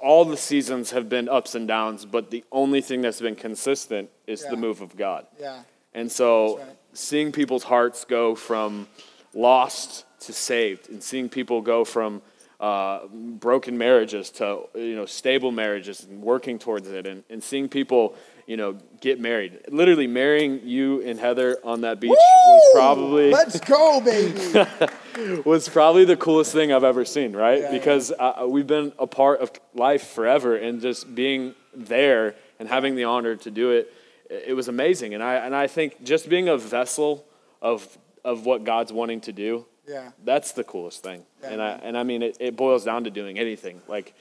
all 0.01 0.23
the 0.23 0.37
seasons 0.37 0.91
have 0.91 1.09
been 1.09 1.27
ups 1.27 1.55
and 1.55 1.67
downs, 1.67 2.05
but 2.05 2.31
the 2.31 2.43
only 2.51 2.79
thing 2.81 3.01
that's 3.01 3.19
been 3.19 3.35
consistent 3.35 4.09
is 4.27 4.43
Yeah. 4.43 4.51
the 4.51 4.57
move 4.57 4.79
of 4.81 4.95
God. 4.95 5.27
Yeah. 5.39 5.63
And 5.93 6.09
so 6.11 6.57
right. 6.59 6.67
seeing 6.93 7.31
people's 7.33 7.63
hearts 7.63 8.05
go 8.05 8.33
from 8.35 8.87
lost 9.33 10.05
to 10.21 10.31
saved, 10.33 10.89
and 10.89 11.03
seeing 11.03 11.27
people 11.29 11.61
go 11.61 11.83
from 11.83 12.21
uh, 12.59 13.07
broken 13.07 13.77
marriages 13.77 14.29
to 14.31 14.61
you 14.75 14.95
know 14.95 15.05
stable 15.05 15.51
marriages 15.51 16.03
and 16.03 16.21
working 16.21 16.57
towards 16.59 16.89
it, 16.89 17.05
and, 17.05 17.23
and 17.29 17.43
seeing 17.43 17.67
people 17.69 18.15
you 18.47 18.57
know 18.57 18.77
get 19.01 19.19
married. 19.19 19.59
Literally 19.69 20.07
marrying 20.07 20.61
you 20.63 21.01
and 21.01 21.19
Heather 21.19 21.57
on 21.63 21.81
that 21.81 21.99
beach 21.99 22.11
was 22.11 22.63
probably 22.73 23.31
Let's 23.31 23.59
go, 23.59 23.99
baby. 24.01 25.41
was 25.45 25.67
probably 25.69 26.05
the 26.05 26.17
coolest 26.17 26.51
thing 26.53 26.71
I've 26.71 26.83
ever 26.83 27.05
seen, 27.05 27.33
right? 27.35 27.61
Yeah, 27.61 27.71
because 27.71 28.11
Uh, 28.17 28.45
we've 28.47 28.67
been 28.67 28.93
a 28.99 29.07
part 29.07 29.41
of 29.41 29.51
life 29.73 30.07
forever, 30.07 30.55
and 30.55 30.81
just 30.81 31.13
being 31.13 31.55
there 31.73 32.35
and 32.59 32.69
having 32.69 32.95
the 32.95 33.03
honor 33.03 33.35
to 33.35 33.51
do 33.51 33.71
it, 33.71 33.91
it 34.29 34.55
was 34.55 34.67
amazing. 34.67 35.13
And 35.13 35.21
I 35.21 35.35
and 35.35 35.53
I 35.55 35.67
think 35.67 36.03
just 36.03 36.29
being 36.29 36.47
a 36.47 36.57
vessel 36.57 37.25
of 37.61 37.97
of 38.23 38.45
what 38.45 38.63
God's 38.63 38.91
wanting 38.93 39.21
to 39.21 39.33
do, 39.33 39.65
yeah. 39.87 40.11
that's 40.23 40.51
the 40.53 40.63
coolest 40.63 41.03
thing. 41.03 41.23
Yeah, 41.41 41.49
and 41.51 41.61
I 41.61 41.69
and 41.83 41.97
I 41.97 42.03
mean 42.03 42.21
it, 42.23 42.37
it 42.39 42.55
boils 42.55 42.83
down 42.85 43.03
to 43.05 43.09
doing 43.09 43.37
anything, 43.39 43.81
like 43.87 44.13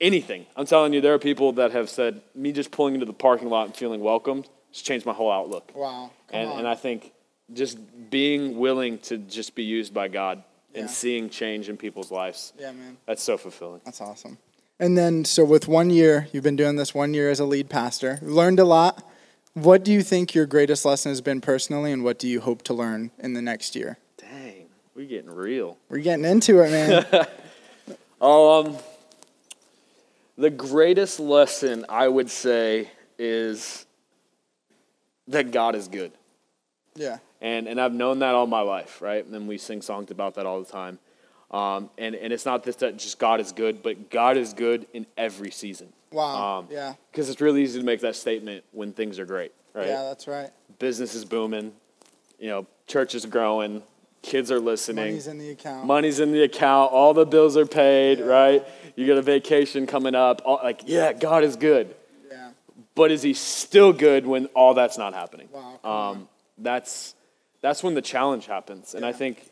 anything. 0.00 0.46
I'm 0.56 0.66
telling 0.66 0.92
you, 0.92 1.00
there 1.00 1.14
are 1.14 1.18
people 1.18 1.52
that 1.52 1.72
have 1.72 1.88
said 1.90 2.20
me 2.34 2.52
just 2.52 2.70
pulling 2.70 2.94
into 2.94 3.06
the 3.06 3.12
parking 3.12 3.48
lot 3.48 3.66
and 3.66 3.76
feeling 3.76 4.00
welcomed 4.00 4.48
just 4.72 4.84
changed 4.84 5.06
my 5.06 5.12
whole 5.14 5.32
outlook 5.32 5.72
Wow. 5.74 6.10
Come 6.30 6.40
and, 6.40 6.50
on. 6.50 6.58
and 6.60 6.68
I 6.68 6.74
think 6.74 7.12
just 7.54 7.78
being 8.10 8.58
willing 8.58 8.98
to 8.98 9.16
just 9.18 9.54
be 9.54 9.64
used 9.64 9.94
by 9.94 10.08
God 10.08 10.44
Yeah. 10.74 10.82
and 10.82 10.90
seeing 10.90 11.30
change 11.30 11.68
in 11.70 11.76
people's 11.78 12.10
lives, 12.10 12.52
yeah, 12.58 12.72
man. 12.72 12.98
that's 13.06 13.22
so 13.22 13.38
fulfilling. 13.38 13.80
That's 13.84 14.00
awesome. 14.02 14.36
And 14.78 14.96
then, 14.96 15.24
so 15.24 15.44
with 15.44 15.66
one 15.66 15.90
year, 15.90 16.28
you've 16.32 16.44
been 16.44 16.54
doing 16.54 16.76
this 16.76 16.94
one 16.94 17.12
year 17.14 17.30
as 17.30 17.40
a 17.40 17.44
lead 17.44 17.68
pastor, 17.68 18.18
learned 18.22 18.60
a 18.60 18.64
lot. 18.64 19.02
What 19.54 19.82
do 19.82 19.90
you 19.92 20.02
think 20.02 20.34
your 20.36 20.46
greatest 20.46 20.84
lesson 20.84 21.10
has 21.10 21.20
been 21.20 21.40
personally, 21.40 21.90
and 21.90 22.04
what 22.04 22.18
do 22.18 22.28
you 22.28 22.40
hope 22.40 22.62
to 22.64 22.74
learn 22.74 23.10
in 23.18 23.32
the 23.32 23.42
next 23.42 23.74
year? 23.74 23.98
We're 24.98 25.04
getting 25.04 25.30
real. 25.30 25.78
We're 25.88 25.98
getting 25.98 26.24
into 26.24 26.60
it, 26.60 26.70
man. 26.70 27.26
Um, 28.20 28.76
the 30.36 30.50
greatest 30.50 31.20
lesson 31.20 31.86
I 31.88 32.08
would 32.08 32.28
say 32.28 32.90
is 33.16 33.86
that 35.28 35.52
God 35.52 35.76
is 35.76 35.86
good. 35.86 36.10
yeah. 36.96 37.18
And, 37.40 37.68
and 37.68 37.80
I've 37.80 37.92
known 37.92 38.18
that 38.18 38.34
all 38.34 38.48
my 38.48 38.62
life, 38.62 39.00
right? 39.00 39.24
And 39.24 39.46
we 39.46 39.56
sing 39.56 39.82
songs 39.82 40.10
about 40.10 40.34
that 40.34 40.46
all 40.46 40.58
the 40.60 40.68
time. 40.68 40.98
Um, 41.52 41.90
and, 41.96 42.16
and 42.16 42.32
it's 42.32 42.44
not 42.44 42.64
just 42.64 42.80
that 42.80 42.96
just 42.96 43.20
God 43.20 43.38
is 43.38 43.52
good, 43.52 43.84
but 43.84 44.10
God 44.10 44.36
is 44.36 44.52
good 44.52 44.88
in 44.92 45.06
every 45.16 45.52
season. 45.52 45.92
Wow. 46.10 46.58
Um, 46.58 46.66
yeah. 46.72 46.94
Because 47.12 47.30
it's 47.30 47.40
really 47.40 47.62
easy 47.62 47.78
to 47.78 47.86
make 47.86 48.00
that 48.00 48.16
statement 48.16 48.64
when 48.72 48.92
things 48.92 49.20
are 49.20 49.26
great, 49.26 49.52
right? 49.74 49.86
Yeah, 49.86 50.02
that's 50.02 50.26
right. 50.26 50.50
business 50.80 51.14
is 51.14 51.24
booming, 51.24 51.72
you 52.40 52.48
know, 52.48 52.66
church 52.88 53.14
is 53.14 53.24
growing, 53.26 53.84
kids 54.22 54.50
are 54.50 54.60
listening, 54.60 55.04
Money's 55.06 55.26
in 55.26 55.38
the 55.38 55.50
account. 55.50 55.86
money's 55.86 56.20
in 56.20 56.32
the 56.32 56.42
account, 56.42 56.92
all 56.92 57.14
the 57.14 57.24
bills 57.26 57.56
are 57.56 57.66
paid, 57.66 58.18
Yeah. 58.18 58.24
right? 58.26 58.66
You 58.96 59.06
got 59.06 59.16
a 59.18 59.22
vacation 59.22 59.86
coming 59.86 60.14
up, 60.14 60.42
all, 60.44 60.60
like, 60.62 60.82
yeah, 60.86 61.12
God 61.12 61.44
is 61.44 61.56
good. 61.56 61.94
Yeah. 62.30 62.50
But 62.94 63.10
is 63.12 63.22
he 63.22 63.32
still 63.34 63.92
good 63.92 64.26
when 64.26 64.46
all 64.46 64.74
that's 64.74 64.98
not 64.98 65.14
happening? 65.14 65.48
Wow, 65.52 65.78
Um, 65.84 66.28
that's 66.58 67.14
that's 67.60 67.82
when 67.82 67.94
the 67.94 68.02
challenge 68.02 68.46
happens. 68.46 68.94
And 68.94 69.04
I 69.04 69.12
think 69.12 69.50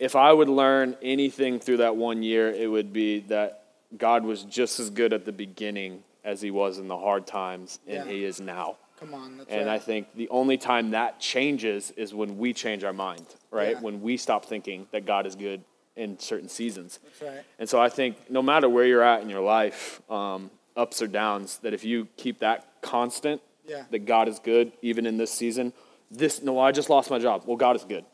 if 0.00 0.16
I 0.16 0.32
would 0.32 0.48
learn 0.48 0.96
anything 1.02 1.60
through 1.60 1.76
that 1.78 1.94
one 1.96 2.22
year, 2.22 2.50
it 2.50 2.66
would 2.68 2.92
be 2.92 3.20
that 3.28 3.64
God 3.96 4.24
was 4.24 4.42
just 4.42 4.80
as 4.80 4.90
good 4.90 5.12
at 5.12 5.24
the 5.24 5.30
beginning 5.32 6.02
as 6.24 6.40
he 6.40 6.50
was 6.50 6.78
in 6.78 6.88
the 6.88 6.96
hard 6.96 7.26
times, 7.28 7.78
and 7.86 8.06
Yeah. 8.06 8.12
he 8.12 8.24
is 8.24 8.40
now. 8.40 8.76
Come 9.04 9.14
on. 9.14 9.40
And 9.48 9.66
right. 9.66 9.74
I 9.74 9.78
think 9.78 10.08
the 10.14 10.28
only 10.30 10.56
time 10.56 10.90
that 10.92 11.20
changes 11.20 11.90
is 11.92 12.14
when 12.14 12.38
we 12.38 12.52
change 12.52 12.84
our 12.84 12.92
mind, 12.92 13.26
right? 13.50 13.72
Yeah. 13.72 13.80
When 13.80 14.00
we 14.02 14.16
stop 14.16 14.44
thinking 14.46 14.86
that 14.92 15.04
God 15.04 15.26
is 15.26 15.34
good 15.34 15.62
in 15.96 16.18
certain 16.18 16.48
seasons. 16.48 16.98
That's 17.02 17.22
right. 17.22 17.44
And 17.58 17.68
so 17.68 17.80
I 17.80 17.88
think 17.88 18.16
no 18.30 18.42
matter 18.42 18.68
where 18.68 18.84
you're 18.84 19.02
at 19.02 19.22
in 19.22 19.30
your 19.30 19.42
life, 19.42 20.00
um, 20.10 20.50
ups 20.76 21.00
or 21.02 21.06
downs, 21.06 21.58
that 21.58 21.72
if 21.74 21.84
you 21.84 22.08
keep 22.16 22.40
that 22.40 22.66
constant, 22.82 23.40
Yeah. 23.66 23.84
that 23.90 24.04
God 24.04 24.28
is 24.28 24.38
good 24.38 24.72
even 24.82 25.06
in 25.06 25.16
this 25.16 25.30
season. 25.30 25.72
This 26.10 26.42
no, 26.42 26.58
I 26.58 26.72
just 26.72 26.90
lost 26.90 27.10
my 27.10 27.18
job. 27.18 27.44
Well, 27.46 27.56
God 27.56 27.76
is 27.76 27.84
good. 27.84 28.04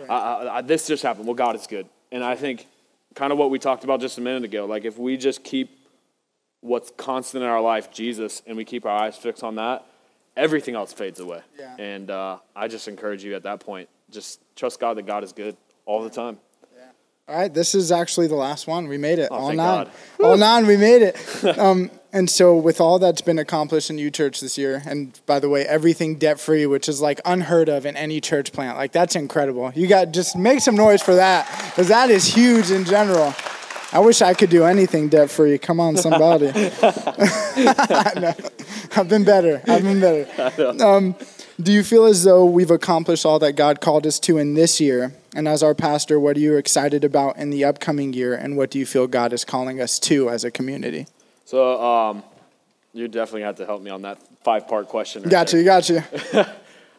Right. 0.00 0.10
I- 0.10 0.62
this 0.62 0.86
just 0.86 1.02
happened. 1.02 1.26
Well, 1.26 1.34
God 1.34 1.56
is 1.56 1.66
good. 1.66 1.88
And 2.12 2.22
I 2.24 2.34
think 2.36 2.66
kind 3.14 3.32
of 3.32 3.38
what 3.38 3.50
we 3.50 3.58
talked 3.58 3.84
about 3.84 4.00
just 4.00 4.18
a 4.18 4.20
minute 4.20 4.44
ago. 4.44 4.64
Like 4.66 4.84
if 4.84 4.98
we 4.98 5.16
just 5.16 5.42
keep 5.44 5.70
what's 6.60 6.90
constant 6.96 7.44
in 7.44 7.50
our 7.50 7.60
life, 7.60 7.90
Jesus, 7.92 8.42
and 8.46 8.56
we 8.56 8.64
keep 8.64 8.84
our 8.84 8.96
eyes 9.04 9.16
fixed 9.16 9.44
on 9.44 9.54
that, 9.56 9.84
everything 10.36 10.74
else 10.74 10.92
fades 10.92 11.20
away. 11.20 11.40
Yeah. 11.58 11.76
And 11.78 12.10
uh, 12.10 12.38
I 12.54 12.68
just 12.68 12.88
encourage 12.88 13.24
you 13.24 13.34
at 13.34 13.44
that 13.44 13.60
point, 13.60 13.88
just 14.10 14.40
trust 14.54 14.78
God 14.80 14.96
that 14.98 15.06
God 15.06 15.24
is 15.24 15.32
good 15.32 15.56
all 15.84 16.02
the 16.02 16.10
time. 16.10 16.38
Yeah. 16.76 16.82
All 17.28 17.40
right, 17.40 17.52
this 17.52 17.74
is 17.74 17.90
actually 17.90 18.26
the 18.26 18.36
last 18.36 18.66
one. 18.66 18.88
We 18.88 18.98
made 18.98 19.18
it. 19.18 19.28
Oh, 19.30 19.36
all 19.36 19.46
thank 19.48 19.56
nine. 19.56 19.84
God. 19.84 19.90
All 20.24 20.36
nine, 20.36 20.66
we 20.66 20.76
made 20.76 21.02
it. 21.02 21.16
Um, 21.58 21.90
and 22.12 22.30
so, 22.30 22.56
with 22.56 22.80
all 22.80 22.98
that's 22.98 23.20
been 23.20 23.38
accomplished 23.38 23.90
in 23.90 23.98
U 23.98 24.10
Church 24.10 24.40
this 24.40 24.56
year, 24.56 24.82
and 24.86 25.20
by 25.26 25.38
the 25.38 25.50
way, 25.50 25.66
everything 25.66 26.16
debt 26.16 26.40
free, 26.40 26.64
which 26.64 26.88
is 26.88 27.00
like 27.00 27.20
unheard 27.26 27.68
of 27.68 27.84
in 27.84 27.94
any 27.94 28.22
church 28.22 28.52
plant, 28.52 28.78
like 28.78 28.92
that's 28.92 29.16
incredible. 29.16 29.70
You 29.74 29.86
got 29.86 30.12
just 30.12 30.34
make 30.34 30.60
some 30.60 30.76
noise 30.76 31.02
for 31.02 31.14
that, 31.14 31.46
because 31.70 31.88
that 31.88 32.08
is 32.08 32.26
huge 32.26 32.70
in 32.70 32.84
general. 32.84 33.34
I 33.92 34.00
wish 34.00 34.20
I 34.20 34.34
could 34.34 34.50
do 34.50 34.64
anything 34.64 35.08
debt 35.08 35.30
free. 35.30 35.58
Come 35.58 35.80
on, 35.80 35.96
somebody. 35.96 36.46
No, 37.56 38.34
I've 38.96 39.08
been 39.08 39.24
better. 39.24 39.62
I've 39.66 39.82
been 39.82 40.00
better. 40.00 40.84
Um, 40.84 41.14
do 41.60 41.72
you 41.72 41.82
feel 41.82 42.04
as 42.04 42.24
though 42.24 42.44
we've 42.44 42.70
accomplished 42.70 43.24
all 43.24 43.38
that 43.38 43.52
God 43.52 43.80
called 43.80 44.06
us 44.06 44.18
to 44.20 44.36
in 44.36 44.54
this 44.54 44.78
year? 44.80 45.14
And 45.34 45.48
as 45.48 45.62
our 45.62 45.74
pastor, 45.74 46.20
what 46.20 46.36
are 46.36 46.40
you 46.40 46.56
excited 46.56 47.02
about 47.04 47.38
in 47.38 47.48
the 47.50 47.64
upcoming 47.64 48.12
year? 48.12 48.34
And 48.34 48.56
what 48.58 48.70
do 48.70 48.78
you 48.78 48.84
feel 48.84 49.06
God 49.06 49.32
is 49.32 49.44
calling 49.44 49.80
us 49.80 49.98
to 50.00 50.28
as 50.28 50.44
a 50.44 50.50
community? 50.50 51.06
So 51.46 51.82
um, 51.82 52.22
you 52.92 53.08
definitely 53.08 53.42
have 53.42 53.56
to 53.56 53.64
help 53.66 53.80
me 53.80 53.90
on 53.90 54.02
that 54.02 54.18
five 54.44 54.68
part 54.68 54.88
question. 54.88 55.22
Right 55.22 55.30
Got 55.30 55.48
there. 55.48 55.60
you, 55.60 55.64
got 55.64 55.88
you. 55.88 56.02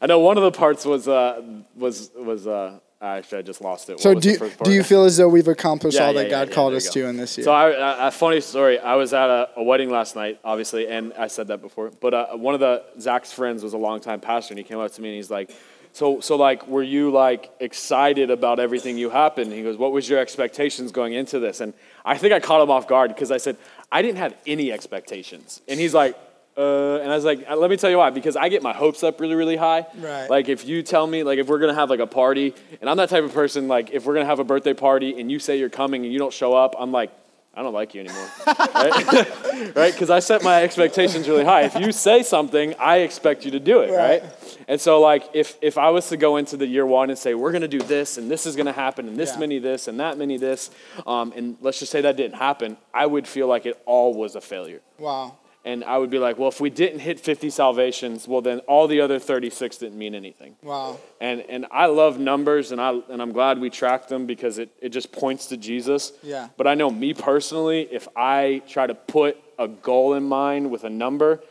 I 0.02 0.06
know 0.08 0.20
one 0.20 0.38
of 0.38 0.44
the 0.44 0.52
parts 0.52 0.86
was 0.86 1.08
uh, 1.08 1.42
was 1.76 2.10
was 2.16 2.48
uh, 2.48 2.80
actually 3.02 3.40
I 3.40 3.42
just 3.44 3.62
lost 3.62 3.90
it. 3.90 4.00
So 4.00 4.14
do, 4.14 4.36
first 4.38 4.64
do 4.64 4.72
you 4.72 4.84
feel 4.84 5.04
as 5.04 5.18
though 5.18 5.28
we've 5.28 5.48
accomplished 5.48 5.98
Yeah, 5.98 6.06
all 6.08 6.14
yeah, 6.14 6.24
that 6.24 6.30
yeah, 6.30 6.46
God 6.46 6.52
called 6.52 6.74
us 6.74 6.86
you 6.96 7.04
to 7.04 7.10
in 7.10 7.18
this 7.18 7.38
year? 7.38 7.46
So 7.46 7.52
I, 7.52 7.70
a, 7.70 8.08
a 8.08 8.12
funny 8.12 8.42
story. 8.42 8.80
I 8.80 8.96
was 8.96 9.14
at 9.14 9.30
a, 9.30 9.50
a 9.56 9.64
wedding 9.64 9.90
last 9.90 10.16
night, 10.16 10.40
obviously, 10.44 10.88
and 10.88 11.14
I 11.14 11.28
said 11.28 11.48
that 11.48 11.62
before. 11.62 11.92
But 12.00 12.14
uh, 12.14 12.28
one 12.38 12.54
of 12.54 12.60
the 12.60 12.84
Zach's 13.00 13.32
friends 13.32 13.64
was 13.64 13.74
a 13.74 13.78
longtime 13.78 14.20
pastor, 14.20 14.54
and 14.54 14.58
he 14.58 14.64
came 14.64 14.80
up 14.80 14.92
to 14.92 15.02
me 15.02 15.10
and 15.10 15.16
he's 15.16 15.30
like, 15.30 15.52
"So, 15.94 16.20
so 16.22 16.36
like, 16.36 16.68
were 16.68 16.84
you 16.84 17.12
like 17.12 17.52
excited 17.60 18.32
about 18.32 18.60
everything 18.60 18.98
you 18.98 19.10
happened?" 19.10 19.48
And 19.48 19.56
he 19.56 19.64
goes, 19.64 19.78
"What 19.78 19.92
was 19.92 20.10
your 20.10 20.20
expectations 20.20 20.92
going 20.92 21.14
into 21.14 21.40
this?" 21.40 21.62
And 21.62 21.74
I 22.04 22.18
think 22.18 22.34
I 22.34 22.40
caught 22.40 22.62
him 22.62 22.72
off 22.72 22.88
guard 22.88 23.14
because 23.14 23.32
I 23.32 23.38
said 23.38 23.58
I 23.92 24.02
didn't 24.02 24.18
have 24.18 24.36
any 24.46 24.72
expectations, 24.72 25.62
and 25.68 25.80
he's 25.80 25.94
like. 25.94 26.18
Uh, 26.58 26.98
and 27.04 27.12
I 27.12 27.16
was 27.16 27.24
like, 27.24 27.48
let 27.50 27.70
me 27.70 27.78
tell 27.78 27.90
you 27.92 27.98
why, 28.00 28.10
because 28.10 28.36
I 28.36 28.50
get 28.50 28.64
my 28.64 28.74
hopes 28.74 29.04
up 29.04 29.20
really, 29.22 29.36
really 29.36 29.58
high. 29.58 29.86
Right. 30.00 30.28
Like 30.30 30.50
if 30.50 30.68
you 30.68 30.82
tell 30.82 31.06
me, 31.06 31.22
like 31.24 31.38
if 31.38 31.48
we're 31.48 31.60
gonna 31.60 31.76
have 31.76 31.90
like 31.90 32.00
a 32.00 32.08
party, 32.08 32.56
and 32.82 32.90
I'm 32.90 32.98
that 32.98 33.10
type 33.10 33.24
of 33.24 33.34
person, 33.34 33.68
like 33.68 33.92
if 33.92 34.06
we're 34.06 34.14
gonna 34.16 34.26
have 34.26 34.40
a 34.40 34.44
birthday 34.44 34.74
party 34.74 35.20
and 35.20 35.32
you 35.32 35.38
say 35.40 35.60
you're 35.60 35.70
coming 35.70 36.04
and 36.04 36.12
you 36.12 36.18
don't 36.18 36.34
show 36.34 36.56
up, 36.56 36.74
I'm 36.80 36.92
like, 36.92 37.12
I 37.54 37.64
don't 37.64 37.74
like 37.74 37.96
you 37.96 38.02
anymore, 38.02 38.28
right? 38.48 39.76
right? 39.76 39.92
Because 39.94 40.12
I 40.12 40.20
set 40.20 40.44
my 40.44 40.62
expectations 40.64 41.28
really 41.28 41.44
high. 41.44 41.64
If 41.64 41.76
you 41.76 41.92
say 41.92 42.22
something, 42.22 42.76
I 42.80 42.98
expect 42.98 43.46
you 43.46 43.52
to 43.52 43.60
do 43.60 43.82
it, 43.82 43.92
Right. 43.92 44.22
right? 44.22 44.24
And 44.68 44.80
so, 44.82 45.00
like, 45.00 45.30
if 45.34 45.58
if 45.62 45.78
I 45.78 45.90
was 45.92 46.10
to 46.10 46.18
go 46.18 46.38
into 46.38 46.56
the 46.58 46.68
year 46.68 46.86
one 46.86 47.10
and 47.10 47.18
say 47.18 47.34
we're 47.34 47.52
gonna 47.52 47.68
do 47.68 47.80
this 47.82 48.18
and 48.18 48.30
this 48.30 48.46
is 48.46 48.56
gonna 48.56 48.74
happen 48.74 49.08
and 49.08 49.18
this 49.18 49.34
Yeah. 49.34 49.40
many 49.40 49.60
this 49.60 49.88
and 49.88 50.00
that 50.00 50.18
many 50.18 50.38
this, 50.38 50.70
um, 51.08 51.34
and 51.36 51.58
let's 51.62 51.80
just 51.80 51.92
say 51.92 52.02
that 52.02 52.16
didn't 52.18 52.38
happen, 52.38 52.78
I 52.94 53.06
would 53.06 53.28
feel 53.28 53.48
like 53.48 53.66
it 53.66 53.80
all 53.86 54.14
was 54.14 54.36
a 54.36 54.42
failure 54.42 54.82
wow. 55.00 55.36
And 55.68 55.84
I 55.84 55.98
would 55.98 56.10
be 56.10 56.18
like, 56.18 56.40
well, 56.40 56.48
if 56.48 56.62
we 56.62 56.70
didn't 56.70 57.00
hit 57.00 57.20
50 57.20 57.50
salvations, 57.50 58.26
well, 58.26 58.42
then 58.42 58.60
all 58.60 58.88
the 58.88 59.02
other 59.02 59.20
36 59.20 59.78
didn't 59.78 59.98
mean 59.98 60.16
anything. 60.16 60.56
Wow. 60.64 60.98
And 61.20 61.42
and 61.50 61.66
I 61.72 61.88
love 61.88 62.18
numbers, 62.18 62.72
and 62.72 62.80
I 62.80 62.98
and 63.10 63.22
I'm 63.22 63.34
glad 63.34 63.60
we 63.60 63.70
track 63.70 64.08
them 64.08 64.26
because 64.26 64.60
it 64.60 64.70
it 64.82 64.90
just 64.90 65.12
points 65.12 65.48
to 65.48 65.58
Jesus. 65.58 66.14
Yeah. 66.24 66.48
But 66.56 66.68
I 66.68 66.76
know 66.76 66.90
me 66.90 67.14
personally, 67.14 67.82
if 67.92 68.08
I 68.16 68.62
try 68.70 68.88
to 68.88 68.96
put 68.96 69.38
a 69.60 69.68
goal 69.68 70.14
in 70.14 70.24
mind 70.24 70.72
with 70.72 70.86
a 70.86 70.90
number, 70.90 71.42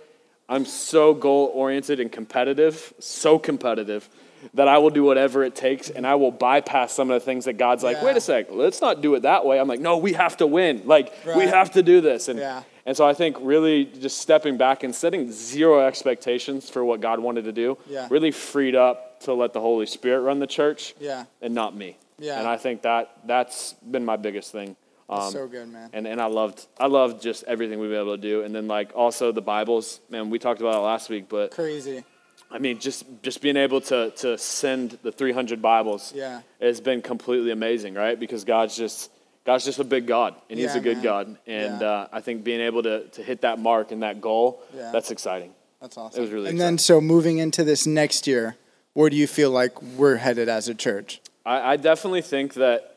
I'm 0.48 0.64
so 0.64 1.12
goal 1.12 1.50
oriented 1.54 2.00
and 2.00 2.10
competitive, 2.10 2.94
so 2.98 3.38
competitive. 3.38 4.08
That 4.54 4.68
I 4.68 4.78
will 4.78 4.90
do 4.90 5.02
whatever 5.02 5.42
it 5.42 5.56
takes, 5.56 5.90
and 5.90 6.06
I 6.06 6.14
will 6.14 6.30
bypass 6.30 6.92
some 6.92 7.10
of 7.10 7.20
the 7.20 7.24
things 7.24 7.46
that 7.46 7.54
God's 7.54 7.82
like. 7.82 7.96
Yeah. 7.96 8.04
Wait 8.04 8.16
a 8.16 8.20
sec, 8.20 8.46
let's 8.50 8.80
not 8.80 9.00
do 9.00 9.14
it 9.16 9.22
that 9.22 9.44
way. 9.44 9.58
I'm 9.58 9.66
like, 9.66 9.80
no, 9.80 9.96
we 9.96 10.12
have 10.12 10.36
to 10.36 10.46
win. 10.46 10.82
Like 10.84 11.12
we 11.36 11.46
have 11.46 11.72
to 11.72 11.82
do 11.82 12.00
this, 12.00 12.28
and 12.28 12.38
Yeah. 12.38 12.62
And 12.86 12.96
so 12.96 13.06
I 13.06 13.12
think 13.14 13.36
really 13.40 13.84
just 13.84 14.18
stepping 14.18 14.56
back 14.56 14.82
and 14.84 14.94
setting 14.94 15.30
zero 15.30 15.86
expectations 15.86 16.70
for 16.70 16.84
what 16.84 17.00
God 17.00 17.18
wanted 17.20 17.44
to 17.44 17.52
do 17.52 17.76
Yeah. 17.88 18.06
really 18.10 18.30
freed 18.30 18.74
up 18.74 19.20
to 19.20 19.34
let 19.34 19.52
the 19.52 19.60
Holy 19.60 19.86
Spirit 19.86 20.20
run 20.20 20.38
the 20.38 20.46
church 20.46 20.94
Yeah. 21.00 21.24
and 21.42 21.54
not 21.54 21.76
me. 21.76 21.96
Yeah. 22.18 22.38
And 22.38 22.46
I 22.48 22.56
think 22.56 22.82
that 22.82 23.10
that's 23.26 23.74
been 23.74 24.04
my 24.04 24.16
biggest 24.16 24.52
thing. 24.52 24.76
Um, 25.08 25.30
so 25.30 25.46
good, 25.46 25.68
man. 25.68 25.90
And, 25.92 26.06
and 26.06 26.20
I 26.20 26.26
loved 26.26 26.66
I 26.80 26.86
loved 26.86 27.22
just 27.22 27.44
everything 27.44 27.78
we've 27.78 27.90
been 27.90 28.00
able 28.00 28.16
to 28.16 28.22
do. 28.22 28.42
And 28.42 28.54
then 28.54 28.66
like 28.68 28.92
also 28.94 29.32
the 29.32 29.42
Bibles, 29.42 30.00
man, 30.10 30.30
we 30.30 30.38
talked 30.38 30.60
about 30.60 30.74
it 30.74 30.78
last 30.84 31.08
week, 31.10 31.28
but 31.28 31.50
Crazy. 31.52 32.02
I 32.50 32.58
mean 32.58 32.78
just 32.78 33.04
just 33.22 33.40
being 33.40 33.56
able 33.56 33.80
to 33.82 34.10
to 34.22 34.36
send 34.38 34.98
the 35.02 35.12
300 35.12 35.60
Bibles 35.62 36.12
Yeah. 36.14 36.40
has 36.60 36.80
been 36.80 37.02
completely 37.02 37.50
amazing, 37.52 37.94
right? 37.94 38.18
Because 38.18 38.44
God's 38.44 38.76
just 38.76 39.10
God's 39.46 39.64
just 39.64 39.78
a 39.78 39.84
big 39.84 40.06
God, 40.06 40.34
and 40.50 40.58
He's 40.58 40.74
a 40.74 40.80
good 40.80 40.96
man. 40.98 41.04
God, 41.04 41.38
and 41.46 41.80
Yeah. 41.80 41.86
uh, 41.88 42.08
I 42.12 42.20
think 42.20 42.42
being 42.44 42.60
able 42.60 42.82
to 42.82 43.04
to 43.08 43.22
hit 43.22 43.40
that 43.42 43.58
mark 43.58 43.92
and 43.92 44.02
that 44.02 44.20
goal, 44.20 44.60
Yeah. 44.76 44.90
that's 44.92 45.10
exciting. 45.10 45.52
That's 45.80 45.96
awesome. 45.96 46.18
It 46.18 46.22
was 46.22 46.30
really 46.32 46.50
And 46.50 46.60
then, 46.60 46.78
so 46.78 47.00
moving 47.00 47.38
into 47.38 47.62
this 47.62 47.86
next 47.86 48.26
year, 48.26 48.56
where 48.94 49.08
do 49.08 49.16
you 49.16 49.26
feel 49.26 49.50
like 49.50 49.80
we're 49.82 50.16
headed 50.16 50.48
as 50.48 50.68
a 50.68 50.74
church? 50.74 51.20
I, 51.44 51.72
I 51.72 51.76
definitely 51.76 52.22
think 52.22 52.54
that 52.54 52.92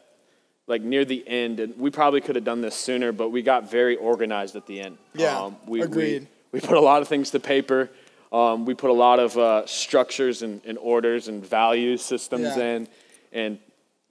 like 0.65 0.81
near 0.81 1.03
the 1.05 1.23
end, 1.27 1.59
and 1.59 1.77
we 1.77 1.89
probably 1.91 2.21
could 2.21 2.35
have 2.35 2.45
done 2.45 2.61
this 2.61 2.75
sooner, 2.75 3.11
but 3.11 3.29
we 3.29 3.41
got 3.41 3.69
very 3.69 3.95
organized 3.95 4.55
at 4.55 4.65
the 4.67 4.79
end. 4.81 4.97
Um, 5.15 5.19
Yeah, 5.19 5.51
we, 5.67 5.81
agreed. 5.81 6.27
We, 6.51 6.59
we 6.59 6.67
put 6.67 6.77
a 6.77 6.81
lot 6.81 7.01
of 7.01 7.07
things 7.07 7.31
to 7.31 7.39
paper. 7.39 7.89
Um, 8.31 8.65
we 8.65 8.75
put 8.75 8.89
a 8.91 8.93
lot 8.93 9.19
of 9.19 9.35
uh, 9.37 9.65
structures 9.65 10.41
and, 10.43 10.61
and 10.65 10.77
orders 10.77 11.27
and 11.27 11.43
value 11.45 11.97
systems 11.97 12.55
Yeah. 12.55 12.63
in, 12.75 12.87
and 13.33 13.59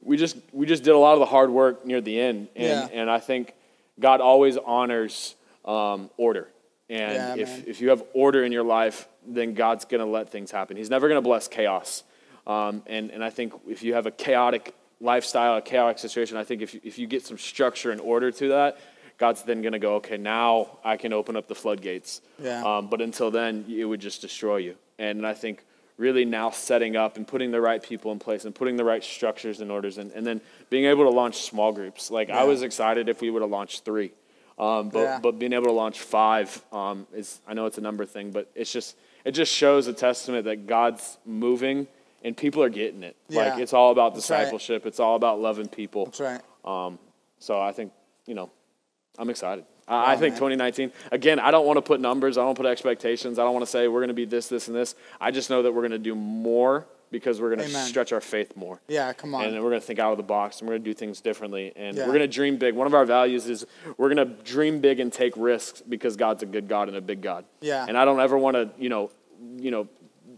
we 0.02 0.16
just 0.16 0.36
we 0.52 0.66
just 0.66 0.82
did 0.84 0.94
a 0.94 0.98
lot 0.98 1.14
of 1.14 1.18
the 1.20 1.26
hard 1.26 1.50
work 1.50 1.84
near 1.84 2.00
the 2.00 2.20
end. 2.20 2.48
And 2.56 2.90
Yeah. 2.90 3.00
and 3.00 3.10
I 3.10 3.18
think 3.18 3.54
God 3.98 4.20
always 4.20 4.56
honors 4.56 5.34
um, 5.64 6.10
order. 6.16 6.48
And 6.88 7.14
Yeah, 7.14 7.28
man. 7.34 7.38
if, 7.40 7.68
if 7.68 7.80
you 7.80 7.90
have 7.90 8.02
order 8.14 8.42
in 8.44 8.52
your 8.52 8.62
life, 8.62 9.08
then 9.26 9.54
God's 9.54 9.84
going 9.84 10.00
to 10.00 10.06
let 10.10 10.30
things 10.30 10.50
happen. 10.50 10.76
He's 10.76 10.88
never 10.88 11.08
going 11.08 11.18
to 11.18 11.28
bless 11.28 11.48
chaos. 11.48 12.04
Um, 12.46 12.82
and, 12.86 13.10
and 13.10 13.22
I 13.22 13.28
think 13.28 13.52
if 13.68 13.82
you 13.82 13.92
have 13.94 14.06
a 14.06 14.10
chaotic 14.10 14.74
lifestyle, 15.00 15.56
a 15.56 15.62
chaotic 15.62 15.98
situation, 15.98 16.38
I 16.38 16.44
think 16.44 16.62
if 16.62 16.72
you, 16.72 16.80
if 16.82 16.98
you 16.98 17.06
get 17.06 17.26
some 17.26 17.36
structure 17.36 17.90
and 17.90 18.00
order 18.00 18.30
to 18.32 18.48
that, 18.48 18.78
God's 19.18 19.42
then 19.42 19.60
going 19.60 19.72
to 19.72 19.78
go, 19.78 19.96
okay, 19.96 20.16
now 20.16 20.78
I 20.82 20.96
can 20.96 21.12
open 21.12 21.36
up 21.36 21.46
the 21.48 21.54
floodgates. 21.54 22.22
Yeah. 22.42 22.64
Um, 22.64 22.88
but 22.88 23.02
until 23.02 23.30
then, 23.30 23.66
it 23.68 23.84
would 23.84 24.00
just 24.00 24.22
destroy 24.22 24.58
you. 24.58 24.76
And 24.98 25.26
I 25.26 25.34
think 25.34 25.64
really 25.98 26.24
now 26.24 26.48
setting 26.50 26.96
up 26.96 27.16
and 27.16 27.26
putting 27.26 27.50
the 27.50 27.60
right 27.60 27.82
people 27.82 28.12
in 28.12 28.18
place 28.18 28.44
and 28.44 28.54
putting 28.54 28.76
the 28.76 28.84
right 28.84 29.04
structures 29.04 29.60
and 29.60 29.70
orders 29.70 29.98
and, 29.98 30.12
and 30.12 30.26
then 30.26 30.40
being 30.70 30.86
able 30.86 31.04
to 31.04 31.10
launch 31.10 31.42
small 31.42 31.72
groups. 31.72 32.10
Like 32.10 32.30
I 32.30 32.44
was 32.44 32.62
excited 32.62 33.08
if 33.08 33.20
we 33.20 33.28
would 33.30 33.42
have 33.42 33.50
launched 33.50 33.84
three. 33.84 34.12
Um, 34.58 34.88
but, 34.88 35.02
Yeah. 35.02 35.18
but 35.20 35.38
being 35.38 35.52
able 35.52 35.66
to 35.66 35.72
launch 35.72 36.00
five 36.00 36.64
um, 36.72 37.06
is, 37.14 37.40
I 37.46 37.54
know 37.54 37.66
it's 37.66 37.78
a 37.78 37.80
number 37.82 38.06
thing, 38.06 38.30
but 38.30 38.50
it's 38.54 38.72
just, 38.72 38.96
it 39.24 39.32
just 39.32 39.52
shows 39.52 39.86
a 39.88 39.92
testament 39.92 40.44
that 40.46 40.66
God's 40.66 41.18
moving 41.26 41.86
and 42.24 42.36
people 42.36 42.62
are 42.62 42.68
getting 42.68 43.02
it. 43.02 43.16
Like 43.28 43.58
it's 43.58 43.72
all 43.72 43.92
about 43.92 44.14
That's 44.14 44.30
right. 44.30 44.38
discipleship. 44.40 44.86
It's 44.86 45.00
all 45.00 45.16
about 45.16 45.40
loving 45.40 45.68
people. 45.68 46.06
That's 46.06 46.20
right. 46.20 46.40
Um, 46.64 46.98
so 47.38 47.60
I 47.60 47.72
think, 47.72 47.92
you 48.26 48.34
know, 48.34 48.50
I'm 49.18 49.30
excited. 49.30 49.64
I 49.88 50.12
I 50.12 50.16
think 50.16 50.34
2019, 50.34 50.92
again, 51.12 51.38
I 51.38 51.50
don't 51.50 51.66
want 51.66 51.76
to 51.78 51.82
put 51.82 52.00
numbers, 52.00 52.36
I 52.38 52.42
don't 52.42 52.54
put 52.56 52.66
expectations, 52.66 53.38
I 53.38 53.44
don't 53.44 53.54
want 53.54 53.64
to 53.64 53.70
say 53.70 53.88
we're 53.88 54.00
going 54.00 54.08
to 54.08 54.14
be 54.14 54.24
this, 54.24 54.48
this, 54.48 54.68
and 54.68 54.76
this. 54.76 54.94
I 55.20 55.30
just 55.30 55.50
know 55.50 55.62
that 55.62 55.72
we're 55.72 55.82
going 55.82 55.92
to 55.92 55.98
do 55.98 56.14
more 56.14 56.86
because 57.10 57.40
we're 57.40 57.48
going 57.48 57.60
to 57.60 57.64
Amen. 57.74 57.86
stretch 57.86 58.12
our 58.12 58.20
faith 58.20 58.54
more. 58.54 58.80
Yeah, 58.86 59.12
come 59.14 59.34
on. 59.34 59.44
And 59.44 59.54
then 59.54 59.62
we're 59.62 59.70
going 59.70 59.80
to 59.80 59.86
think 59.86 59.98
out 59.98 60.12
of 60.12 60.18
the 60.18 60.22
box 60.24 60.60
and 60.60 60.68
we're 60.68 60.74
going 60.74 60.84
to 60.84 60.90
do 60.90 60.94
things 60.94 61.22
differently. 61.22 61.72
And 61.74 61.96
Yeah. 61.96 62.02
we're 62.02 62.12
going 62.12 62.20
to 62.20 62.28
dream 62.28 62.58
big. 62.58 62.74
One 62.74 62.86
of 62.86 62.92
our 62.92 63.06
values 63.06 63.48
is 63.48 63.64
we're 63.96 64.12
going 64.14 64.28
to 64.28 64.34
dream 64.42 64.80
big 64.80 65.00
and 65.00 65.10
take 65.10 65.32
risks 65.36 65.80
because 65.80 66.16
God's 66.16 66.42
a 66.42 66.46
good 66.46 66.68
God 66.68 66.88
and 66.88 66.96
a 66.98 67.00
big 67.00 67.22
God. 67.22 67.46
Yeah. 67.62 67.86
And 67.88 67.96
I 67.96 68.04
don't 68.04 68.20
ever 68.20 68.36
want 68.36 68.56
to, 68.56 68.68
you 68.78 68.90
know, 68.90 69.10
you 69.56 69.70
know, 69.70 69.88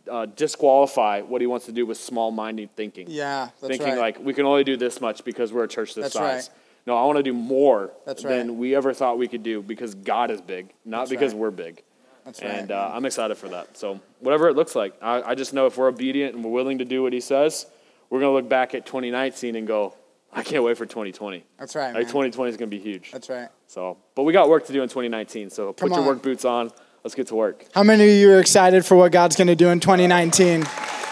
uh, 0.09 0.27
disqualify 0.27 1.21
what 1.23 1.41
he 1.41 1.47
wants 1.47 1.67
to 1.67 1.73
do 1.73 1.87
with 1.87 1.99
small-minded 1.99 2.75
thinking 2.75 3.07
yeah, 3.09 3.49
that's 3.61 3.69
thinking 3.69 3.89
right. 3.89 4.17
like 4.17 4.19
we 4.25 4.33
can 4.33 4.45
only 4.47 4.65
do 4.65 4.77
this 4.77 5.01
much 5.01 5.25
because 5.25 5.53
we're 5.53 5.65
a 5.65 5.69
church 5.69 5.95
this 5.95 6.05
That's 6.05 6.15
size. 6.15 6.49
right. 6.49 6.59
No, 6.87 6.97
I 6.97 7.05
want 7.05 7.19
to 7.19 7.23
do 7.23 7.33
more 7.33 7.93
than 8.07 8.49
right. 8.49 8.51
we 8.51 8.75
ever 8.75 8.93
thought 8.95 9.19
we 9.19 9.29
could 9.29 9.43
do 9.43 9.63
because 9.63 9.95
God 9.95 10.31
is 10.31 10.41
big, 10.41 10.73
not 10.85 11.01
That's 11.01 11.11
because 11.11 11.33
right. 11.33 11.41
we're 11.41 11.51
big. 11.51 11.83
That's 12.25 12.43
right. 12.43 12.51
And 12.51 12.73
uh, 12.73 12.91
I'm 12.93 13.05
excited 13.05 13.37
for 13.37 13.49
that. 13.49 13.77
So 13.77 14.01
whatever 14.21 14.49
it 14.49 14.57
looks 14.57 14.75
like, 14.75 14.95
I, 15.01 15.23
I 15.23 15.35
just 15.35 15.53
know 15.55 15.67
if 15.67 15.77
we're 15.77 15.89
obedient 15.89 16.35
and 16.35 16.45
we're 16.45 16.51
willing 16.51 16.79
to 16.79 16.85
do 16.85 17.03
what 17.03 17.13
He 17.13 17.21
says, 17.21 17.67
we're 18.09 18.21
gonna 18.21 18.33
look 18.33 18.49
back 18.49 18.75
at 18.75 18.87
2019 18.87 19.57
and 19.57 19.67
go, 19.67 19.95
I 20.33 20.43
can't 20.43 20.63
wait 20.63 20.77
for 20.77 20.87
2020. 20.87 21.45
that's 21.59 21.75
right. 21.75 21.89
Like 21.89 21.95
man. 21.95 22.03
2020 22.05 22.51
is 22.51 22.57
gonna 22.57 22.69
be 22.69 22.79
huge. 22.79 23.11
That's 23.11 23.29
right. 23.29 23.49
So, 23.67 23.99
but 24.15 24.23
we 24.25 24.33
got 24.33 24.49
work 24.49 24.67
to 24.67 24.73
do 24.73 24.83
in 24.83 24.89
2019. 24.89 25.51
So 25.51 25.73
Come 25.73 25.89
put 25.89 25.97
your 25.97 26.07
work 26.07 26.23
boots 26.23 26.45
on. 26.45 26.71
Let's 27.03 27.15
get 27.15 27.29
to 27.29 27.35
work. 27.35 27.65
How 27.75 27.83
many 27.83 28.05
of 28.05 28.11
you 28.11 28.31
are 28.33 28.41
excited 28.41 28.85
for 28.85 28.95
what 28.95 29.11
God's 29.11 29.35
going 29.35 29.47
to 29.49 29.57
do 29.57 29.71
in 29.71 29.81
2019? 29.81 30.67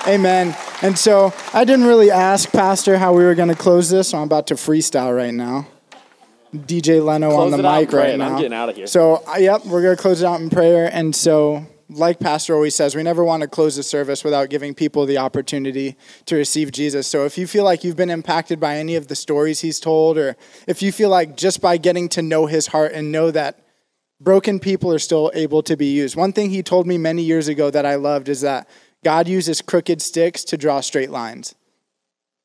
Amen. 0.09 0.57
And 0.81 0.99
so 0.99 1.35
I 1.53 1.65
didn't 1.65 1.85
really 1.85 2.11
ask 2.11 2.51
Pastor 2.51 2.97
how 2.97 3.13
we 3.13 3.25
were 3.25 3.35
going 3.35 3.51
to 3.51 3.55
close 3.55 3.91
this, 3.91 4.09
so 4.09 4.19
I'm 4.19 4.25
about 4.25 4.47
to 4.47 4.55
freestyle 4.55 5.15
right 5.15 5.35
now. 5.35 5.69
DJ 6.55 7.05
Leno 7.05 7.37
on 7.37 7.51
the 7.51 7.59
mic 7.59 7.93
right 7.93 8.17
now. 8.17 8.31
I'm 8.31 8.37
getting 8.37 8.55
out 8.55 8.71
of 8.71 8.77
here. 8.77 8.87
So, 8.87 9.23
uh, 9.29 9.37
yep, 9.37 9.67
we're 9.67 9.83
going 9.83 9.95
to 9.95 10.01
close 10.01 10.23
it 10.23 10.27
out 10.27 10.41
in 10.41 10.49
prayer. 10.49 10.89
And 10.91 11.15
so, 11.15 11.67
like 11.91 12.21
Pastor 12.21 12.55
always 12.55 12.75
says, 12.75 12.95
we 12.95 13.03
never 13.03 13.23
want 13.23 13.43
to 13.43 13.49
close 13.49 13.77
the 13.77 13.83
service 13.83 14.25
without 14.25 14.49
giving 14.49 14.75
people 14.75 15.05
the 15.05 15.19
opportunity 15.19 15.95
to 16.25 16.37
receive 16.37 16.73
Jesus. 16.73 17.07
So 17.07 17.27
if 17.27 17.37
you 17.37 17.47
feel 17.47 17.65
like 17.65 17.85
you've 17.85 17.97
been 17.97 18.09
impacted 18.09 18.59
by 18.59 18.77
any 18.77 18.97
of 18.97 19.09
the 19.09 19.15
stories 19.15 19.61
he's 19.61 19.79
told, 19.79 20.17
or 20.17 20.37
if 20.67 20.81
you 20.81 20.91
feel 20.91 21.11
like 21.11 21.37
just 21.37 21.61
by 21.61 21.77
getting 21.77 22.09
to 22.11 22.23
know 22.23 22.47
his 22.47 22.69
heart 22.69 22.93
and 22.93 23.13
know 23.13 23.31
that 23.31 23.61
broken 24.21 24.59
people 24.59 24.93
are 24.93 24.99
still 24.99 25.31
able 25.35 25.63
to 25.63 25.77
be 25.77 25.87
used. 25.87 26.17
One 26.17 26.33
thing 26.33 26.51
he 26.51 26.63
told 26.63 26.87
me 26.87 26.99
many 26.99 27.23
years 27.23 27.49
ago 27.49 27.71
that 27.71 27.87
I 27.87 27.95
loved 27.95 28.29
is 28.29 28.41
that 28.41 28.69
God 29.05 29.29
uses 29.29 29.63
crooked 29.63 30.03
sticks 30.03 30.45
to 30.45 30.57
draw 30.57 30.81
straight 30.81 31.11
lines. 31.11 31.55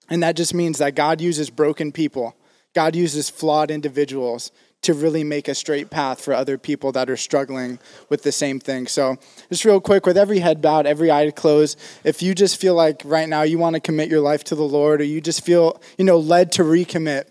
And 0.10 0.22
that 0.24 0.36
just 0.36 0.54
means 0.54 0.78
that 0.80 0.96
God 0.96 1.22
uses 1.22 1.50
broken 1.50 1.92
people, 1.92 2.36
God 2.76 2.96
uses 2.96 3.30
flawed 3.30 3.72
individuals 3.72 4.52
to 4.84 4.94
really 4.94 5.24
make 5.24 5.48
a 5.48 5.56
straight 5.56 5.90
path 5.90 6.22
for 6.22 6.34
other 6.34 6.58
people 6.58 6.92
that 6.92 7.10
are 7.10 7.18
struggling 7.18 7.80
with 8.10 8.24
the 8.24 8.32
same 8.32 8.60
thing. 8.60 8.86
So, 8.86 9.18
just 9.50 9.64
real 9.64 9.80
quick, 9.80 10.06
with 10.06 10.18
every 10.18 10.40
head 10.40 10.62
bowed, 10.62 10.86
every 10.86 11.10
eye 11.10 11.32
closed, 11.32 11.80
if 12.04 12.22
you 12.22 12.36
just 12.36 12.60
feel 12.60 12.76
like 12.76 13.02
right 13.06 13.30
now 13.30 13.44
you 13.44 13.58
want 13.58 13.76
to 13.76 13.80
commit 13.80 14.10
your 14.10 14.20
life 14.20 14.44
to 14.46 14.56
the 14.56 14.64
Lord 14.64 15.00
or 15.02 15.06
you 15.06 15.22
just 15.22 15.46
feel, 15.46 15.82
you 15.98 16.04
know, 16.04 16.18
led 16.18 16.52
to 16.54 16.64
recommit, 16.64 17.26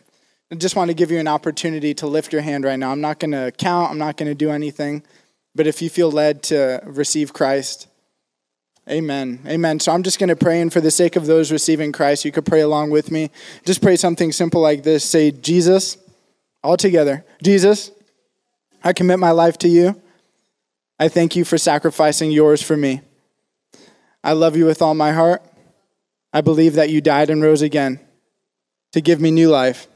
I 0.50 0.54
just 0.54 0.76
want 0.76 0.90
to 0.90 0.94
give 0.94 1.10
you 1.10 1.18
an 1.18 1.28
opportunity 1.28 1.94
to 1.94 2.06
lift 2.06 2.32
your 2.32 2.42
hand 2.42 2.64
right 2.64 2.78
now. 2.78 2.90
I'm 2.90 3.00
not 3.00 3.18
going 3.18 3.32
to 3.32 3.52
count, 3.56 3.90
I'm 3.90 3.98
not 3.98 4.16
going 4.16 4.30
to 4.30 4.34
do 4.34 4.50
anything. 4.50 5.02
But 5.54 5.66
if 5.66 5.82
you 5.82 5.90
feel 5.90 6.10
led 6.10 6.42
to 6.44 6.80
receive 6.86 7.34
Christ, 7.34 7.86
amen. 8.88 9.40
Amen. 9.46 9.80
So 9.80 9.92
I'm 9.92 10.02
just 10.02 10.18
going 10.18 10.28
to 10.28 10.36
pray, 10.36 10.60
and 10.60 10.72
for 10.72 10.80
the 10.80 10.90
sake 10.90 11.16
of 11.16 11.26
those 11.26 11.52
receiving 11.52 11.92
Christ, 11.92 12.24
you 12.24 12.32
could 12.32 12.46
pray 12.46 12.60
along 12.60 12.90
with 12.90 13.10
me. 13.10 13.30
Just 13.64 13.82
pray 13.82 13.96
something 13.96 14.32
simple 14.32 14.60
like 14.60 14.82
this 14.82 15.04
Say, 15.04 15.30
Jesus, 15.30 15.96
all 16.62 16.76
together. 16.76 17.24
Jesus, 17.42 17.90
I 18.82 18.92
commit 18.92 19.18
my 19.18 19.30
life 19.30 19.58
to 19.58 19.68
you. 19.68 20.00
I 20.98 21.08
thank 21.08 21.34
you 21.34 21.44
for 21.44 21.58
sacrificing 21.58 22.30
yours 22.30 22.62
for 22.62 22.76
me. 22.76 23.00
I 24.22 24.32
love 24.32 24.56
you 24.56 24.66
with 24.66 24.82
all 24.82 24.94
my 24.94 25.12
heart. 25.12 25.42
I 26.32 26.40
believe 26.40 26.74
that 26.74 26.90
you 26.90 27.00
died 27.00 27.28
and 27.28 27.42
rose 27.42 27.62
again 27.62 28.00
to 28.92 29.00
give 29.00 29.20
me 29.20 29.30
new 29.30 29.48
life. 29.48 29.88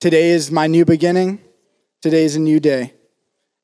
Today 0.00 0.30
is 0.30 0.50
my 0.50 0.66
new 0.66 0.84
beginning. 0.84 1.40
Today 2.00 2.24
is 2.24 2.36
a 2.36 2.40
new 2.40 2.60
day. 2.60 2.92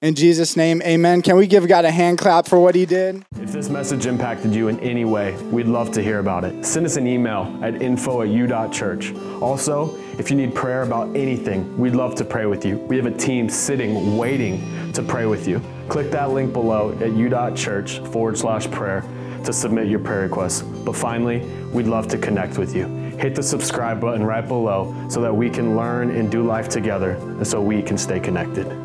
In 0.04 0.14
Jesus' 0.14 0.54
name, 0.54 0.82
amen. 0.82 1.22
Can 1.22 1.34
we 1.36 1.46
give 1.46 1.66
God 1.66 1.86
a 1.86 1.90
hand 1.90 2.18
clap 2.18 2.46
for 2.46 2.60
what 2.60 2.74
he 2.74 2.84
did? 2.84 3.24
If 3.40 3.52
this 3.52 3.70
message 3.70 4.04
impacted 4.04 4.54
you 4.54 4.68
in 4.68 4.78
any 4.80 5.06
way, 5.06 5.34
we'd 5.44 5.66
love 5.66 5.92
to 5.92 6.02
hear 6.02 6.18
about 6.18 6.44
it. 6.44 6.62
Send 6.62 6.84
us 6.84 6.98
an 6.98 7.06
email 7.06 7.58
at 7.62 7.80
info 7.80 8.20
at 8.20 8.28
u.church. 8.28 9.14
Also, 9.40 9.96
if 10.18 10.28
you 10.28 10.36
need 10.36 10.54
prayer 10.54 10.82
about 10.82 11.16
anything, 11.16 11.78
we'd 11.78 11.94
love 11.94 12.14
to 12.16 12.24
pray 12.26 12.44
with 12.44 12.66
you. 12.66 12.76
We 12.80 12.98
have 12.98 13.06
a 13.06 13.16
team 13.16 13.48
sitting, 13.48 14.18
waiting 14.18 14.92
to 14.92 15.02
pray 15.02 15.24
with 15.24 15.48
you. 15.48 15.62
Click 15.88 16.10
that 16.10 16.32
link 16.32 16.52
below 16.52 16.92
at 17.00 17.14
u.church 17.14 18.00
forward 18.00 18.36
slash 18.36 18.70
prayer 18.70 19.02
to 19.44 19.54
submit 19.54 19.88
your 19.88 20.00
prayer 20.00 20.20
requests. 20.20 20.60
But 20.60 20.96
finally, 20.96 21.38
we'd 21.72 21.86
love 21.86 22.08
to 22.08 22.18
connect 22.18 22.58
with 22.58 22.76
you. 22.76 22.88
Hit 23.16 23.34
the 23.34 23.42
subscribe 23.42 24.02
button 24.02 24.22
right 24.22 24.46
below 24.46 24.94
so 25.08 25.22
that 25.22 25.34
we 25.34 25.48
can 25.48 25.78
learn 25.78 26.10
and 26.10 26.30
do 26.30 26.44
life 26.44 26.68
together 26.68 27.12
and 27.12 27.46
so 27.46 27.62
we 27.62 27.80
can 27.80 27.96
stay 27.96 28.20
connected. 28.20 28.83